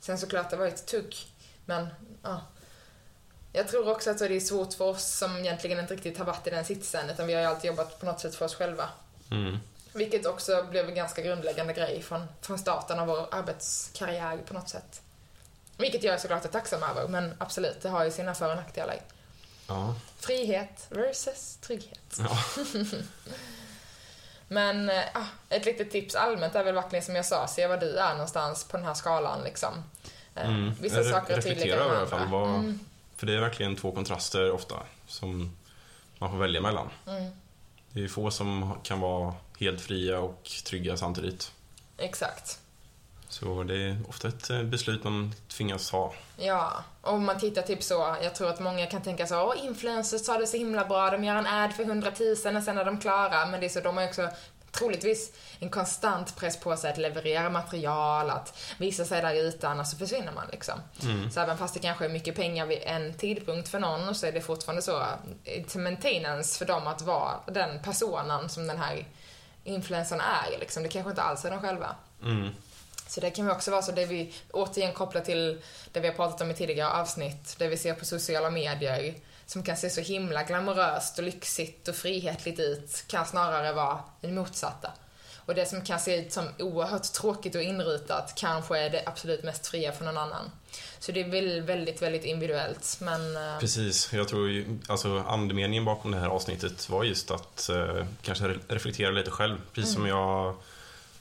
sen 0.00 0.18
såklart, 0.18 0.50
det 0.50 0.56
var 0.56 0.66
ett 0.66 0.86
tugg. 0.86 1.16
Men, 1.64 1.88
ja. 2.22 2.40
Jag 3.52 3.68
tror 3.68 3.90
också 3.90 4.10
att 4.10 4.18
det 4.18 4.36
är 4.36 4.40
svårt 4.40 4.74
för 4.74 4.84
oss 4.84 5.04
som 5.04 5.36
egentligen 5.36 5.78
inte 5.78 5.94
riktigt 5.94 6.18
har 6.18 6.24
varit 6.24 6.46
i 6.46 6.50
den 6.50 6.64
sitsen, 6.64 7.10
utan 7.10 7.26
vi 7.26 7.34
har 7.34 7.40
ju 7.40 7.46
alltid 7.46 7.68
jobbat 7.68 8.00
på 8.00 8.06
något 8.06 8.20
sätt 8.20 8.34
för 8.34 8.44
oss 8.44 8.54
själva. 8.54 8.88
Mm. 9.30 9.58
Vilket 9.92 10.26
också 10.26 10.66
blev 10.70 10.88
en 10.88 10.94
ganska 10.94 11.22
grundläggande 11.22 11.72
grej 11.72 12.02
från, 12.02 12.26
från 12.40 12.58
starten 12.58 12.98
av 12.98 13.06
vår 13.06 13.26
arbetskarriär 13.34 14.36
på 14.36 14.54
något 14.54 14.68
sätt. 14.68 15.02
Vilket 15.76 16.02
jag 16.04 16.20
såklart 16.20 16.44
är 16.44 16.48
tacksam 16.48 16.82
över, 16.82 17.08
men 17.08 17.34
absolut, 17.38 17.80
det 17.82 17.88
har 17.88 18.04
ju 18.04 18.10
sina 18.10 18.34
för 18.34 18.50
och 18.50 18.56
nackdelar. 18.56 18.96
Ja. 19.68 19.94
Frihet 20.18 20.86
versus 20.88 21.56
trygghet. 21.60 22.18
ja. 22.18 22.38
Men 24.48 24.88
eh, 24.90 25.02
ah, 25.14 25.24
ett 25.48 25.64
litet 25.64 25.90
tips 25.90 26.14
allmänt 26.14 26.54
är 26.54 26.64
väl 26.64 26.74
verkligen 26.74 27.04
som 27.04 27.16
jag 27.16 27.26
sa, 27.26 27.46
se 27.46 27.66
var 27.66 27.76
du 27.76 27.96
är 27.96 28.12
någonstans 28.12 28.64
på 28.64 28.76
den 28.76 28.86
här 28.86 28.94
skalan 28.94 29.44
liksom. 29.44 29.74
Eh, 30.34 30.48
Mm. 30.48 30.72
Vissa 30.80 31.00
Re- 31.00 31.10
saker 31.10 31.38
är 31.38 31.42
tydligare 31.42 31.84
än 31.84 31.90
alla 31.96 32.06
fall. 32.06 32.20
andra. 32.20 32.38
Vad, 32.38 32.48
Mm, 32.48 32.78
För 33.16 33.26
det 33.26 33.34
är 33.34 33.40
verkligen 33.40 33.76
två 33.76 33.92
kontraster 33.92 34.50
ofta 34.52 34.74
som 35.06 35.56
man 36.18 36.30
får 36.30 36.38
välja 36.38 36.60
mellan. 36.60 36.88
mm, 37.06 37.30
Det 37.92 38.04
är 38.04 38.08
få 38.08 38.30
som 38.30 38.74
kan 38.82 39.00
vara 39.00 39.34
helt 39.62 39.80
fria 39.80 40.18
och 40.18 40.50
trygga 40.64 40.96
samtidigt. 40.96 41.52
exakt. 41.98 42.58
Så 43.28 43.62
det 43.62 43.82
är 43.82 43.96
ofta 44.08 44.28
ett 44.28 44.50
eh, 44.50 44.62
beslut 44.62 45.04
man 45.04 45.34
tvingas 45.48 45.90
ha. 45.90 46.14
Ja, 46.36 46.84
och 47.00 47.12
om 47.12 47.24
man 47.24 47.38
tittar 47.38 47.62
typ 47.62 47.82
så, 47.82 48.16
jag 48.22 48.34
tror 48.34 48.48
att 48.48 48.60
många 48.60 48.86
kan 48.86 49.02
tänka 49.02 49.26
så, 49.26 49.42
åh 49.42 49.64
influencers 49.64 50.28
har 50.28 50.38
det 50.38 50.46
så 50.46 50.56
himla 50.56 50.84
bra, 50.84 51.10
de 51.10 51.24
gör 51.24 51.36
en 51.36 51.46
ad 51.46 51.72
för 51.74 51.82
100 51.82 52.12
000 52.44 52.56
och 52.56 52.62
sen 52.62 52.78
är 52.78 52.84
de 52.84 53.00
klara, 53.00 53.46
men 53.46 53.60
det 53.60 53.66
är 53.66 53.68
så, 53.68 53.80
de 53.80 53.96
har 53.96 54.04
också 54.04 54.28
troligtvis 54.72 55.32
en 55.58 55.70
konstant 55.70 56.36
press 56.36 56.60
på 56.60 56.76
sig 56.76 56.90
att 56.90 56.98
leverera 56.98 57.50
material, 57.50 58.30
att 58.30 58.58
visa 58.78 59.04
sig 59.04 59.22
där 59.22 59.34
ute, 59.34 59.68
annars 59.68 59.88
så 59.88 59.96
försvinner 59.96 60.32
man 60.32 60.46
liksom. 60.52 60.74
Mm. 61.02 61.30
Så 61.30 61.40
även 61.40 61.58
fast 61.58 61.74
det 61.74 61.80
kanske 61.80 62.04
är 62.04 62.08
mycket 62.08 62.36
pengar 62.36 62.66
vid 62.66 62.78
en 62.82 63.14
tidpunkt 63.14 63.68
för 63.68 63.80
någon 63.80 64.14
så 64.14 64.26
är 64.26 64.32
det 64.32 64.40
fortfarande 64.40 64.82
så 64.82 65.04
till 65.68 65.80
maintenance 65.80 66.58
för 66.58 66.64
dem 66.64 66.86
att 66.86 67.02
vara 67.02 67.32
den 67.46 67.82
personen 67.82 68.48
som 68.48 68.66
den 68.66 68.78
här 68.78 69.06
influensen 69.64 70.20
är 70.20 70.58
liksom. 70.58 70.82
Det 70.82 70.88
kanske 70.88 71.10
inte 71.10 71.22
alls 71.22 71.44
är 71.44 71.50
de 71.50 71.60
själva. 71.60 71.96
Mm. 72.22 72.48
Så 73.06 73.20
det 73.20 73.30
kan 73.30 73.44
ju 73.44 73.50
också 73.50 73.70
vara 73.70 73.82
så, 73.82 73.92
det 73.92 74.06
vi 74.06 74.34
återigen 74.50 74.92
kopplar 74.92 75.20
till 75.20 75.62
det 75.92 76.00
vi 76.00 76.08
har 76.08 76.14
pratat 76.14 76.40
om 76.40 76.50
i 76.50 76.54
tidigare 76.54 76.90
avsnitt, 76.90 77.54
det 77.58 77.68
vi 77.68 77.76
ser 77.76 77.94
på 77.94 78.04
sociala 78.04 78.50
medier, 78.50 79.14
som 79.46 79.62
kan 79.62 79.76
se 79.76 79.90
så 79.90 80.00
himla 80.00 80.42
glamoröst 80.42 81.18
och 81.18 81.24
lyxigt 81.24 81.88
och 81.88 81.94
frihetligt 81.94 82.60
ut, 82.60 83.04
kan 83.06 83.26
snarare 83.26 83.72
vara 83.72 83.98
det 84.20 84.28
motsatta. 84.28 84.92
Och 85.46 85.54
det 85.54 85.66
som 85.66 85.82
kan 85.84 86.00
se 86.00 86.16
ut 86.20 86.32
som 86.32 86.44
oerhört 86.58 87.02
tråkigt 87.12 87.54
och 87.54 87.62
inrutat 87.62 88.32
kanske 88.36 88.78
är 88.78 88.90
det 88.90 89.02
absolut 89.06 89.42
mest 89.44 89.66
fria 89.66 89.92
för 89.92 90.04
någon 90.04 90.18
annan. 90.18 90.50
Så 90.98 91.12
det 91.12 91.20
är 91.20 91.28
väl 91.28 91.60
väldigt, 91.62 92.02
väldigt 92.02 92.24
individuellt, 92.24 92.98
men... 93.00 93.36
eh, 93.36 93.58
Precis, 93.58 94.12
jag 94.12 94.28
tror 94.28 94.48
ju, 94.48 94.78
alltså 94.88 95.24
andemeningen 95.28 95.84
bakom 95.84 96.10
det 96.10 96.18
här 96.18 96.28
avsnittet 96.28 96.88
var 96.88 97.04
just 97.04 97.30
att 97.30 97.68
eh, 97.68 98.06
kanske 98.22 98.44
re- 98.44 98.60
reflektera 98.68 99.10
lite 99.10 99.30
själv, 99.30 99.58
precis 99.72 99.94
som 99.94 100.06
jag 100.06 100.54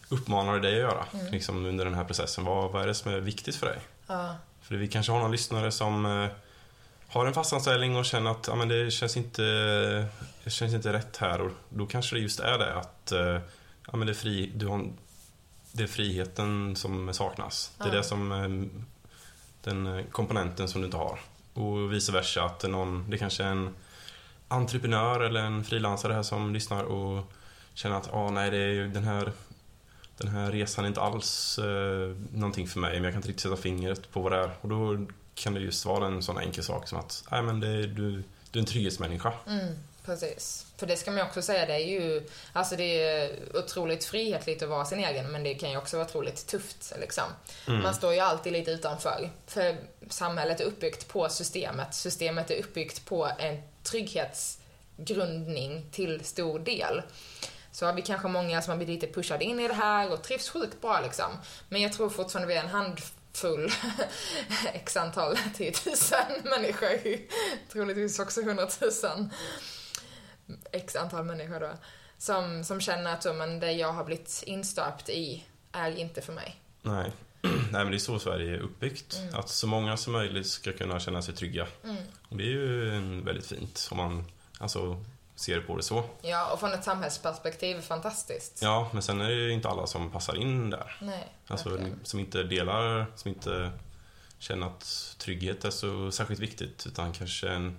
uppmanade 0.10 0.60
dig 0.60 0.74
att 0.74 0.80
göra 0.92 1.06
liksom 1.32 1.66
under 1.66 1.86
den 1.86 1.94
här 1.94 2.04
processen. 2.04 2.44
Vad, 2.46 2.72
vad 2.72 2.84
är 2.84 2.88
det 2.88 2.96
som 2.96 3.14
är 3.14 3.20
viktigt 3.20 3.56
för 3.56 3.66
dig? 3.68 3.80
Ja, 4.08 4.36
För 4.62 4.76
vi 4.76 4.88
kanske 4.88 5.12
har 5.12 5.20
någon 5.20 5.32
lyssnare 5.32 5.72
som 5.72 6.06
eh, 6.06 6.30
har 7.08 7.26
en 7.26 7.34
fastanställning 7.34 7.96
och 7.96 8.06
känner 8.06 8.32
att 8.32 8.48
ja, 8.48 8.56
men 8.56 8.68
det, 8.68 8.92
känns 8.92 9.18
inte, 9.18 9.42
det 10.44 10.50
känns 10.50 10.74
inte 10.74 10.94
rätt 10.94 11.18
här 11.18 11.42
och 11.42 11.52
då 11.70 11.86
kanske 11.86 12.16
det 12.16 12.20
just 12.20 12.40
är 12.40 12.58
det 12.58 12.74
att 12.74 13.12
eh, 13.12 13.38
ja, 13.88 13.98
men 13.98 14.08
det, 14.08 14.12
är 14.12 14.16
fri, 14.16 14.52
du 14.56 14.68
har, 14.68 14.86
det 15.72 15.84
är 15.84 15.88
friheten 15.88 16.76
som 16.76 17.14
saknas. 17.14 17.72
Det 17.78 17.84
är 17.84 17.92
det 17.92 18.04
som 18.04 18.32
eh, 18.32 18.82
den 19.64 19.88
eh, 19.88 20.06
komponenten 20.06 20.68
som 20.68 20.82
du 20.82 20.86
inte 20.86 20.98
har. 20.98 21.20
Och 21.54 21.94
vice 21.94 22.12
versa, 22.12 22.44
att 22.44 22.64
någon, 22.70 23.10
det 23.10 23.18
kanske 23.18 23.44
är 23.44 23.52
en 23.52 23.76
entreprenör 24.48 25.20
eller 25.20 25.42
en 25.42 25.64
frilansare 25.64 26.14
här 26.14 26.24
som 26.24 26.54
lyssnar 26.54 26.84
och 26.84 27.32
känner 27.74 27.96
att 27.96 28.14
ah, 28.14 28.30
nej, 28.30 28.52
det 28.52 28.58
är 28.58 28.72
ju 28.72 28.88
den 28.88 29.04
här 29.04 29.32
den 30.18 30.32
här 30.32 30.52
resan 30.52 30.86
är 30.86 30.90
inte 30.90 31.02
alls 31.02 31.60
eh, 31.60 32.16
någonting 32.34 32.68
för 32.68 32.80
mig, 32.80 32.94
men 32.94 33.04
jag 33.04 33.14
kan 33.14 33.20
inte 33.20 33.30
riktigt 33.30 33.44
sätta 33.44 33.58
fingret 33.58 34.12
på 34.12 34.22
vad 34.22 34.32
det 34.32 34.38
är. 34.38 34.52
Och 34.62 34.70
då 34.70 35.06
kan 35.36 35.54
det 35.54 35.60
just 35.60 35.86
vara 35.86 36.08
en 36.08 36.24
sån 36.24 36.38
enkel 36.38 36.64
sak 36.64 36.88
som 36.88 37.00
att, 37.00 37.24
nej 37.32 37.42
men 37.42 37.60
det 37.60 37.68
är, 37.68 37.88
du, 37.88 38.24
du 38.52 38.60
är 38.60 38.62
en 38.62 38.66
trygghetsmänniska. 38.66 39.34
mm, 39.48 39.74
precis. 40.06 40.66
För 40.78 40.88
det 40.88 40.98
ska 40.98 41.12
man 41.12 41.20
ju 41.20 41.26
också 41.26 41.42
säga, 41.42 41.66
det 41.66 41.74
är 41.74 41.88
ju, 41.88 42.30
alltså 42.54 42.76
det 42.76 43.04
är 43.04 43.58
otroligt 43.58 44.06
frihetligt 44.06 44.64
att 44.64 44.70
vara 44.70 44.86
sin 44.86 45.00
egen, 45.00 45.32
men 45.32 45.44
det 45.44 45.54
kan 45.54 45.72
ju 45.72 45.78
också 45.78 45.98
vara 45.98 46.08
otroligt 46.08 46.48
tufft 46.48 46.94
liksom. 47.00 47.24
Mm. 47.68 47.84
Man 47.84 47.94
står 47.94 48.14
ju 48.14 48.20
alltid 48.20 48.54
lite 48.54 48.72
utanför. 48.72 49.30
För 49.48 49.78
samhället 50.10 50.60
är 50.60 50.66
uppbyggt 50.66 51.08
på 51.08 51.30
systemet. 51.30 51.94
Systemet 51.94 52.52
är 52.52 52.60
uppbyggt 52.60 53.06
på 53.06 53.32
en 53.40 53.62
trygghetsgrundning 53.84 55.86
till 55.92 56.26
stor 56.26 56.60
del. 56.60 57.02
Så 57.72 57.86
har 57.86 57.94
vi 57.94 58.02
kanske 58.02 58.28
många 58.28 58.62
som 58.62 58.72
har 58.72 58.78
blivit 58.78 59.02
lite 59.02 59.14
pushade 59.14 59.44
in 59.44 59.60
i 59.60 59.68
det 59.68 59.74
här 59.74 60.12
och 60.12 60.24
trivs 60.24 60.50
sjukt 60.50 60.82
bra 60.82 61.02
liksom. 61.02 61.32
Men 61.70 61.82
jag 61.82 61.94
tror 61.94 62.10
fortfarande 62.10 62.48
vi 62.48 62.60
är 62.60 62.64
en 62.64 62.70
handfull, 62.70 63.72
x 64.74 64.98
antal, 64.98 65.38
10 65.58 65.74
000 65.86 65.96
människor, 66.44 67.18
troligtvis 67.72 68.20
också 68.20 68.42
100 68.42 68.68
000, 69.04 69.30
x 70.72 70.96
antal 70.96 71.26
människor 71.26 71.60
då, 71.60 71.72
som, 72.18 72.64
som 72.64 72.82
känner 72.82 73.14
att 73.14 73.36
men 73.36 73.60
det 73.60 73.72
jag 73.72 73.94
har 73.94 74.04
blivit 74.04 74.44
instöpt 74.46 75.10
i 75.10 75.46
är 75.72 75.92
inte 75.92 76.22
för 76.22 76.34
mig. 76.34 76.62
Nej. 76.82 77.12
nej, 77.42 77.52
men 77.72 77.92
det 77.92 77.98
är 77.98 78.00
så 78.00 78.20
Sverige 78.20 78.56
är 78.56 78.60
uppbyggt. 78.60 79.20
Att 79.34 79.50
så 79.50 79.68
många 79.68 79.98
som 79.98 80.14
möjligt 80.14 80.48
ska 80.48 80.74
kunna 80.74 81.00
känna 81.00 81.22
sig 81.22 81.36
trygga. 81.36 81.68
Mm. 81.84 82.04
Och 82.30 82.38
det 82.38 82.44
är 82.44 82.48
ju 82.48 82.90
väldigt 83.22 83.46
fint 83.46 83.88
om 83.92 83.98
man 83.98 84.26
alltså, 84.60 85.04
ser 85.36 85.62
på 85.62 85.78
det 85.78 85.84
så. 85.84 86.04
Ja, 86.22 86.54
och 86.54 86.60
från 86.60 86.74
ett 86.74 86.84
samhällsperspektiv, 86.84 87.82
fantastiskt. 87.82 88.60
Ja, 88.62 88.90
men 88.94 89.02
sen 89.02 89.22
är 89.22 89.30
det 89.30 89.36
ju 89.36 89.52
inte 89.52 89.70
alla 89.70 89.88
som 89.88 90.12
passar 90.12 90.36
in 90.36 90.70
där. 90.70 90.98
Nej, 91.02 91.28
Alltså 91.48 91.80
som 92.04 92.20
inte 92.20 92.44
delar, 92.44 93.06
som 93.16 93.30
inte 93.30 93.72
känner 94.40 94.68
att 94.68 95.16
trygghet 95.18 95.66
är 95.66 95.70
så 95.70 96.12
särskilt 96.12 96.40
viktigt 96.40 96.88
utan 96.88 97.14
kanske 97.14 97.50
en, 97.50 97.78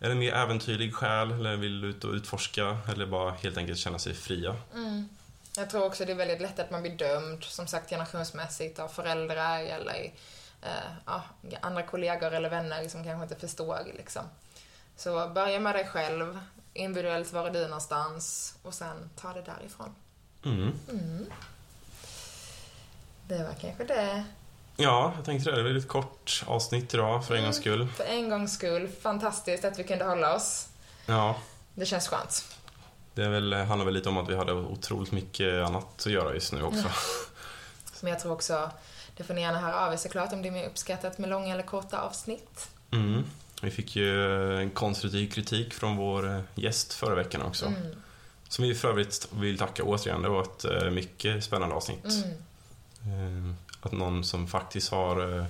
är 0.00 0.10
en 0.10 0.18
mer 0.18 0.32
äventyrlig 0.32 0.94
själ 0.94 1.32
eller 1.32 1.56
vill 1.56 1.84
ut 1.84 2.04
och 2.04 2.12
utforska 2.12 2.78
eller 2.88 3.06
bara 3.06 3.30
helt 3.30 3.56
enkelt 3.56 3.78
känna 3.78 3.98
sig 3.98 4.14
fria. 4.14 4.56
Mm. 4.74 5.08
Jag 5.56 5.70
tror 5.70 5.84
också 5.84 6.04
det 6.04 6.12
är 6.12 6.16
väldigt 6.16 6.40
lätt 6.40 6.58
att 6.58 6.70
man 6.70 6.82
blir 6.82 6.96
dömd, 6.96 7.44
som 7.44 7.66
sagt 7.66 7.90
generationsmässigt, 7.90 8.78
av 8.78 8.88
föräldrar 8.88 9.60
eller 9.60 10.12
eh, 10.62 11.20
andra 11.60 11.82
kollegor 11.82 12.34
eller 12.34 12.50
vänner 12.50 12.88
som 12.88 13.04
kanske 13.04 13.22
inte 13.22 13.46
förstår. 13.46 13.78
Liksom. 13.96 14.22
Så 14.96 15.28
börja 15.28 15.60
med 15.60 15.74
dig 15.74 15.86
själv, 15.86 16.40
individuellt, 16.72 17.32
var 17.32 17.46
är 17.46 17.50
du 17.50 17.62
någonstans 17.62 18.54
och 18.62 18.74
sen 18.74 19.10
ta 19.16 19.32
det 19.32 19.42
därifrån. 19.42 19.94
Mm. 20.44 21.26
Det 23.28 23.42
var 23.42 23.54
kanske 23.60 23.84
det. 23.84 24.24
Ja, 24.76 25.12
jag 25.16 25.24
tänkte 25.24 25.50
det. 25.50 25.56
Det 25.56 25.62
var 25.62 25.78
ett 25.78 25.88
kort 25.88 26.44
avsnitt 26.46 26.94
idag 26.94 27.24
för 27.26 27.34
en 27.34 27.42
gångs 27.42 27.56
skull. 27.56 27.88
För 27.96 28.04
en 28.04 28.30
gångs 28.30 28.54
skull, 28.54 28.88
fantastiskt 29.02 29.64
att 29.64 29.78
vi 29.78 29.84
kunde 29.84 30.04
hålla 30.04 30.36
oss. 30.36 30.68
Ja, 31.06 31.36
Det 31.74 31.86
känns 31.86 32.08
skönt. 32.08 32.44
det 33.14 33.22
är 33.24 33.28
väl, 33.28 33.52
handlar 33.52 33.84
väl 33.84 33.94
lite 33.94 34.08
om 34.08 34.16
att 34.16 34.28
vi 34.28 34.36
hade 34.36 34.52
otroligt 34.52 35.12
mycket 35.12 35.66
annat 35.66 35.84
att 35.98 36.12
göra 36.12 36.34
just 36.34 36.52
nu 36.52 36.62
också. 36.62 36.84
Men 38.00 38.10
jag 38.12 38.20
tror 38.20 38.32
också, 38.32 38.70
det 39.16 39.24
får 39.24 39.34
ni 39.34 39.40
gärna 39.40 39.58
höra 39.58 39.86
av 39.86 39.92
er 39.92 39.96
såklart 39.96 40.32
om 40.32 40.42
det 40.42 40.48
är 40.48 40.52
mer 40.52 40.66
uppskattat 40.66 41.18
med 41.18 41.30
långa 41.30 41.52
eller 41.52 41.62
korta 41.62 42.00
avsnitt. 42.00 42.68
Mm. 42.92 43.24
Vi 43.62 43.70
fick 43.70 43.96
ju 43.96 44.60
en 44.62 44.70
konstruktiv 44.70 45.30
kritik 45.30 45.74
från 45.74 45.96
vår 45.96 46.28
eh, 46.34 46.40
gäst 46.54 46.92
förra 46.94 47.14
veckan 47.14 47.42
också. 47.42 47.66
Mm. 47.66 47.82
Som 48.48 48.64
vi 48.64 48.74
för 48.74 48.88
övrigt 48.88 49.28
vill 49.32 49.58
tacka 49.58 49.82
återigen. 49.82 50.22
Det 50.22 50.28
var 50.28 50.42
ett 50.42 50.64
eh, 50.64 50.90
mycket 50.90 51.44
spännande 51.44 51.74
avsnitt. 51.74 52.04
Mm. 52.04 52.30
Eh, 53.06 53.52
Att 53.80 53.92
någon 53.92 54.24
som 54.24 54.48
faktiskt 54.48 54.90
har 54.90 55.38
eh, 55.38 55.46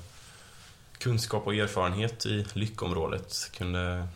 kunskap 0.98 1.46
och 1.46 1.54
erfarenhet 1.54 2.26
i 2.26 2.46
lyckområdet 2.52 3.50
kunde 3.56 4.08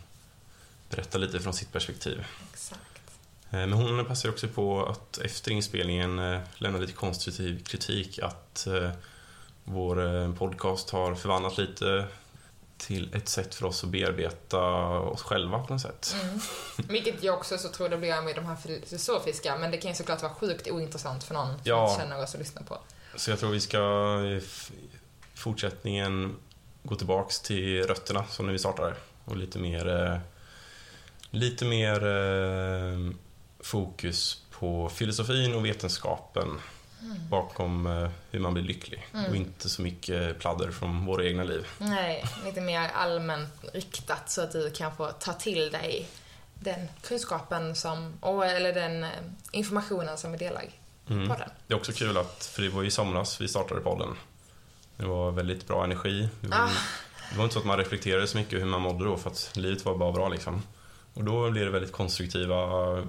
berätta 0.89 1.17
lite 1.17 1.39
från 1.39 1.53
sitt 1.53 1.71
perspektiv. 1.71 2.25
Exakt. 2.53 2.81
Eh, 3.49 3.59
Men 3.59 3.73
hon 3.73 4.05
passar 4.05 4.29
också 4.29 4.47
på 4.47 4.85
att 4.85 5.17
efter 5.17 5.51
inspelningen 5.51 6.19
eh, 6.19 6.39
lämna 6.57 6.79
lite 6.79 6.93
konstruktiv 6.93 7.63
kritik 7.63 8.19
att 8.19 8.67
eh, 8.67 8.91
vår 9.63 10.35
podcast 10.35 10.89
har 10.89 11.15
förvandlat 11.15 11.57
lite 11.57 12.07
till 12.77 13.15
ett 13.15 13.29
sätt 13.29 13.55
för 13.55 13.65
oss 13.65 13.83
att 13.83 13.89
bearbeta 13.89 14.61
oss 14.99 15.21
själva 15.21 15.59
på 15.59 15.73
något 15.73 15.81
sätt. 15.81 16.15
Mm. 16.23 16.39
Vilket 16.77 17.23
jag 17.23 17.37
också 17.37 17.57
så 17.57 17.69
tror 17.69 17.89
det 17.89 17.97
blir 17.97 18.21
med 18.21 18.35
de 18.35 18.45
här 18.45 18.55
filosofiska, 18.55 19.57
men 19.57 19.71
det 19.71 19.77
kan 19.77 19.91
ju 19.91 19.95
såklart 19.95 20.21
vara 20.21 20.33
sjukt 20.33 20.67
ointressant 20.67 21.23
för 21.23 21.33
någon 21.33 21.47
som 21.47 21.57
inte 21.57 22.01
känner 22.01 22.23
oss 22.23 22.33
och 22.33 22.39
lyssnar 22.39 22.63
på. 22.63 22.77
Så 23.15 23.31
jag 23.31 23.39
tror 23.39 23.51
vi 23.51 23.61
ska 23.61 23.79
i 24.25 24.41
fortsättningen 25.33 26.35
gå 26.83 26.95
tillbaks 26.95 27.39
till 27.39 27.83
rötterna 27.83 28.25
som 28.27 28.45
när 28.45 28.53
vi 28.53 28.59
startade. 28.59 28.93
Och 29.25 29.37
lite 29.37 29.59
mer 29.59 30.03
eh, 30.03 30.19
lite 31.29 31.65
mer 31.65 32.07
eh, 32.07 33.13
fokus 33.59 34.41
på 34.51 34.89
filosofin 34.89 35.53
och 35.55 35.65
vetenskapen 35.65 36.59
bakom 37.29 37.87
eh, 37.87 38.09
hur 38.31 38.39
man 38.39 38.53
blir 38.53 38.63
lycklig. 38.63 39.07
Och 39.29 39.35
inte 39.35 39.69
så 39.69 39.81
mycket 39.81 40.39
pladder 40.39 40.71
från 40.71 41.05
våra 41.05 41.25
egna 41.25 41.43
liv. 41.43 41.67
Nej, 41.77 42.25
lite 42.45 42.61
mer 42.61 42.89
allmänt 42.93 43.53
riktat 43.73 44.29
så 44.29 44.41
att 44.41 44.51
du 44.51 44.71
kan 44.71 44.95
få 44.95 45.07
ta 45.07 45.33
till 45.33 45.71
dig 45.71 46.07
den 46.53 46.87
kunskapen 47.01 47.75
som, 47.75 48.13
eller 48.45 48.73
den 48.73 49.05
informationen 49.51 50.17
som 50.17 50.31
vi 50.31 50.37
delar 50.37 50.63
Mm. 51.09 51.27
podden. 51.27 51.49
Det 51.67 51.73
är 51.73 51.77
också 51.77 51.91
kul 51.91 52.17
att, 52.17 52.45
för 52.55 52.61
det 52.61 52.69
var 52.69 52.81
ju 52.81 52.87
i 52.87 52.91
somras 52.91 53.41
vi 53.41 53.47
startade 53.47 53.81
podden. 53.81 54.15
Det 54.97 55.05
var 55.05 55.31
väldigt 55.31 55.67
bra 55.67 55.83
energi. 55.83 56.29
Det 56.41 56.47
var, 56.47 56.57
Ah. 56.57 56.69
det 57.31 57.37
var 57.37 57.43
inte 57.43 57.53
så 57.53 57.59
att 57.59 57.65
man 57.65 57.77
reflekterade 57.77 58.27
så 58.27 58.37
mycket 58.37 58.59
hur 58.59 58.65
man 58.65 58.81
mådde 58.81 59.05
då 59.05 59.17
för 59.17 59.29
att 59.29 59.51
livet 59.53 59.85
var 59.85 59.97
bara 59.97 60.11
bra 60.11 60.29
liksom. 60.29 60.63
Och 61.13 61.23
då 61.23 61.51
blev 61.51 61.65
det 61.65 61.71
väldigt 61.71 61.91
konstruktiva, 61.91 62.67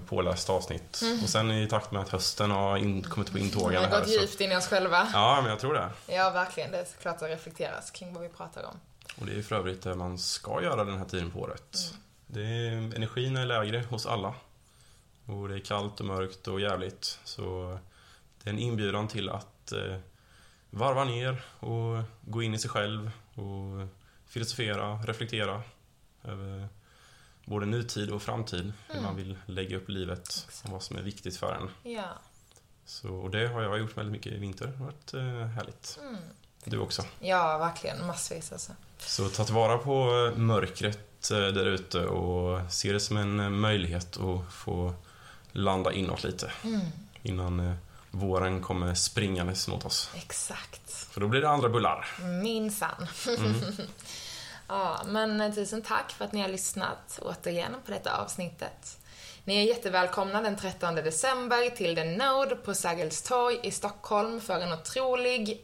pålästa 0.09 0.53
avsnitt. 0.53 1.03
Och 1.23 1.29
sen 1.29 1.51
i 1.51 1.69
takt 1.69 1.93
med 1.93 2.03
att 2.03 2.09
hösten 2.09 2.51
har 2.51 2.77
in, 2.77 3.03
kommit 3.03 3.31
på 3.33 3.39
Vi 3.39 3.45
intågande 3.45 3.79
har 3.79 3.87
här 3.87 3.99
gått 4.01 4.09
så... 4.09 4.21
djupt 4.21 4.41
in 4.41 4.53
i 4.53 4.57
oss 4.57 4.67
själva. 4.67 5.09
Ja, 5.13 5.39
men 5.41 5.51
jag 5.51 5.61
tror 5.61 5.75
det. 5.75 5.91
Ja, 6.07 6.31
verkligen. 6.31 6.71
Det 6.71 6.79
är 6.79 6.87
klart 7.03 7.17
att 7.23 7.29
reflekteras 7.29 7.91
kring 7.91 8.15
vad 8.15 8.23
vi 8.23 8.29
pratar 8.29 8.63
om. 8.65 8.75
Och 9.21 9.27
det 9.27 9.39
är 9.39 9.43
för 9.43 9.57
övrigt 9.57 9.83
det 9.83 9.95
man 9.95 10.19
ska 10.19 10.63
göra 10.63 10.85
den 10.85 10.99
här 10.99 11.05
tiden 11.05 11.31
på 11.31 11.41
året. 11.41 11.77
Det 12.27 12.41
är, 12.43 12.73
energin 12.97 13.37
är 13.37 13.47
lägre 13.47 13.85
hos 13.91 14.07
alla. 14.07 14.35
Och 15.27 15.49
det 15.49 15.55
är 15.55 15.59
kallt 15.59 16.01
och 16.01 16.07
mörkt 16.07 16.49
och 16.49 16.61
jävligt. 16.61 17.19
Så 17.25 17.79
det 18.43 18.51
är 18.51 18.55
en 18.55 18.59
inbjudan 18.59 19.09
till 19.09 19.29
att 19.29 19.73
eh, 19.73 19.97
varva 20.71 21.05
ner 21.05 21.45
och 21.59 22.03
gå 22.21 22.43
in 22.43 22.55
i 22.55 22.59
sig 22.59 22.71
själv 22.71 23.11
och 23.35 23.89
filosofera, 24.27 24.97
reflektera 24.97 25.63
över 26.25 26.69
både 27.45 27.67
nutid 27.67 28.11
och 28.11 28.23
framtid. 28.23 28.73
Hur 28.89 29.01
man 29.01 29.17
vill 29.17 29.39
lägga 29.47 29.77
upp 29.77 29.89
livet 29.89 30.49
och 30.65 30.71
vad 30.71 30.83
som 30.83 30.97
är 30.97 31.03
viktigt 31.03 31.37
för 31.37 31.53
en. 31.53 31.93
Ja. 31.93 32.05
Så, 32.85 33.09
och 33.09 33.31
det 33.31 33.49
har 33.49 33.63
jag 33.63 33.79
gjort 33.79 33.97
väldigt 33.97 34.13
mycket 34.13 34.33
i 34.33 34.39
vinter. 34.39 34.67
Det 34.67 34.77
har 34.77 34.85
varit 34.85 35.15
eh, 35.15 35.47
härligt. 35.47 35.99
Du 36.65 36.79
också. 36.79 37.03
ja, 37.21 37.59
verkligen. 37.59 38.07
Massvis 38.07 38.53
alltså. 38.53 38.73
Så 38.99 39.29
ta 39.29 39.45
tillvara 39.45 39.79
på 39.79 40.27
eh, 40.33 40.39
mörkret 40.39 41.29
där 41.29 41.67
ute 41.67 42.07
och 42.07 42.73
se 42.73 42.93
det 42.93 43.01
som 43.01 43.17
en 43.17 43.61
möjlighet 43.61 44.17
att 44.21 44.53
få 44.53 44.95
landa 45.53 45.93
inåt 45.93 46.25
lite. 46.25 46.53
Innan 47.23 47.61
eh, 47.61 47.75
våren 48.11 48.63
kommer 48.63 48.95
springandes 48.95 49.69
mot 49.69 49.85
oss. 49.85 50.11
Exakt. 50.15 50.93
För 50.93 51.21
då 51.21 51.29
blir 51.29 51.41
det 51.41 51.49
andra 51.49 51.69
bullar. 51.69 52.07
Minsann. 52.43 53.07
ja, 54.69 55.01
men 55.07 55.41
eh, 55.41 55.55
tusen 55.55 55.83
tack 55.83 56.11
för 56.11 56.25
att 56.25 56.33
ni 56.33 56.41
har 56.41 56.49
lyssnat 56.49 57.19
återigen 57.23 57.73
på 57.87 57.93
detta 57.93 58.17
avsnittet. 58.17 58.99
Ni 59.45 59.57
är 59.57 59.63
jättevälkomna 59.63 60.43
den 60.43 60.57
13 60.57 60.95
december 60.95 61.71
till 61.71 61.95
The 61.95 62.05
Node 62.05 62.57
på 62.57 62.75
Sergels 62.75 63.23
torg 63.23 63.61
i 63.63 63.71
Stockholm 63.71 64.41
för 64.41 64.61
en 64.61 64.73
otrolig 64.73 65.61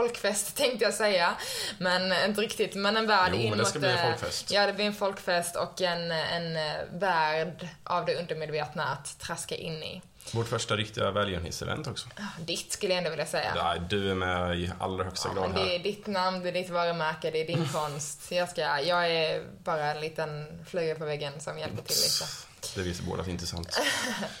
folkfest 0.00 0.56
tänkte 0.62 0.84
jag 0.84 0.94
säga. 0.94 1.34
Men 1.78 2.12
inte 2.28 2.40
riktigt, 2.40 2.74
men 2.74 2.96
en 2.96 3.06
värld 3.06 3.32
Jo, 3.34 3.48
men 3.50 3.58
det 3.58 3.64
ska 3.64 3.78
bli 3.78 3.88
en 3.88 3.98
eh, 3.98 4.04
folkfest. 4.10 4.50
Ja, 4.50 4.66
det 4.66 4.72
blir 4.72 4.84
en 4.84 4.94
folkfest 4.94 5.56
och 5.56 5.80
en, 5.82 6.10
en 6.12 6.56
eh, 6.56 6.72
värld 6.92 7.68
av 7.84 8.06
det 8.06 8.14
undermedvetna 8.14 8.84
att 8.84 9.18
traska 9.18 9.54
in 9.56 9.82
i. 9.82 10.02
Vårt 10.32 10.48
första 10.48 10.76
riktiga 10.76 11.10
välgörenhetsevent 11.10 11.86
också. 11.86 12.08
Ja, 12.16 12.22
Ditt 12.40 12.72
skulle 12.72 12.92
jag 12.92 12.98
ändå 12.98 13.10
vilja 13.10 13.26
säga. 13.26 13.52
Nej, 13.54 13.80
du 13.90 14.10
är 14.10 14.14
med 14.14 14.58
i 14.58 14.72
allra 14.80 15.04
högsta 15.04 15.28
Ja, 15.28 15.34
grad 15.34 15.50
men 15.50 15.54
det 15.54 15.74
är 15.74 15.78
här. 15.78 15.84
ditt 15.84 16.06
namn, 16.06 16.42
det 16.42 16.48
är 16.48 16.52
ditt 16.52 16.70
varumärke, 16.70 17.30
det 17.30 17.40
är 17.40 17.46
din 17.46 17.68
konst. 17.68 18.32
Jag, 18.32 18.48
ska, 18.48 18.60
jag 18.80 19.10
är 19.10 19.42
bara 19.64 19.84
en 19.94 20.00
liten 20.00 20.64
fluga 20.66 20.94
på 20.94 21.04
väggen 21.04 21.32
som 21.40 21.58
hjälper 21.58 21.82
till 21.82 21.96
lite. 21.96 22.24
Det 22.74 22.82
vet 22.82 23.00
vi 23.00 23.06
båda 23.06 23.20
att 23.20 23.26
det 23.26 23.30
är 23.30 23.32
intressant. 23.32 23.80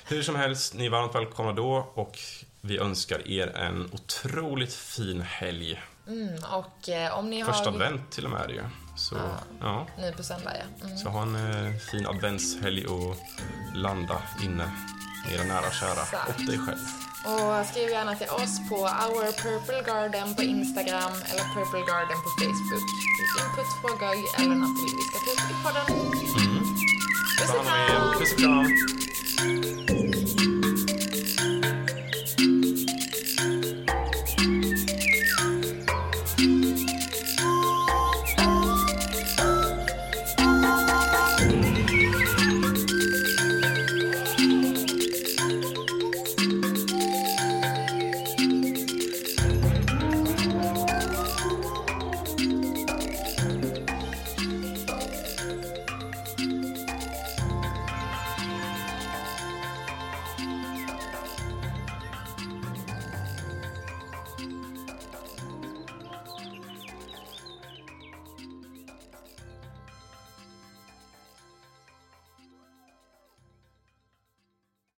Hur 0.04 0.22
som 0.22 0.36
helst, 0.36 0.74
ni 0.74 0.86
är 0.86 0.90
varmt 0.90 1.14
välkomna 1.14 1.52
då 1.52 1.92
och 1.94 2.18
vi 2.66 2.78
önskar 2.78 3.28
er 3.28 3.56
en 3.56 3.90
otroligt 3.92 4.72
fin 4.72 5.20
helg. 5.20 5.82
Mm, 6.08 6.34
och 6.52 6.88
eh, 6.88 7.18
om 7.18 7.30
ni 7.30 7.44
Första 7.44 7.70
har... 7.70 7.72
advent 7.72 8.10
till 8.10 8.24
och 8.24 8.30
med 8.30 8.40
är 8.40 8.48
det 8.48 8.54
ju. 8.54 8.64
Så, 8.96 9.16
ja. 9.60 9.86
Nu 9.98 10.12
på 10.12 10.22
söndag, 10.22 10.52
ja. 10.56 10.86
Mm. 10.86 10.98
Så 10.98 11.08
ha 11.08 11.22
en 11.22 11.34
eh, 11.34 11.76
fin 11.76 12.06
adventshelg 12.06 12.86
och 12.86 13.16
landa 13.74 14.22
inne 14.44 14.70
med 15.24 15.34
era 15.34 15.44
nära 15.44 15.66
och 15.66 15.74
kära 15.74 16.02
Exakt. 16.02 16.38
och 16.38 16.44
dig 16.44 16.58
själv. 16.58 16.78
Och 17.26 17.66
skriv 17.66 17.88
gärna 17.88 18.14
till 18.14 18.28
oss 18.28 18.68
på 18.68 18.76
Our 18.76 19.32
Purple 19.42 19.82
Garden 19.92 20.34
på 20.34 20.42
Instagram 20.42 21.12
eller 21.30 21.44
Purple 21.54 21.84
Garden 21.92 22.16
på 22.24 22.30
Facebook. 22.38 22.84
Input, 23.40 23.68
frågor 23.82 24.16
eller 24.38 24.54
något 24.54 24.78
vi 24.84 25.02
ska 25.08 25.18
ta 25.24 25.30
upp 25.34 25.50
i 25.50 25.56
podden. 25.64 25.86
Ta 27.38 27.44
Puss 27.44 27.54
och 27.54 27.66
kram! 27.66 28.18
Puss 28.18 28.32
och 28.32 28.38
kram. 28.38 29.95